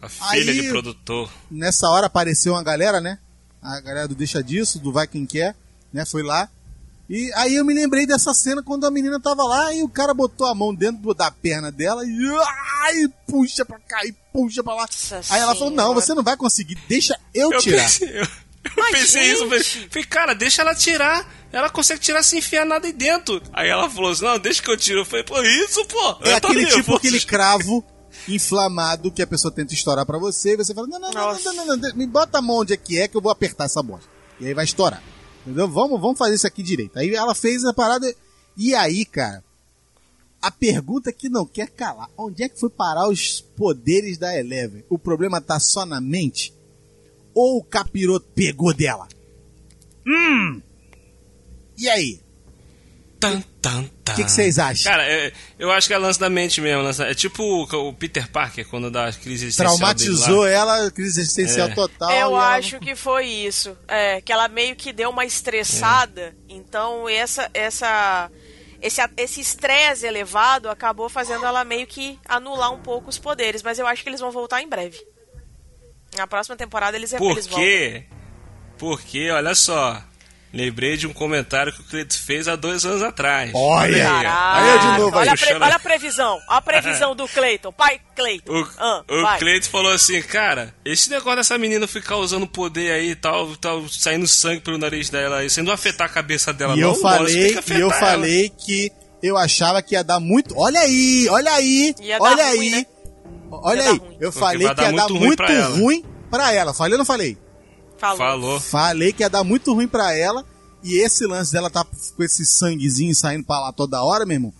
[0.00, 1.30] A filha Aí- de produtor.
[1.50, 3.18] Nessa hora apareceu uma galera, né?
[3.62, 5.54] A galera do Deixa Disso, do Vai Quem Quer,
[5.92, 6.04] né?
[6.04, 6.48] Foi lá.
[7.08, 10.12] E aí eu me lembrei dessa cena quando a menina tava lá e o cara
[10.12, 12.16] botou a mão dentro da perna dela e,
[12.82, 14.82] ai, puxa pra cá e puxa pra lá.
[14.82, 17.82] Nossa aí ela falou, não, você não vai conseguir, deixa eu Eu tirar.
[17.82, 18.28] pensei, eu, eu
[18.76, 19.88] Mas, pensei isso, falei, gente!
[19.88, 21.42] falei, cara, deixa ela tirar.
[21.52, 23.42] Ela consegue tirar sem enfiar nada aí dentro.
[23.52, 25.00] Aí ela falou assim, não, deixa que eu tiro.
[25.00, 26.16] Eu falei, pô, isso, pô.
[26.22, 26.96] É aquele tipo, nervoso.
[26.96, 27.84] aquele cravo
[28.28, 31.54] inflamado que a pessoa tenta estourar pra você e você fala, não, não, não, não,
[31.54, 33.64] não, não, não, me bota a mão onde é que é que eu vou apertar
[33.64, 34.08] essa bosta.
[34.40, 35.02] E aí vai estourar.
[35.44, 35.68] Entendeu?
[35.68, 36.98] Vamos, vamos fazer isso aqui direito.
[36.98, 38.12] Aí ela fez a parada.
[38.56, 39.42] E aí, cara,
[40.42, 44.84] a pergunta que não quer calar: onde é que foi parar os poderes da Eleven?
[44.90, 46.52] O problema tá só na mente?
[47.34, 49.08] Ou o capiroto pegou dela?
[50.06, 50.60] Hum!
[51.78, 52.20] E aí?
[53.18, 54.12] Tan, tan, tan.
[54.12, 54.90] O que que vocês acham?
[54.90, 56.82] Cara, é- eu acho que é lance da mente mesmo.
[56.82, 60.50] lance- É tipo o, o Peter Parker, quando dá a crise existencial dele Traumatizou lá.
[60.50, 61.74] ela, crise existencial É.
[61.74, 62.10] total.
[62.10, 63.76] Eu e ela- acho que foi isso.
[63.86, 66.34] É, que ela meio que deu uma estressada.
[66.48, 68.28] Então, essa, essa,
[68.82, 73.62] esse esse estresse elevado acabou fazendo ela meio que anular um pouco os poderes.
[73.62, 75.00] Mas eu acho que eles vão voltar em breve.
[76.16, 77.64] Na próxima temporada eles, Por eles voltam.
[77.64, 78.04] quê?
[78.76, 80.02] Porque, olha só,
[80.52, 83.50] lembrei de um comentário que o Cleito fez há dois anos atrás.
[83.54, 84.02] Olha aí.
[84.02, 85.22] Caraca, Aí é de novo aí.
[85.22, 86.38] olha, a pre- olha a previsão.
[86.48, 87.72] Olha a previsão do Cleiton.
[87.72, 88.52] Pai Cleiton.
[88.52, 89.38] O, Ah, o vai.
[89.38, 93.88] Cleito falou assim, cara, esse negócio dessa menina ficar usando poder aí e tal, tal,
[93.88, 96.88] saindo sangue pelo nariz dela, isso não afetar a cabeça dela, E não.
[96.90, 97.98] eu falei, que e eu ela.
[98.00, 98.92] falei que
[99.22, 100.54] eu achava que ia dar muito.
[100.58, 102.70] Olha aí, olha aí, Ia olha ruim, aí.
[102.70, 102.86] né?
[103.50, 106.72] Olha Ia aí, eu Porque falei que ia dar muito ruim pra ruim pra ela.
[106.74, 107.36] Falei ou não falei?
[108.02, 108.18] Falou.
[108.18, 108.60] Falou.
[108.60, 110.44] Falei que ia dar muito ruim pra ela.
[110.82, 114.54] E esse lance dela tá com esse sanguezinho saindo pra lá toda hora, meu irmão.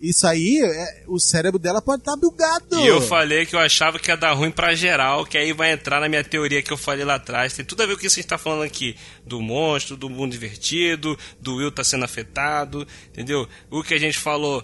[0.00, 2.80] Isso aí, é- o cérebro dela pode estar tá bugado.
[2.80, 5.72] E eu falei que eu achava que ia dar ruim pra geral, que aí vai
[5.72, 7.52] entrar na minha teoria que eu falei lá atrás.
[7.52, 8.96] Tem tudo a ver com o que você está falando aqui.
[9.24, 13.48] Do monstro, do mundo invertido, do Will tá sendo afetado, entendeu?
[13.70, 14.62] O que a gente falou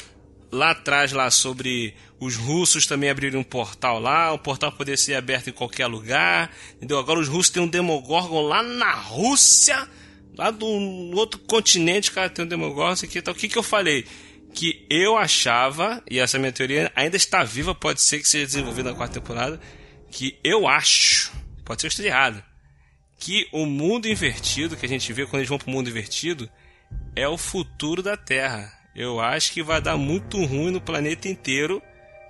[0.53, 1.95] lá atrás lá sobre
[2.25, 6.51] os russos também abrirem um portal lá, o portal poder ser aberto em qualquer lugar,
[6.77, 6.99] entendeu?
[6.99, 9.89] Agora os russos têm um Demogorgon lá na Rússia,
[10.37, 13.35] lá do outro continente, cara, tem um Demogorgon, aqui tal.
[13.35, 14.07] O que que eu falei?
[14.55, 18.91] Que eu achava, e essa minha teoria ainda está viva, pode ser que seja desenvolvida
[18.91, 19.61] na quarta temporada,
[20.11, 21.33] que eu acho,
[21.65, 22.45] pode ser que esteja errado,
[23.19, 26.49] que o mundo invertido, que a gente vê quando eles vão pro mundo invertido,
[27.15, 28.73] é o futuro da Terra.
[28.95, 31.83] Eu acho que vai dar muito ruim no planeta inteiro,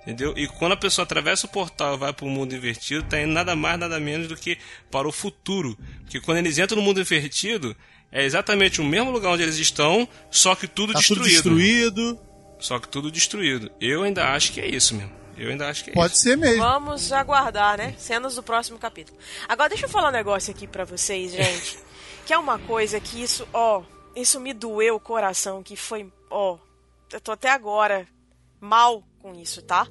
[0.05, 0.33] entendeu?
[0.37, 3.31] E quando a pessoa atravessa o portal e vai para o mundo invertido, tá indo
[3.33, 4.57] nada mais, nada menos do que
[4.91, 5.77] para o futuro.
[6.01, 7.75] Porque quando eles entram no mundo invertido,
[8.11, 11.95] é exatamente o mesmo lugar onde eles estão, só que tudo Tá tudo destruído.
[12.05, 12.19] destruído.
[12.59, 13.69] Só que tudo destruído.
[13.81, 15.11] Eu ainda acho que é isso mesmo.
[15.37, 16.23] Eu ainda acho que é Pode isso.
[16.23, 16.63] ser mesmo.
[16.63, 17.93] Vamos aguardar, né?
[17.97, 19.17] Cenas do próximo capítulo.
[19.47, 21.77] Agora, deixa eu falar um negócio aqui pra vocês, gente.
[22.25, 23.83] que é uma coisa que isso, ó,
[24.15, 26.57] isso me doeu o coração, que foi, ó,
[27.11, 28.07] eu tô até agora
[28.61, 29.87] mal com isso, tá?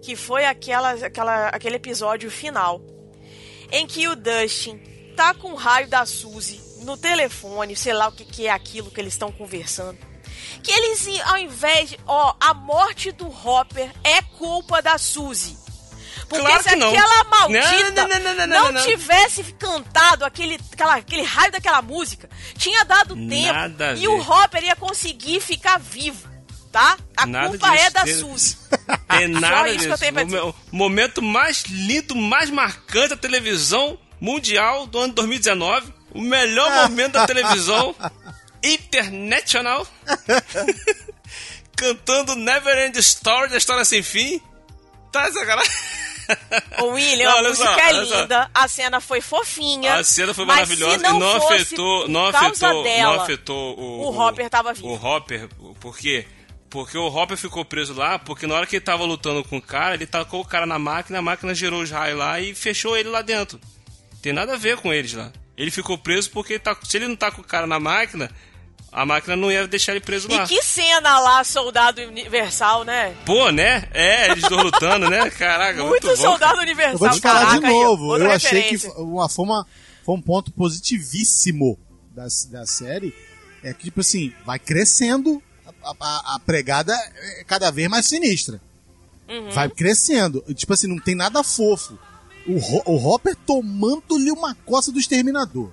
[0.00, 2.80] Que foi aquela, aquela, aquele episódio final
[3.70, 4.78] em que o Dustin
[5.14, 8.90] tá com o raio da Suzy no telefone, sei lá o que, que é aquilo
[8.90, 9.98] que eles estão conversando.
[10.62, 11.98] Que eles, ao invés de.
[12.06, 15.58] Ó, a morte do Hopper é culpa da Suzy.
[16.28, 16.88] Porque Claro se que não.
[16.88, 23.14] aquela maldita Não, não, não, tivesse cantado aquele, aquela, aquele raio daquela música, tinha dado
[23.14, 26.31] tempo e o Hopper ia conseguir ficar vivo,
[26.72, 26.96] tá?
[27.16, 27.84] A Nada culpa disso.
[27.84, 28.56] é da Tem- Suzy.
[29.08, 29.98] Tem nada isso que eu disso.
[29.98, 35.14] tenho pra O o momento mais lindo, mais marcante da televisão mundial do ano de
[35.16, 35.92] 2019.
[36.14, 37.94] O melhor momento da televisão
[38.64, 39.86] internacional.
[41.76, 44.40] Cantando Never End Story, da história sem fim.
[45.10, 45.70] Tá sacanagem?
[46.80, 48.00] Ô, William, Não, a música só, é só.
[48.20, 49.96] linda, a cena foi fofinha.
[49.96, 54.18] A cena foi maravilhosa não e não afetou, não afetou, dela, não afetou o, o
[54.18, 54.86] Hopper tava vivo.
[54.88, 55.48] O Hopper,
[55.80, 56.26] por quê?
[56.72, 59.62] Porque o Hopper ficou preso lá, porque na hora que ele tava lutando com o
[59.62, 62.96] cara, ele tacou o cara na máquina, a máquina gerou os raios lá e fechou
[62.96, 63.60] ele lá dentro.
[64.22, 65.30] Tem nada a ver com eles lá.
[65.54, 68.30] Ele ficou preso porque ele tá- se ele não tá com o cara na máquina,
[68.90, 70.44] a máquina não ia deixar ele preso lá.
[70.44, 73.14] E que cena lá, Soldado Universal, né?
[73.26, 73.86] Pô, né?
[73.92, 75.28] É, eles dois lutando, né?
[75.36, 76.16] Caraca, muito, Muito, bom.
[76.16, 78.16] Soldado Eu Universal, vou te falar caraca, de novo.
[78.16, 78.90] Eu achei que referência.
[78.92, 79.66] foi uma, foi, uma,
[80.06, 81.78] foi um ponto positivíssimo
[82.14, 83.14] da, da série.
[83.62, 85.42] É que, tipo assim, vai crescendo,
[85.84, 88.60] a, a- pregada é cada vez mais sinistra.
[89.54, 90.42] Vai crescendo.
[90.54, 91.98] Tipo assim, não tem nada fofo.
[92.46, 95.70] O, o Hopper tomando-lhe uma coça do exterminador.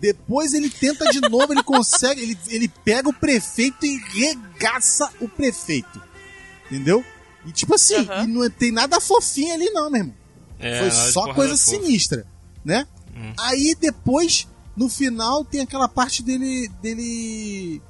[0.00, 5.28] Depois ele tenta de novo, ele consegue, ele, ele pega o prefeito e regaça o
[5.28, 6.00] prefeito.
[6.66, 7.04] Entendeu?
[7.44, 8.24] E tipo assim, Aham.
[8.24, 10.14] e não tem nada fofinho ali não, meu irmão.
[10.60, 12.26] É, Foi só coisa sinistra,
[12.64, 12.86] né?
[13.36, 14.46] Aí depois,
[14.76, 16.68] no final, tem aquela parte dele.
[16.80, 17.82] dele.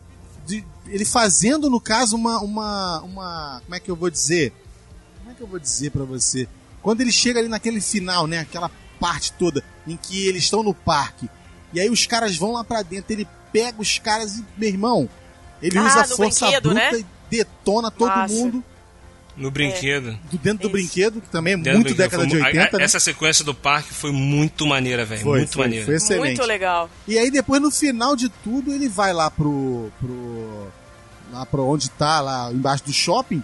[0.48, 3.00] De- ele fazendo, no caso, uma, uma.
[3.02, 3.60] uma.
[3.64, 4.52] Como é que eu vou dizer?
[5.18, 6.48] Como é que eu vou dizer pra você?
[6.82, 8.38] Quando ele chega ali naquele final, né?
[8.40, 11.28] Aquela parte toda em que eles estão no parque.
[11.72, 15.08] E aí os caras vão lá pra dentro, ele pega os caras e, meu irmão,
[15.60, 16.98] ele Ah, usa força bruta né?
[17.00, 18.34] e detona todo Massa.
[18.34, 18.64] mundo
[19.38, 20.18] No brinquedo.
[20.30, 22.76] do dentro do brinquedo, que também é Dentro muito década Foi de mu- a- 80,
[22.76, 22.84] a- né?
[22.84, 25.22] Essa sequência do parque foi muito maneira, velho.
[25.22, 25.84] Foi, Muito foi, maneira.
[25.86, 26.36] foi excelente.
[26.36, 26.90] Muito legal.
[27.06, 30.68] E aí depois no final de tudo ele vai lá pro pro
[31.32, 33.42] lá para onde tá lá embaixo do shopping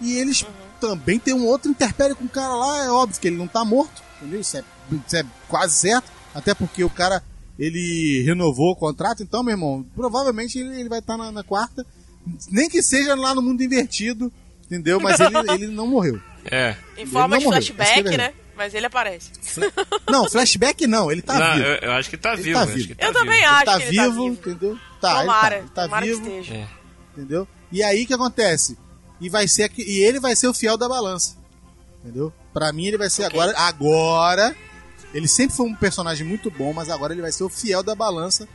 [0.00, 0.48] e eles Uhum.
[0.80, 3.64] também tem um outro interpele com o cara lá, é óbvio que ele não tá
[3.64, 4.40] morto, entendeu?
[4.40, 4.62] Isso é,
[5.06, 7.22] isso é quase certo, até porque o cara
[7.58, 11.84] ele renovou o contrato, então meu irmão, provavelmente ele, ele vai estar na, na quarta,
[12.50, 14.30] nem que seja lá no mundo invertido,
[14.66, 15.00] entendeu?
[15.00, 16.20] Mas ele, ele não morreu.
[16.44, 16.76] É.
[16.98, 18.32] Em forma não de morreu, é flashback, né?
[18.56, 19.30] Mas ele aparece.
[20.10, 21.66] Não, flashback não, ele tá Não, vivo.
[21.66, 22.58] eu, eu acho que tá Ele vivo.
[22.58, 22.94] tá eu vivo.
[22.94, 23.18] tá Eu vivo.
[23.20, 24.26] também Ele acho tá que ele vivo, tá vivo.
[24.28, 24.78] entendeu?
[25.00, 26.20] Tá, ele Tomara, tá, ele tá tomara vivo.
[26.22, 26.54] que esteja.
[26.54, 26.68] É.
[27.12, 27.48] entendeu?
[27.70, 28.78] E aí o que acontece?
[29.20, 31.36] E vai ser e ele vai ser o fiel da balança.
[32.02, 32.32] Entendeu?
[32.54, 33.38] Pra mim ele vai ser Ok.
[33.38, 34.56] agora agora
[35.12, 37.94] ele sempre foi um personagem muito bom, mas agora ele vai ser o fiel da
[37.94, 38.48] balança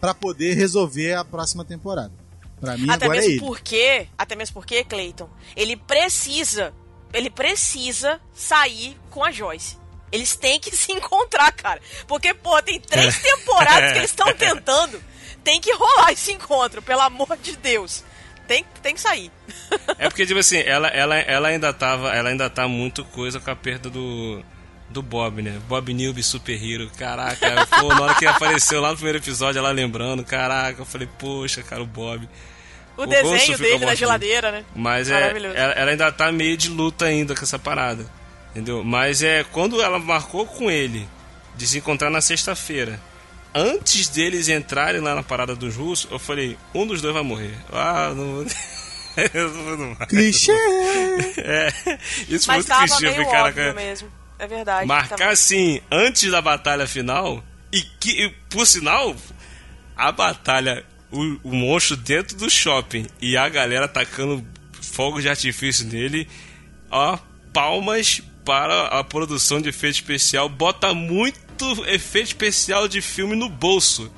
[0.00, 2.12] pra poder resolver a próxima temporada.
[2.60, 3.40] Pra mim Até agora é mesmo ele.
[3.40, 6.74] porque, até mesmo porque, Clayton, ele precisa,
[7.12, 9.76] ele precisa sair com a Joyce.
[10.10, 11.80] Eles têm que se encontrar, cara.
[12.06, 13.20] Porque, pô, tem três É.
[13.20, 15.02] temporadas que eles estão tentando.
[15.44, 18.04] Tem que rolar esse encontro, pelo amor de Deus.
[18.46, 19.30] Tem, tem que sair.
[19.98, 22.14] É porque, tipo assim, ela, ela, ela ainda tava.
[22.14, 24.42] Ela ainda tá muito coisa com a perda do.
[24.90, 25.60] Do Bob, né?
[25.68, 26.90] Bob Newby Super Hero.
[26.96, 31.08] Caraca, pô, na hora que apareceu lá no primeiro episódio, ela lembrando, caraca, eu falei,
[31.18, 32.26] poxa, cara, o Bob.
[32.96, 33.96] O O desenho dele na mortinho.
[33.96, 34.64] geladeira, né?
[34.74, 35.54] Mas é, Maravilhoso.
[35.56, 38.06] ela, ela ainda tá meio de luta ainda com essa parada.
[38.50, 38.82] Entendeu?
[38.82, 41.06] Mas é quando ela marcou com ele
[41.54, 42.98] de se encontrar na sexta-feira,
[43.54, 47.54] antes deles entrarem lá na parada dos russos, eu falei, um dos dois vai morrer.
[47.72, 48.44] Ah, não.
[49.34, 50.06] Eu não- não vai.
[50.06, 50.52] Clichê!
[51.38, 51.68] É,
[52.28, 53.00] isso Mas foi muito clichê.
[53.10, 54.08] Meio óbvio caraca, mesmo.
[54.38, 54.86] É verdade.
[54.86, 57.42] marcar tava- assim, antes da batalha final,
[57.72, 59.16] e que, e, por sinal,
[59.96, 64.44] a batalha, o, o monstro dentro do shopping e a galera atacando
[64.80, 66.28] fogos de artifício nele,
[66.90, 67.18] ó,
[67.52, 74.10] palmas para a produção de efeito especial, bota muito efeito especial de filme no bolso.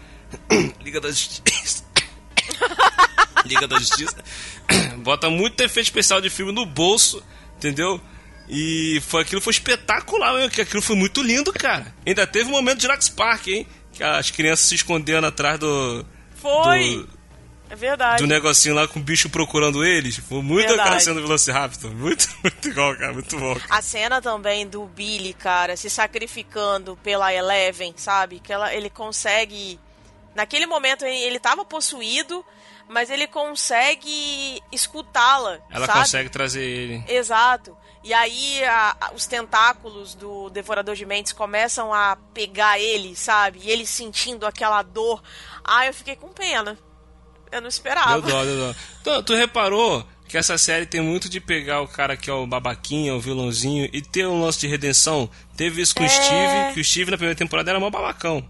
[0.84, 1.84] Liga da Justiça.
[3.44, 4.16] Liga da Justiça.
[4.98, 7.22] Bota muito efeito especial de filme no bolso,
[7.56, 8.00] entendeu?
[8.52, 11.94] E foi, aquilo foi espetacular, meu, que aquilo foi muito lindo, cara.
[12.04, 13.66] Ainda teve um momento de Jurassic Park, hein?
[13.92, 16.04] Que as crianças se escondendo atrás do.
[16.34, 16.96] Foi!
[16.96, 17.20] do-
[17.70, 18.20] É verdade.
[18.22, 20.16] do negocinho lá com o bicho procurando eles.
[20.16, 20.80] Foi muito Verdade.
[20.80, 21.92] aquela cena do Velociraptor.
[21.94, 23.12] Muito, muito igual, cara.
[23.12, 23.54] Muito bom.
[23.54, 23.66] cara.
[23.70, 28.40] A cena também do Billy, cara, se sacrificando pela Eleven, sabe?
[28.40, 29.78] Que ela, ele consegue.
[30.34, 32.44] Naquele momento ele ele tava possuído,
[32.88, 35.58] mas ele consegue escutá-la.
[35.70, 35.98] Ela sabe?
[36.00, 37.04] consegue trazer ele.
[37.08, 37.76] Exato.
[38.02, 43.60] E aí a- a- os tentáculos do Devorador de Mentes começam a pegar ele, sabe?
[43.62, 45.22] E ele sentindo aquela dor.
[45.62, 46.78] Ah, eu fiquei com pena.
[47.52, 48.20] Eu não esperava.
[48.22, 48.74] Deu dó, deu dó.
[49.04, 52.46] Tu, tu reparou que essa série tem muito de pegar o cara que é o
[52.46, 55.28] babaquinha, o vilãozinho, e ter um lance de redenção?
[55.56, 56.08] Teve isso com o É.
[56.08, 58.42] Steve, que o Steve na primeira temporada era mó babacão.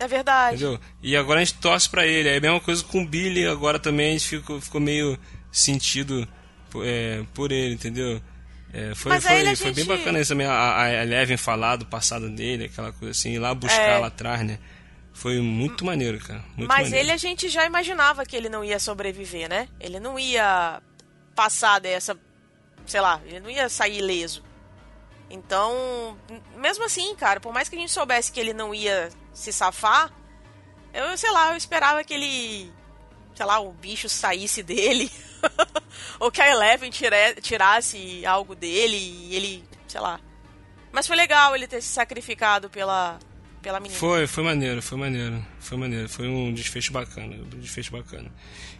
[0.00, 0.56] É verdade.
[0.56, 0.80] Entendeu?
[1.02, 2.28] E agora a gente torce pra ele.
[2.28, 5.18] É a mesma coisa com o Billy, agora também a gente ficou, ficou meio
[5.50, 6.28] sentido
[6.84, 8.20] é, por ele, entendeu?
[8.72, 12.28] É, foi, Mas foi, foi bem gente- bacana isso também, a, Eleven falar do passado
[12.28, 13.98] dele, aquela coisa assim, ir lá buscar É.
[13.98, 14.58] lá atrás, né?
[15.14, 16.44] Foi muito maneiro, cara.
[16.56, 16.96] Muito Mas maneiro.
[17.06, 19.68] ele a gente já imaginava que ele não ia sobreviver, né?
[19.80, 20.80] Ele não ia
[21.34, 22.16] passar dessa,
[22.86, 24.44] sei lá, ele não ia sair ileso.
[25.30, 26.16] Então,
[26.56, 30.10] mesmo assim, cara, por mais que a gente soubesse que ele não ia se safar,
[30.92, 32.72] eu, sei lá, eu esperava que ele,
[33.34, 35.10] sei lá, o bicho saísse dele.
[36.20, 40.20] Ou que a Eleven tira- tirasse algo dele e ele, sei lá.
[40.92, 43.18] Mas foi legal ele ter se sacrificado pela,
[43.62, 43.98] pela menina.
[43.98, 48.32] Foi, foi maneiro, foi maneiro, foi maneiro, foi um desfecho bacana, um desfecho bacana.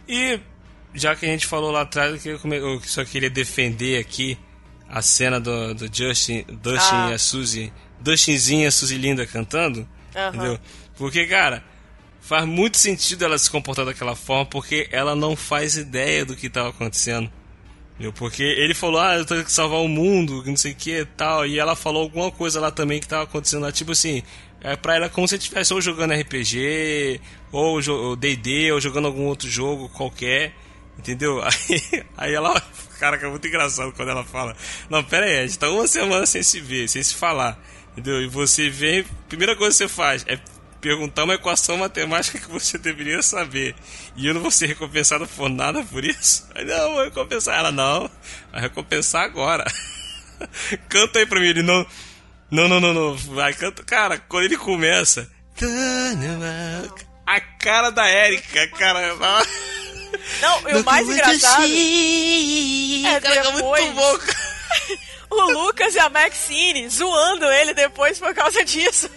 [0.07, 0.39] E
[0.93, 4.37] já que a gente falou lá atrás que eu eu só queria defender aqui
[4.89, 7.09] a cena do, do Justin, Dustin Ah.
[7.11, 10.29] e a Suzy, Dustinzinha e a Suzy Linda cantando, Aham.
[10.29, 10.59] entendeu?
[10.97, 11.63] Porque, cara,
[12.29, 16.45] faz muito sentido ela se comportar daquela forma porque ela não faz ideia do que
[16.45, 17.27] estava acontecendo.
[17.93, 18.13] Entendeu?
[18.13, 21.47] Porque ele falou, ah, eu tenho que salvar o mundo, não sei o que tal.
[21.47, 24.21] E ela falou alguma coisa lá também que tava acontecendo lá, tipo assim,
[24.61, 27.19] é pra ela como se estivesse ou jogando RPG,
[27.51, 30.53] ou D&D, ou jogando algum outro jogo qualquer,
[30.99, 31.41] entendeu?
[31.67, 32.61] Aí, aí ela,
[33.17, 34.55] que é muito engraçado quando ela fala,
[34.87, 37.59] não, pera aí, a gente tá uma semana sem se ver, sem se falar,
[37.93, 38.21] entendeu?
[38.21, 40.37] E você vem, primeira coisa que você faz é
[40.81, 43.75] perguntar uma equação matemática que você deveria saber.
[44.15, 46.47] E eu não vou ser recompensado por nada por isso?
[46.55, 47.57] Aí, não, vou recompensar.
[47.57, 48.09] Ela, não,
[48.51, 49.65] vai recompensar agora.
[50.89, 51.85] Canta aí pra mim, ele não...
[52.51, 53.15] Não, não, não, não.
[53.15, 53.83] Vai, canta.
[53.83, 55.29] Cara, quando ele começa.
[57.25, 59.15] A cara da Erika, cara.
[60.41, 64.49] Não, e o mais engraçado é Cara, é muito bom, cara.
[65.29, 69.09] o Lucas e a Maxine zoando ele depois por causa disso.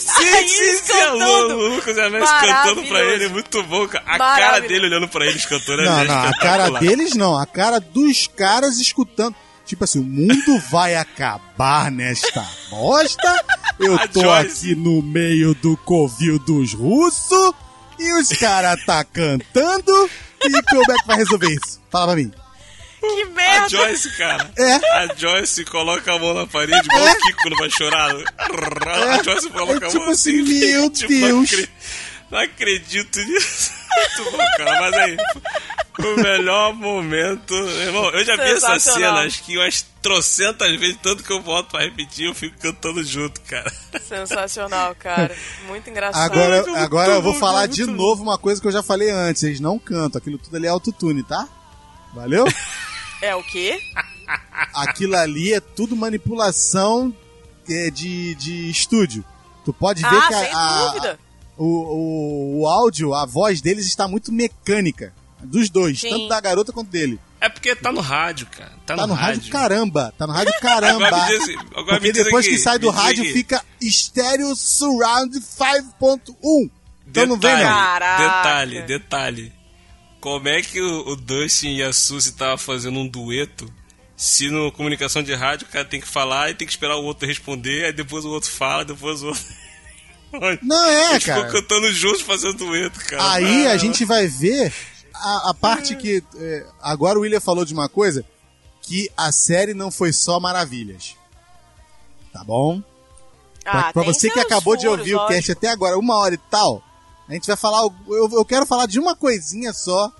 [0.00, 1.04] Sim, sim, sim.
[1.04, 3.24] O Lucas e a cantando pra ele.
[3.24, 4.04] É muito bom, cara.
[4.06, 7.46] A cara dele olhando pra eles cantando é Não, não, a cara deles não, a
[7.46, 9.34] cara dos caras escutando.
[9.66, 13.44] Tipo assim, o mundo vai acabar nesta bosta.
[13.78, 17.52] Eu tô aqui no meio do covil dos russos
[17.98, 20.10] e os caras tá cantando.
[20.42, 21.80] E como é que vai resolver isso?
[21.90, 22.32] Fala pra mim.
[23.14, 23.68] Que A merda!
[23.68, 24.50] Joyce, cara.
[24.58, 24.74] É.
[24.98, 28.10] A Joyce coloca a mão na parede, igual o Kiko não vai chorar.
[28.38, 30.60] A Joyce coloca É a tipo mão assim, assim.
[30.60, 31.52] meu tipo, Não, Deus.
[31.52, 31.68] acre-
[32.30, 33.72] não acredito nisso.
[34.20, 34.80] Muito bom, cara.
[34.82, 35.16] Mas aí,
[35.98, 37.52] o melhor momento.
[37.54, 41.70] Irmão, eu já vi essa cena acho que umas trocentas vezes, tanto que eu volto
[41.72, 43.70] pra repetir, eu fico cantando junto, cara.
[44.06, 45.34] Sensacional, cara.
[45.66, 46.22] Muito engraçado.
[46.22, 47.92] Agora, muito agora eu vou bom, falar de bom.
[47.92, 49.42] novo uma coisa que eu já falei antes.
[49.42, 51.48] Eles não cantam, aquilo tudo ali é autotune, tá?
[52.14, 52.44] Valeu?
[53.22, 53.78] É o quê?
[54.72, 57.14] aquilo ali é tudo manipulação
[57.68, 59.24] é, de, de estúdio.
[59.64, 61.20] Tu pode ver Ah, que a- sem a- dúvida.
[61.56, 65.12] o, o, o áudio, a voz deles está muito mecânica.
[65.42, 66.10] Dos dois, Sim.
[66.10, 67.18] tanto da garota quanto dele.
[67.40, 68.72] É porque tá no rádio, cara.
[68.84, 71.06] Tá, Tá no rádio caramba, tá no rádio caramba.
[71.08, 73.22] Agora me diz, assim, agora me Porque diz depois aqui, que sai do me rádio
[73.24, 73.32] aqui.
[73.32, 76.70] fica Stereo Surround 5.1.
[77.08, 77.70] Então não vem Detalhe, não.
[77.74, 78.22] Caraca.
[78.22, 79.52] Detalhe, detalhe.
[80.20, 83.72] Como é que o, o Dustin e a Suzy tava fazendo um dueto?
[84.16, 87.04] Se no comunicação de rádio o cara tem que falar e tem que esperar o
[87.04, 89.42] outro responder, aí depois o outro fala, depois o outro.
[90.62, 91.48] Não é, Eles cara.
[91.50, 93.32] cantando juntos fazendo dueto, cara.
[93.32, 94.72] Aí Ah, a gente vai ver
[95.14, 96.22] a, a parte que.
[96.36, 98.24] é, agora o William falou de uma coisa:
[98.82, 101.16] que a série não foi só maravilhas.
[102.32, 102.80] Tá bom?
[103.64, 105.34] Pra, Ah, pra tem você que acabou de furos, ouvir o lógico.
[105.34, 106.80] cast até agora, uma hora e tal,
[107.30, 107.88] a gente vai falar.
[108.08, 110.12] Eu, eu quero falar de uma coisinha só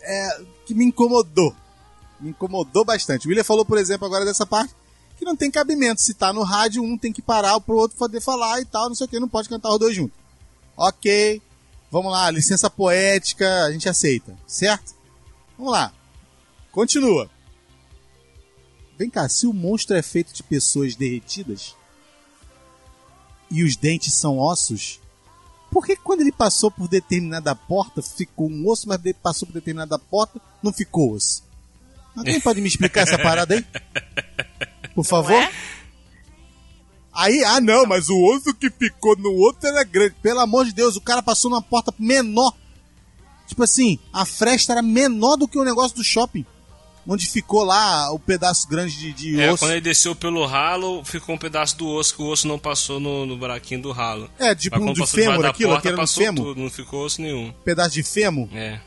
[0.00, 1.54] é, que me incomodou.
[2.20, 3.26] Me incomodou bastante.
[3.26, 4.74] O William falou, por exemplo, agora dessa parte
[5.18, 6.00] que não tem cabimento.
[6.00, 8.94] Se tá no rádio, um tem que parar pro outro poder falar e tal, não
[8.94, 10.16] sei o que, não pode cantar os dois juntos.
[10.76, 11.42] Ok,
[11.90, 14.94] vamos lá, licença poética, a gente aceita, certo?
[15.56, 15.92] Vamos lá,
[16.70, 17.30] continua.
[18.98, 21.74] Vem cá, se o monstro é feito de pessoas derretidas
[23.50, 25.00] e os dentes são ossos,
[25.70, 29.52] por que quando ele passou por determinada porta ficou um osso, mas ele passou por
[29.52, 31.44] determinada porta não ficou osso?
[32.16, 33.64] Alguém pode me explicar essa parada aí?
[34.94, 35.32] Por favor?
[35.32, 35.52] é?
[37.12, 40.14] Aí, ah não, mas o osso que ficou no outro era grande.
[40.22, 42.54] Pelo amor de Deus, o cara passou numa porta menor.
[43.46, 46.44] Tipo assim, a fresta era menor do que o negócio do shopping.
[47.08, 49.60] Onde ficou lá o pedaço grande de, de É, osso.
[49.60, 52.98] quando ele desceu pelo ralo, ficou um pedaço do osso que o osso não passou
[52.98, 54.28] no, no buraquinho do ralo.
[54.38, 56.44] É, tipo um de fêmur, aquilo, porta, aquele passou fêmur.
[56.44, 57.52] tudo, não ficou osso nenhum.
[57.64, 58.48] Pedaço de fêmur.
[58.52, 58.80] É.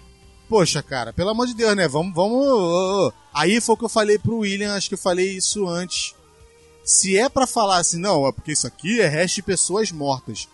[0.50, 1.88] Poxa, cara, pelo amor de Deus, né?
[1.88, 3.14] Vamos, vamos.
[3.34, 6.14] Aí foi o que eu falei pro William, acho que eu falei isso antes.
[6.84, 10.48] Se é pra falar assim, não, é porque isso aqui é resto de pessoas mortas.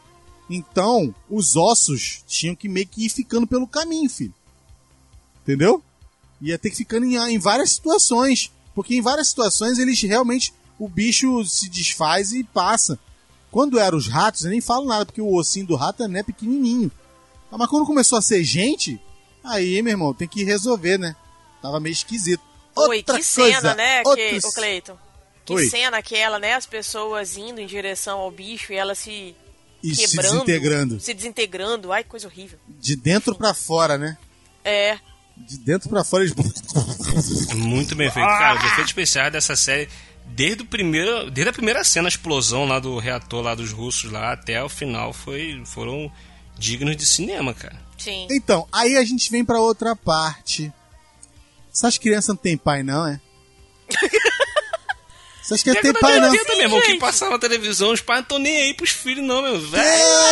[0.49, 4.33] Então, os ossos tinham que meio que ir ficando pelo caminho, filho.
[5.41, 5.81] Entendeu?
[6.49, 8.51] Ia ter que ficando em, em várias situações.
[8.73, 10.53] Porque em várias situações eles realmente.
[10.77, 12.99] O bicho se desfaz e passa.
[13.49, 16.91] Quando eram os ratos, eu nem falo nada, porque o ossinho do rato é pequenininho.
[17.49, 18.99] Ah, Mas quando começou a ser gente,
[19.41, 21.15] aí, meu irmão, tem que resolver, né?
[21.61, 22.43] Tava meio esquisito.
[22.75, 24.97] Oi, Outra que cena, coisa, né, que, outros- o Cleiton?
[25.45, 25.69] Que Oi.
[25.69, 26.55] cena aquela, né?
[26.55, 29.33] As pessoas indo em direção ao bicho e ela se
[29.81, 30.31] E se quebrando.
[30.33, 30.99] desintegrando.
[30.99, 31.91] Se desintegrando.
[31.93, 32.59] Ai, coisa horrível.
[32.67, 34.17] De dentro pra fora, né?
[34.65, 34.99] É.
[35.37, 36.33] De dentro pra fora eles.
[37.53, 38.27] Muito bem feito.
[38.27, 39.89] Cara, os efeitos especiais dessa série,
[40.25, 44.11] desde, o primeiro, desde a primeira cena, a explosão lá do reator lá dos russos
[44.11, 46.11] lá, até o final, foi, foram
[46.57, 47.79] dignos de cinema, cara.
[47.97, 48.27] Sim.
[48.31, 50.71] Então, aí a gente vem pra outra parte.
[51.73, 53.19] Essas crianças não têm pai, não, é?
[55.47, 56.29] Você acha que é ter pai, de não?
[56.31, 59.23] 80, meu irmão, que passava na televisão, os pais não estão nem aí pros filhos,
[59.23, 59.61] não, meu.
[59.69, 59.85] Vai,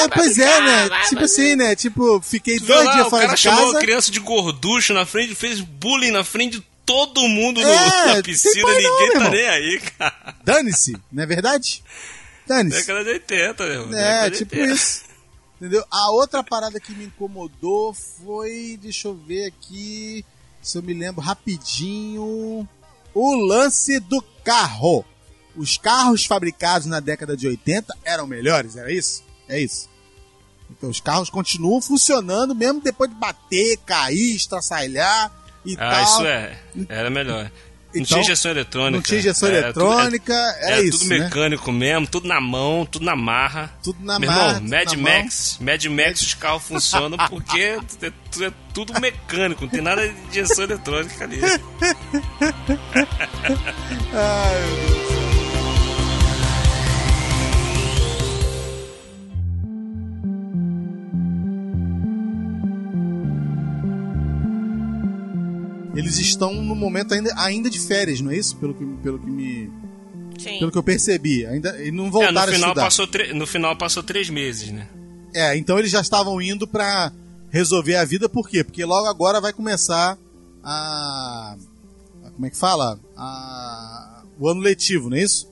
[0.04, 0.90] É, pois é, né?
[0.90, 1.24] vai, Tipo vai.
[1.26, 1.76] assim, né?
[1.76, 3.78] Tipo, fiquei Tu dois lá, dias o fora cara de chamou casa.
[3.78, 8.06] a criança de gorducho na frente, fez bullying na frente de todo mundo no- É,
[8.08, 9.32] na tem piscina, pai não, ninguém meu tá irmão.
[9.32, 10.36] nem aí, cara.
[10.44, 11.84] Dane-se, não é verdade?
[12.48, 12.78] Dane-se.
[12.78, 13.84] Década de 80, meu.
[13.84, 14.74] É, década de tipo 80.
[14.74, 15.04] isso.
[15.62, 15.86] Entendeu?
[15.90, 18.78] A outra parada que me incomodou foi.
[18.82, 20.26] Deixa eu ver aqui.
[20.62, 22.68] Se eu me lembro rapidinho.
[23.14, 25.06] O lance do carro.
[25.56, 29.24] Os carros fabricados na década de 80 eram melhores, era isso?
[29.48, 29.88] É isso.
[30.72, 35.32] Então os carros continuam funcionando mesmo depois de bater, cair, estraçalhar
[35.64, 36.04] e Ah, tal.
[36.04, 36.60] isso é.
[36.90, 37.52] Era melhor.
[37.94, 38.92] Não Então, tinha injeção eletrônica.
[38.96, 41.20] Não tinha injeção Era eletrônica, tudo, era era isso, tudo né?
[41.20, 43.72] mecânico mesmo, tudo na mão, tudo na marra.
[43.84, 45.14] Tudo na Meu marra, irmão, Mad na mão.
[45.24, 47.78] Max, Mad Max os carros funcionam porque é,
[48.32, 51.40] tu- é tudo mecânico, não tem nada de injeção eletrônica ali.
[54.14, 55.03] Ai, meu Deus.
[65.96, 68.56] Eles estão no momento ainda, ainda de férias, não é isso?
[68.58, 69.72] Pelo que, pelo que me.
[70.40, 70.60] Sim.
[70.60, 71.46] Pelo que eu percebi.
[71.46, 72.84] Ainda, e não É, voltaram no, a final estudar.
[72.84, 74.88] passou no final passou três meses, né?
[75.34, 77.12] É, então eles já estavam indo pra
[77.52, 78.64] resolver a vida, por quê?
[78.64, 80.18] Porque logo agora vai começar
[80.64, 81.56] a.
[82.26, 83.00] a- Como é que fala?
[83.16, 85.52] A, o ano letivo, não é isso?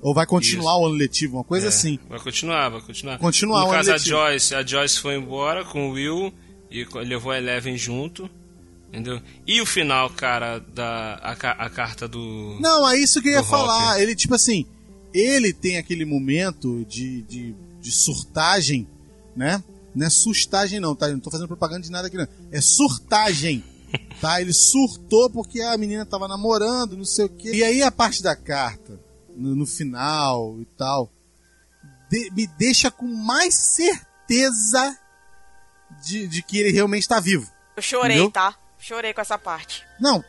[0.00, 1.98] Ou vai continuar o ano letivo, uma coisa É, assim.
[2.08, 3.18] Vai continuar, vai continuar.
[3.18, 4.10] Continuar No o caso, a letivo.
[4.16, 6.32] Joyce, a Joyce foi embora com o Will
[6.70, 8.28] e levou a Eleven junto.
[8.88, 9.20] Entendeu?
[9.46, 12.56] E o final, cara, da a, a carta do.
[12.60, 13.90] Não, é isso que eu ia Do falar.
[13.92, 14.02] Hopper.
[14.02, 14.64] Ele, tipo assim,
[15.12, 18.88] ele tem aquele momento de, de, de surtagem,
[19.36, 19.62] né?
[19.94, 21.06] Não é sustagem, não, tá?
[21.08, 22.26] Eu não tô fazendo propaganda de nada aqui, não.
[22.50, 23.62] É surtagem,
[24.22, 24.40] tá?
[24.40, 27.50] Ele surtou porque a menina tava namorando, não sei o quê.
[27.52, 28.98] E aí a parte da carta,
[29.36, 31.12] no, no final e tal,
[32.10, 34.98] de- me deixa com mais certeza
[36.04, 37.50] de, de que ele realmente tá vivo.
[37.76, 38.30] Eu chorei, Entendeu?
[38.32, 38.56] tá?
[38.78, 39.84] Chorei com essa parte.
[40.00, 40.24] Não,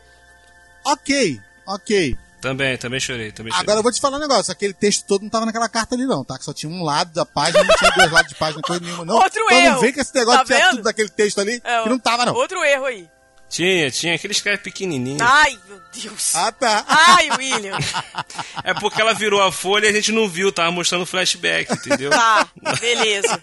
[0.86, 2.18] ok, ok.
[2.42, 3.64] Também, também chorei, também chorei.
[3.64, 6.06] Agora eu vou te falar um negócio, aquele texto todo não tava naquela carta ali
[6.06, 6.38] não, tá?
[6.38, 9.04] Que só tinha um lado da página, não tinha dois lados de página, coisa nenhuma
[9.04, 9.16] não.
[9.16, 9.74] Outro então erro.
[9.74, 12.00] não vem com esse negócio Tá de tinha tudo daquele texto ali, É, que não
[12.00, 12.34] tava não.
[12.34, 13.10] Outro erro aí.
[13.50, 15.18] Tinha, tinha, aquele escreve pequenininho.
[15.20, 16.36] Ai, meu Deus.
[16.36, 16.86] Ah, tá.
[16.88, 17.78] Ai, William.
[18.64, 22.12] É porque ela virou a folha e a gente não viu, tava mostrando flashback, entendeu?
[22.12, 22.48] Tá,
[22.80, 23.42] beleza.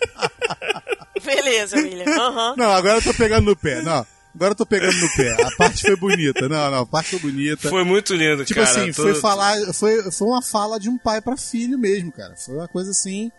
[1.23, 2.07] Beleza, William.
[2.07, 2.55] Aham.
[2.57, 4.07] Não, agora eu tô pegando no pé, não.
[4.37, 5.33] Agora eu tô pegando no pé.
[5.45, 6.47] A parte foi bonita.
[6.49, 7.69] Não, não, a parte foi bonita.
[7.71, 8.71] Foi muito lindo, tipo cara.
[8.83, 12.37] assim, todo- foi falar, foi, foi uma fala de um pai pra filho mesmo, cara.
[12.37, 13.33] Foi uma coisa assim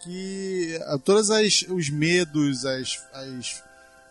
[0.00, 3.62] que as os medos, as, as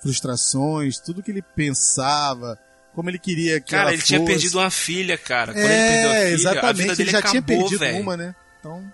[0.01, 2.57] frustrações, tudo que ele pensava,
[2.93, 4.31] como ele queria que Cara, ele tinha fosse.
[4.31, 5.53] perdido uma filha, cara.
[5.53, 7.80] Quando ele perdeu a É, filha, a exatamente, vida ele dele já acabou, tinha perdido
[7.80, 8.01] velho.
[8.01, 8.35] uma, né?
[8.60, 8.93] Então,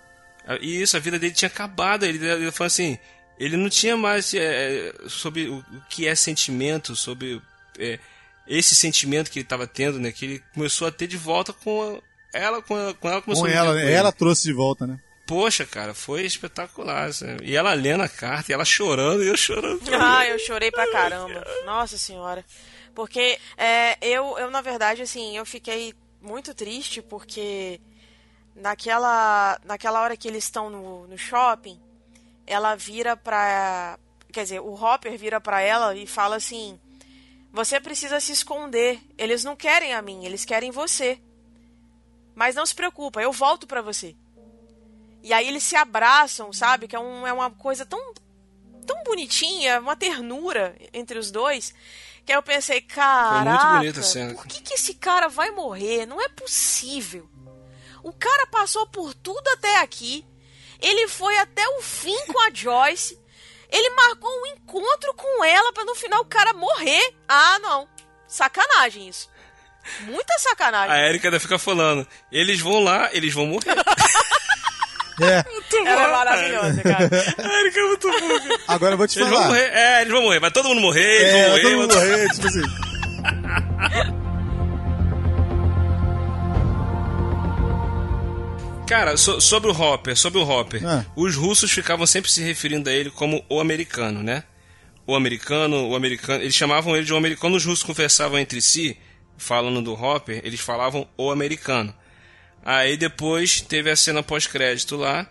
[0.60, 2.04] Isso, a vida dele tinha acabado.
[2.04, 2.98] Ele, ele falou assim,
[3.40, 7.40] ele não tinha mais é, sobre o, o que é sentimento, sobre
[7.78, 7.98] é,
[8.46, 10.12] esse sentimento que ele estava tendo, né?
[10.12, 12.02] Que ele começou a ter de volta com
[12.34, 13.84] ela, com ela, com ela começou com a ela, né?
[13.84, 13.92] ele.
[13.92, 15.00] ela trouxe de volta, né?
[15.26, 17.14] Poxa, cara, foi espetacular.
[17.14, 17.46] sabe?
[17.46, 19.80] E ela lendo a carta, e ela chorando, e eu chorando.
[19.94, 21.42] Ah, eu chorei pra caramba.
[21.64, 22.44] Nossa senhora.
[22.94, 27.80] Porque é, eu, eu, na verdade, assim, eu fiquei muito triste porque
[28.54, 31.80] naquela, naquela hora que eles estão no, no shopping,
[32.50, 33.98] ela vira pra.
[34.32, 36.78] Quer dizer, o Hopper vira pra ela e fala assim:
[37.52, 39.00] Você precisa se esconder.
[39.16, 41.20] Eles não querem a mim, eles querem você.
[42.34, 44.16] Mas não se preocupa, eu volto pra você.
[45.22, 46.88] E aí eles se abraçam, sabe?
[46.88, 48.14] Que é, um, é uma coisa tão
[48.86, 51.72] tão bonitinha, uma ternura entre os dois,
[52.24, 54.34] que aí eu pensei, caraca, bonita a cena.
[54.34, 56.06] por que, que esse cara vai morrer?
[56.06, 57.28] Não é possível.
[58.02, 60.26] O cara passou por tudo até aqui,
[60.82, 63.18] ele foi até o fim com a Joyce,
[63.70, 67.14] ele marcou um encontro com ela pra no final o cara morrer.
[67.28, 67.88] Ah, não.
[68.26, 69.28] Sacanagem isso.
[70.00, 70.94] Muita sacanagem.
[70.94, 73.74] A Erika ainda fica falando, eles vão lá, eles vão morrer.
[75.22, 75.44] É.
[75.86, 77.10] Ela é maravilhosa, cara.
[77.36, 78.40] A Erika é muito boa.
[78.40, 78.58] cara.
[78.68, 79.48] Agora eu vou te Eles vão falar.
[79.50, 81.62] morrer, é, eles vão morrer, vai todo mundo morrer, eles É, vão morrer.
[81.62, 82.62] todo mundo vai- morrer, tipo assim.
[88.90, 91.06] Cara, so- sobre o Hopper, sobre o Hopper, Ah.
[91.14, 94.42] os russos ficavam sempre se referindo a ele como o americano, né?
[95.06, 97.40] O americano, o americano, eles chamavam ele de o americano.
[97.40, 98.96] Quando os russos conversavam entre si,
[99.38, 101.94] falando do Hopper, eles falavam o americano.
[102.64, 105.24] Aí depois teve a cena pós-crédito lá,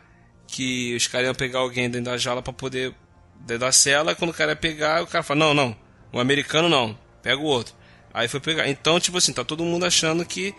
[0.48, 2.94] que os caras iam pegar alguém dentro da jaula pra poder
[3.42, 5.76] dentro da cela, quando o cara ia pegar, o cara fala: "Não, não,
[6.14, 7.76] o americano não, pega o outro".
[8.14, 8.68] Aí foi pegar.
[8.70, 10.56] Então, tipo assim, tá todo mundo achando que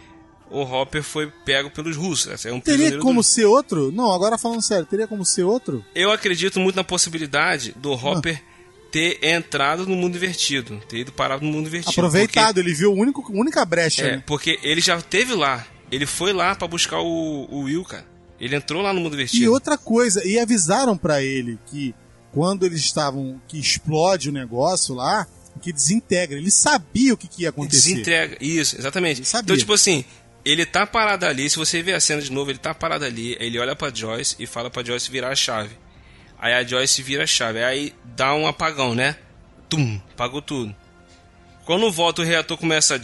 [0.50, 2.44] o Hopper foi pego pelos russos.
[2.44, 3.90] É um Teria como do- ser outro?
[3.92, 5.84] Não, agora falando sério, teria como ser outro?
[5.94, 8.42] Eu acredito muito na possibilidade do Hopper
[8.90, 11.92] ter entrado no mundo invertido, ter ido parar no mundo invertido.
[11.92, 14.02] Aproveitado, ele viu a único, única brecha.
[14.02, 14.24] Porque, é, né?
[14.26, 15.64] porque ele já teve lá.
[15.90, 18.06] Ele foi lá pra buscar o, o Will, cara.
[18.40, 19.44] Ele entrou lá no mundo invertido.
[19.44, 21.94] E outra coisa, e avisaram pra ele que
[22.32, 25.26] quando eles estavam, que explode o negócio lá,
[25.60, 26.38] que desintegra.
[26.38, 27.90] Ele sabia o que, que ia acontecer.
[27.90, 28.38] Desintegra.
[28.40, 29.22] Isso, exatamente.
[29.22, 30.04] Então, tipo assim,
[30.44, 31.48] ele tá parado ali.
[31.50, 33.36] Se você ver a cena de novo, ele tá parado ali.
[33.40, 35.76] Ele olha pra Joyce e fala pra Joyce virar a chave.
[36.38, 37.62] Aí a Joyce vira a chave.
[37.62, 39.16] Aí dá um apagão, né?
[39.68, 40.74] Tum, apagou tudo.
[41.64, 42.98] Quando volta, o reator começa a.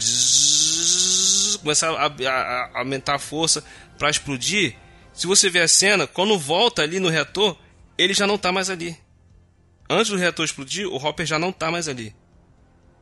[1.61, 3.63] começa a, a- a- aumentar a força
[3.97, 4.75] pra explodir.
[5.13, 7.57] Se você ver a cena, quando volta ali no reator,
[7.97, 8.97] ele já não tá mais ali.
[9.89, 12.13] Antes do reator explodir, o Hopper já não tá mais ali.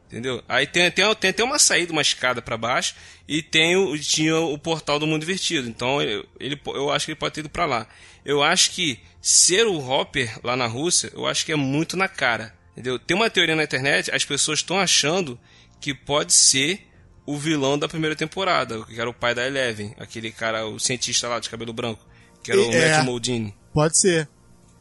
[0.08, 0.42] Entendeu?
[0.48, 2.96] Aí tem, tem, tem até uma saída, uma escada pra baixo
[3.28, 5.68] e tem o, tinha o portal do mundo invertido.
[5.68, 7.88] Então eu, ele, eu acho que ele pode ter ido pra lá.
[8.24, 12.08] Eu acho que ser o Hopper lá na Rússia, eu acho que é muito na
[12.08, 12.54] cara.
[12.74, 13.00] Entendeu?
[13.00, 15.40] Tem uma teoria na internet, as pessoas estão achando
[15.82, 16.82] que pode ser
[17.26, 21.28] o vilão da primeira temporada, que era o pai da Eleven, aquele cara, o cientista
[21.28, 22.06] lá de cabelo branco,
[22.44, 22.98] que era o É.
[22.98, 23.56] Matt Moldini.
[23.74, 24.28] Pode ser.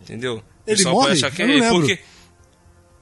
[0.03, 0.37] Entendeu?
[0.67, 1.07] O Ele morre?
[1.09, 1.99] pode achar que é ele, porque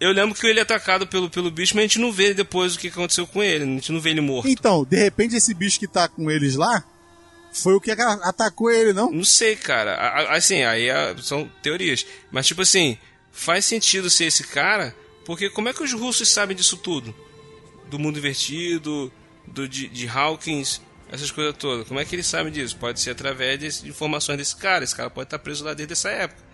[0.02, 2.74] eu lembro que ele é atacado pelo, pelo bicho, mas a gente não vê depois
[2.74, 3.64] o que aconteceu com ele.
[3.64, 4.48] A gente não vê ele morto.
[4.48, 6.84] Então, de repente esse bicho que tá com eles lá
[7.52, 9.12] foi o que atacou ele, não?
[9.12, 9.94] Não sei, cara.
[10.30, 12.04] Assim, aí ah, são teorias.
[12.30, 12.98] Mas, tipo assim,
[13.30, 17.14] faz sentido ser esse cara, porque como é que os russos sabem disso tudo?
[17.88, 19.12] Do mundo invertido,
[19.46, 20.80] do, de, de Hawkins,
[21.12, 21.86] essas coisas todas.
[21.86, 22.76] Como é que eles sabem disso?
[22.76, 24.82] Pode ser através de informações desse cara.
[24.82, 26.51] Esse cara pode estar preso lá desde essa época.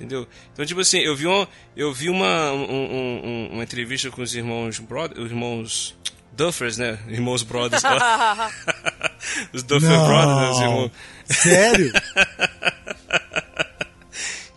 [0.00, 0.26] Entendeu?
[0.52, 1.46] Então, tipo assim, eu vi, uma,
[1.76, 5.94] eu vi uma, um- um- um- uma entrevista com os irmãos Brod, os irmãos
[6.32, 6.98] Duffers, né?
[7.06, 7.82] Irmãos Brothers.
[9.52, 10.50] os Duffer Brothers, né?
[10.50, 10.90] Os irmãos
[11.26, 11.92] Sério?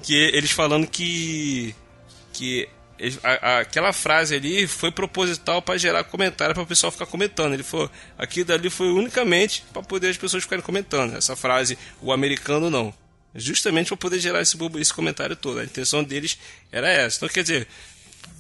[0.01, 1.75] que eles falando que
[2.31, 2.67] que
[3.23, 7.53] a- a- aquela frase ali foi proposital para gerar comentário para o pessoal ficar comentando.
[7.53, 11.15] Ele falou, aquilo dali foi unicamente para poder as pessoas ficarem comentando.
[11.17, 12.93] Essa frase, o americano não.
[13.35, 15.59] Justamente para poder gerar esse, esse comentário todo.
[15.59, 16.37] A intenção deles
[16.71, 17.17] era essa.
[17.17, 17.67] Então, quer dizer,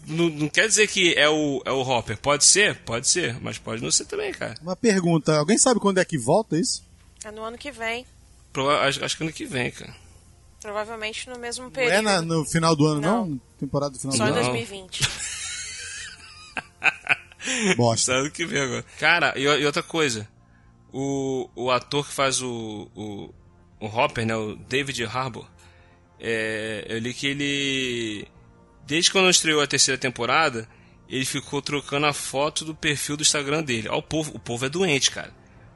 [0.05, 2.17] não, não quer dizer que é o, é o Hopper.
[2.17, 2.75] Pode ser?
[2.79, 3.39] Pode ser.
[3.41, 4.55] Mas pode não ser também, cara.
[4.61, 6.83] Uma pergunta, alguém sabe quando é que volta isso?
[7.25, 8.05] É no ano que vem.
[8.51, 9.95] Prova- acho, acho que ano que vem, cara.
[10.61, 11.93] Provavelmente no mesmo Não período.
[11.95, 13.25] é na- no final do ano, não?
[13.25, 13.41] Não.
[13.59, 14.41] Temporada do final Só do em ano?
[14.43, 14.51] Não.
[14.53, 15.01] 2020.
[17.75, 18.13] Bosta.
[18.13, 18.85] Sabe o que vem agora.
[18.99, 20.27] Cara, e, e outra coisa.
[20.91, 23.33] O, o ator que faz o, o,
[23.83, 24.35] o Hopper, né?
[24.35, 25.45] O David Harbour.
[26.19, 28.27] É, eu li que ele.
[28.85, 30.67] Desde quando estreou a terceira temporada,
[31.09, 33.89] ele ficou trocando a foto do perfil do Instagram dele.
[33.89, 35.33] Ó, o povo, o povo é doente, cara.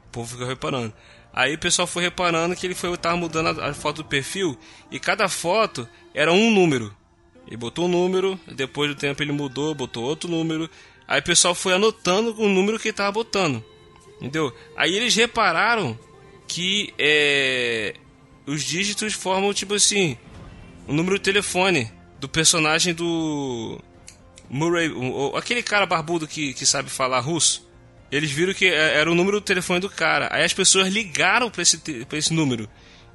[0.08, 0.94] O povo fica reparando.
[1.34, 4.58] Aí o pessoal foi reparando que ele foi tava mudando a, a foto do perfil
[4.90, 6.96] e cada foto era um número.
[7.46, 10.70] Ele botou um número, depois do tempo ele mudou, botou outro número.
[11.08, 13.64] Aí o pessoal foi anotando o número que ele tava botando.
[14.20, 14.54] Entendeu?
[14.76, 15.98] Aí eles repararam
[16.48, 17.94] que é,
[18.46, 20.18] os dígitos formam tipo assim
[20.88, 23.80] o número de telefone do personagem do
[24.50, 24.90] Murray,
[25.36, 27.68] aquele cara barbudo que, que sabe falar russo.
[28.10, 30.30] Eles viram que é- era o número do telefone do cara.
[30.32, 32.70] Aí as pessoas ligaram pra esse, pra esse número.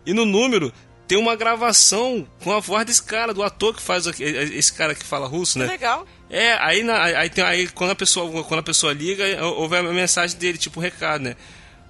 [0.04, 0.70] E no número
[1.08, 4.94] tem uma gravação com a voz desse cara, do ator que faz aqui- esse cara
[4.94, 5.64] que fala russo, né?
[5.66, 6.06] Legal.
[6.28, 9.82] É, aí, na- aí, tem, aí quando, a pessoa, quando a pessoa liga, ouve a
[9.82, 11.36] mensagem dele, tipo um recado, né?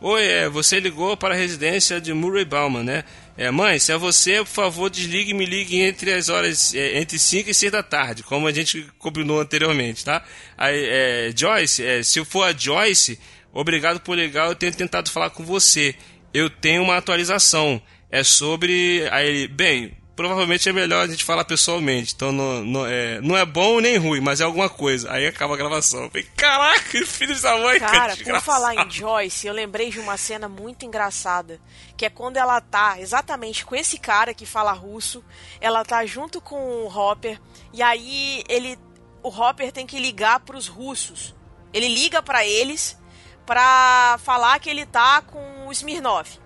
[0.04, 3.04] Oi, é, você ligou para a residência de Murray Bauman, né?
[3.36, 6.98] É, mãe, se é você, por favor, desligue e me ligue entre as horas, é,
[6.98, 10.24] entre 5 e 6 da tarde, como a gente combinou anteriormente, tá?
[10.58, 13.16] Aí, é, Joyce, é, se for a Joyce,
[13.52, 15.94] obrigado por ligar, eu tenho tentado falar com você.
[16.34, 17.80] Eu tenho uma atualização.
[18.10, 19.06] É sobre.
[19.12, 22.12] Aí, bem, provavelmente é melhor a gente falar pessoalmente.
[22.14, 25.10] Então não, não, é, não é bom nem ruim, mas é alguma coisa.
[25.12, 26.04] Aí acaba a gravação.
[26.04, 29.98] Eu falei, caraca, filho da mãe, Cara, por desgraçado." falar em Joyce, eu lembrei de
[29.98, 31.60] uma cena muito engraçada.
[31.96, 35.24] Que é quando ela tá exatamente com esse cara que fala russo.
[35.60, 37.40] Ela tá junto com o Hopper.
[37.72, 38.78] E aí ele.
[39.22, 41.34] O Hopper tem que ligar pros russos.
[41.72, 42.98] Ele liga pra eles
[43.46, 46.41] pra falar que ele tá com o Smirnov.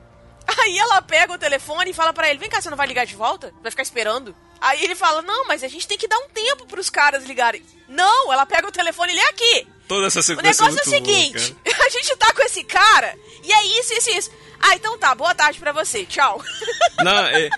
[0.58, 3.04] Aí ela pega o telefone e fala pra ele: Vem cá, você não vai ligar
[3.06, 3.52] de volta?
[3.62, 4.34] Vai ficar esperando?
[4.60, 7.62] Aí ele fala: Não, mas a gente tem que dar um tempo pros caras ligarem.
[7.88, 9.66] Não, ela pega o telefone e lê aqui.
[9.88, 11.84] Toda essa O sequência negócio é o muito boa, seguinte: cara.
[11.86, 13.14] a gente tá com esse cara
[13.44, 14.30] e é isso, isso, isso.
[14.60, 16.42] Ah, então tá, boa tarde pra você, tchau.
[17.04, 17.50] Não, é, é-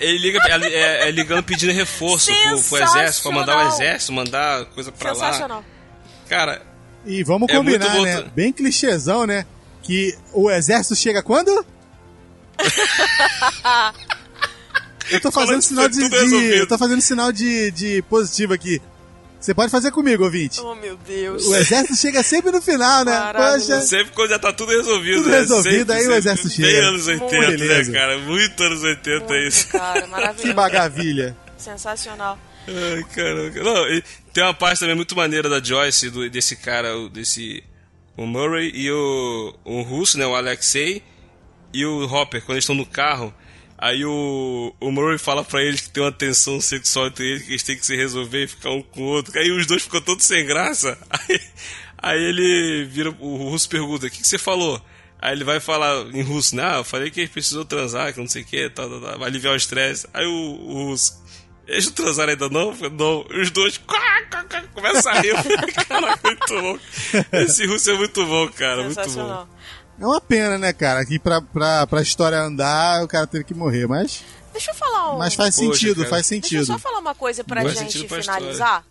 [0.00, 3.72] ele liga é, é- é ligando pedindo reforço pro, pro exército, pra mandar o Sensacional.
[3.88, 5.14] exército, mandar coisa pra lá.
[5.14, 5.64] Sensacional.
[6.28, 6.62] Cara,
[7.06, 8.30] E vamos É combinar, muito bom né?
[8.34, 9.46] Bem clichêzão, né?
[9.82, 11.66] que o exército chega quando?
[15.10, 18.80] Eu tô fazendo sinal de, de- eu tô fazendo sinal de, de positivo aqui.
[19.40, 20.60] Você pode fazer comigo, ouvinte.
[20.60, 21.44] Oh, meu Deus.
[21.46, 23.32] O exército chega sempre no final, né?
[23.34, 23.80] Poxa.
[23.82, 25.16] Sempre quando já tá tudo resolvido.
[25.16, 25.38] Tudo né?
[25.40, 26.18] resolvido, Sempre, aí o sempre.
[26.18, 26.86] exército Bem chega.
[26.86, 27.90] anos 80, Beleza.
[27.92, 28.18] né, cara?
[28.18, 29.68] Muito anos 80 isso.
[29.68, 31.36] Cara, Que bagavilha.
[31.58, 32.38] Sensacional.
[32.68, 33.60] Ai, caramba.
[33.64, 37.64] Não, e tem uma parte também muito maneira da Joyce, do- desse cara, o- desse.
[38.16, 40.24] O Murray e o, o russo, né?
[40.26, 41.02] O Alexei
[41.72, 43.32] e o Hopper, quando eles estão no carro.
[43.78, 47.50] Aí o, o Murray fala pra eles que tem uma tensão sexual entre eles, que
[47.50, 49.36] eles têm que se resolver e ficar um com o outro.
[49.36, 50.96] Aí os dois ficam todos sem graça.
[51.28, 51.40] Aí,
[51.98, 54.80] aí ele vira, o russo pergunta: O que, que você falou?
[55.20, 56.64] Aí ele vai falar em russo, né?
[56.64, 59.18] Ah, eu falei que eles precisou transar, que não sei o que, tal, tal, tal,
[59.20, 60.06] vai aliviar o estresse.
[60.12, 61.22] Aí o, o russo.
[61.66, 62.74] Eles não transaram ainda não?
[62.74, 63.24] Não.
[63.30, 65.34] Os dois quá, quá, quá, começam a rir.
[65.88, 66.78] Caraca, muito bom.
[67.32, 68.82] Esse russo é muito bom, cara.
[68.82, 69.48] Muito bom.
[70.00, 71.04] É uma pena, né, cara?
[71.04, 75.14] Que pra, pra, pra história andar, o cara teve que morrer, mas, Deixa eu falar
[75.14, 75.18] um...
[75.18, 76.08] mas faz Poxa, sentido, cara.
[76.10, 76.66] faz Deixa eu sentido.
[76.66, 78.84] só falar uma coisa pra Faz gente sentido pra finalizar.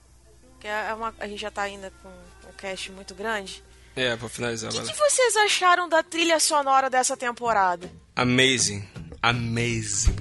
[0.59, 3.63] Que é uma, a gente já tá ainda com um cast muito grande.
[3.95, 7.91] É, pra finalizar, O que, que vocês acharam da trilha sonora dessa temporada?
[8.15, 8.87] Amazing.
[9.21, 10.15] Amazing.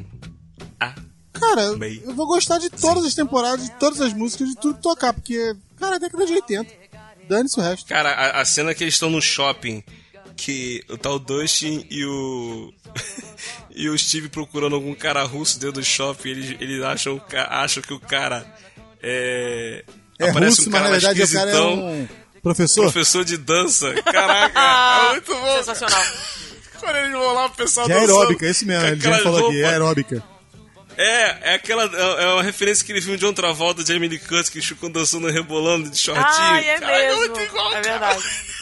[0.80, 0.94] Ah.
[1.32, 2.02] Cara, Bem.
[2.04, 5.54] eu vou gostar de todas as temporadas, de todas as músicas, de tudo tocar, porque,
[5.78, 6.70] cara, é década de 80.
[7.28, 7.86] Dane-se o resto.
[7.88, 9.82] Cara, a, a cena que eles estão no shopping,
[10.40, 12.72] que o tal Dustin e o.
[13.76, 17.92] e o Steve procurando algum cara russo dentro do shopping, eles, eles acham, acham que
[17.92, 18.46] o cara
[19.02, 19.84] é.
[20.18, 22.08] É russo, um mas cara na mais verdade o cara é um
[22.42, 22.82] professor.
[22.84, 23.92] professor de dança.
[24.02, 25.56] Caraca, é muito bom.
[25.58, 26.04] Sensacional.
[26.78, 29.60] Quando eles vão lá, o pessoal De dançando aeróbica, esse mesmo, ele já falou aqui,
[29.60, 30.24] é aeróbica.
[30.96, 31.84] É, é aquela.
[31.84, 34.90] É é uma referência que ele viu de John Travolta, Jamie Lee Curtis, que ficam
[34.90, 36.26] dançando, rebolando de shortinho.
[36.26, 37.18] Ah, é Caraca, mesmo.
[37.18, 37.90] muito igual, é cara.
[37.90, 38.22] verdade.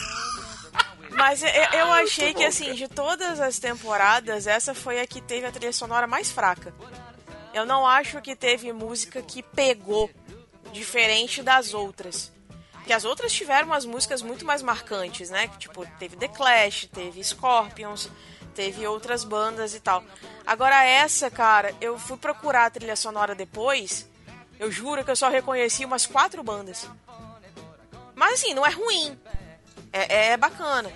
[1.19, 5.45] Mas eu, eu achei que, assim, de todas as temporadas, essa foi a que teve
[5.45, 6.73] a trilha sonora mais fraca.
[7.53, 10.09] Eu não acho que teve música que pegou
[10.71, 12.31] diferente das outras.
[12.71, 15.49] Porque as outras tiveram umas músicas muito mais marcantes, né?
[15.57, 18.09] Tipo, teve The Clash, teve Scorpions,
[18.55, 20.01] teve outras bandas e tal.
[20.47, 24.07] Agora essa, cara, eu fui procurar a trilha sonora depois.
[24.57, 26.89] Eu juro que eu só reconheci umas quatro bandas.
[28.15, 29.19] Mas assim, não é ruim.
[29.91, 30.89] É, é bacana.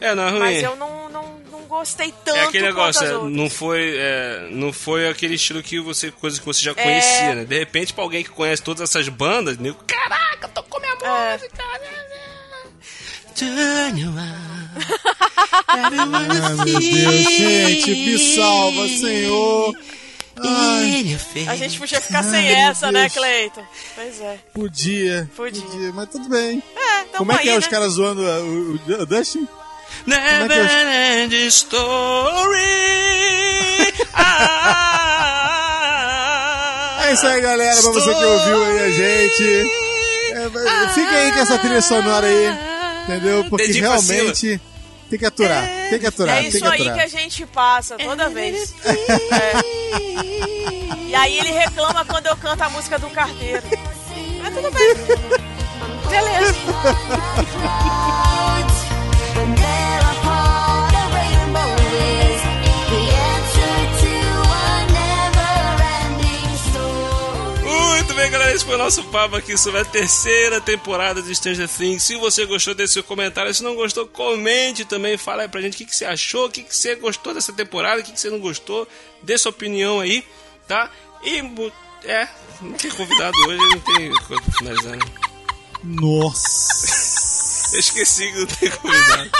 [0.00, 0.38] É, não é ruim.
[0.40, 4.48] Mas eu não, não, não gostei tanto É aquele quanto negócio, é, não foi, é,
[4.50, 6.74] não foi aquele estilo que você, coisa que você já É.
[6.74, 7.44] conhecia, né?
[7.44, 11.32] De repente, pra alguém que conhece todas essas bandas, nego, caraca, tocou minha É.
[11.32, 11.88] música, né?
[13.34, 14.74] Turn you on.
[15.90, 19.74] Meu Deus, gente, me salva, Senhor.
[20.36, 21.16] Ai,
[21.48, 23.12] A gente podia ficar sem Ai, meu essa, né, Deus.
[23.14, 23.64] Cleiton?
[23.94, 24.38] Pois é.
[24.52, 25.92] podia, Podia.
[25.92, 26.62] mas tudo bem.
[26.76, 27.58] É, Como é que aí, é né?
[27.58, 29.46] os caras zoando uh, o, o, o Dustin?
[30.06, 32.64] Never Como end story.
[35.76, 39.70] Ah, É isso aí, galera, pra você que ouviu aí a gente.
[40.32, 40.48] É,
[40.94, 42.56] fica aí com essa trilha sonora aí,
[43.04, 43.44] entendeu?
[43.48, 44.60] Porque Dedinho pra realmente
[45.10, 46.94] tem que aturar, tem que aturar, É isso que aí aturar.
[46.94, 48.74] que a gente passa toda vez.
[48.84, 48.94] É.
[51.08, 53.62] E aí ele reclama quando eu canto a música do carteiro.
[54.42, 54.94] Mas tudo bem.
[56.08, 56.54] Beleza.
[68.54, 72.04] esse foi o nosso papo aqui sobre a terceira temporada de Stranger Things.
[72.04, 73.52] Se você gostou, deixe seu comentário.
[73.52, 75.16] Se não gostou, comente também.
[75.16, 77.52] Fala aí pra gente o que, que você achou, o que, que você gostou dessa
[77.52, 78.86] temporada, o que, que você não gostou.
[79.22, 80.24] Dê sua opinião aí,
[80.68, 80.88] tá?
[81.24, 81.38] E,
[82.04, 82.28] é,
[82.60, 85.04] não tem convidado hoje, não tem coisa pra finalizar, né?
[85.82, 89.30] Nossa, Eu esqueci que não tem convidado.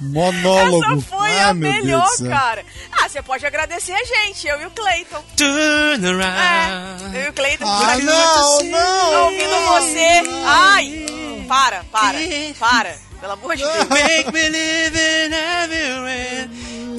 [0.00, 0.84] Monólogo.
[0.84, 2.64] Essa foi Ai, a meu melhor, cara.
[2.92, 5.24] Ah, você pode agradecer a gente, eu e o Cleiton.
[5.36, 7.16] Turn É, around.
[7.16, 7.64] eu e o Cleiton.
[7.66, 9.24] Ah, não, não.
[9.24, 10.22] ouvindo você.
[10.44, 11.06] Ai,
[11.48, 12.18] para, para,
[12.58, 13.06] para.
[13.20, 13.88] Pelo amor de Deus.
[13.88, 16.50] Make me live in everywhere,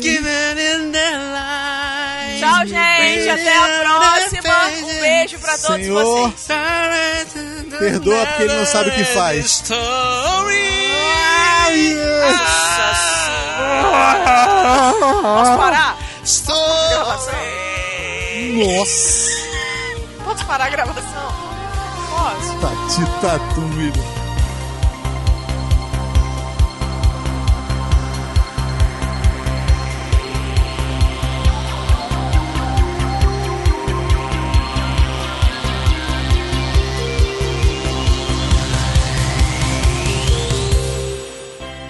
[0.02, 2.40] in lives.
[2.40, 3.30] Tchau, gente.
[3.30, 4.68] Até a próxima.
[4.84, 6.32] Um beijo pra todos Senhor.
[6.32, 7.78] vocês.
[7.80, 9.46] Perdoa porque ele não sabe o que faz.
[9.46, 10.88] Story.
[12.26, 12.87] Nossa
[15.22, 15.98] Posso parar?
[16.90, 17.36] Gravação?
[18.58, 19.18] Nossa,
[20.24, 21.32] Posso parar a gravação?
[22.10, 22.58] Posso.
[22.60, 24.28] Tati Tatum, filho.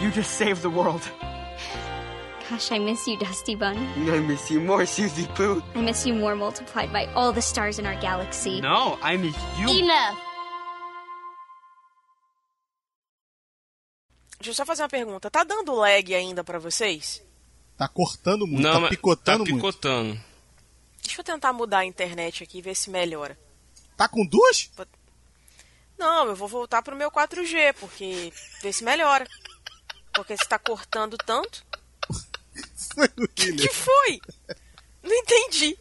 [0.01, 1.01] You just save the world.
[2.49, 3.75] Gosh, I miss you, Dusty Bun.
[4.09, 5.61] I miss you more, Susie Pooh.
[5.75, 8.61] I miss you more multiplied by all the stars in our galaxy.
[8.61, 9.67] No, I miss you.
[9.69, 10.17] Enough!
[14.39, 15.29] Deixa eu só fazer uma pergunta.
[15.31, 17.21] Tá dando lag ainda pra vocês?
[17.77, 19.55] Tá cortando muito, Não, tá picotando tá muito.
[19.55, 20.19] picotando.
[21.03, 23.37] Deixa eu tentar mudar a internet aqui e ver se melhora.
[23.97, 24.69] Tá com duas?
[25.97, 29.27] Não, eu vou voltar pro meu 4G, porque ver se melhora.
[30.13, 31.65] Porque se tá cortando tanto.
[33.17, 33.71] O que William.
[33.73, 34.19] foi?
[35.03, 35.77] Não entendi.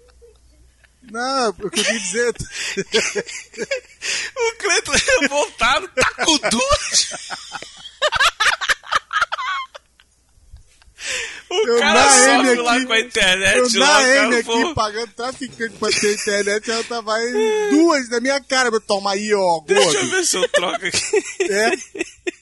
[1.11, 2.35] Não, o que eu queria dizer.
[4.37, 7.11] O Cleiton revoltado, tá com duas?
[11.49, 14.43] O Eu cara sofre M lá aqui- com a internet Eu lá, na M aqui
[14.45, 18.71] falou- pagando traficante pra ter internet, ela tava em duas na minha cara.
[18.81, 20.11] Toma aí, ó, Deixa eu gordo.
[20.11, 21.25] ver se eu troco aqui.
[21.43, 21.71] É.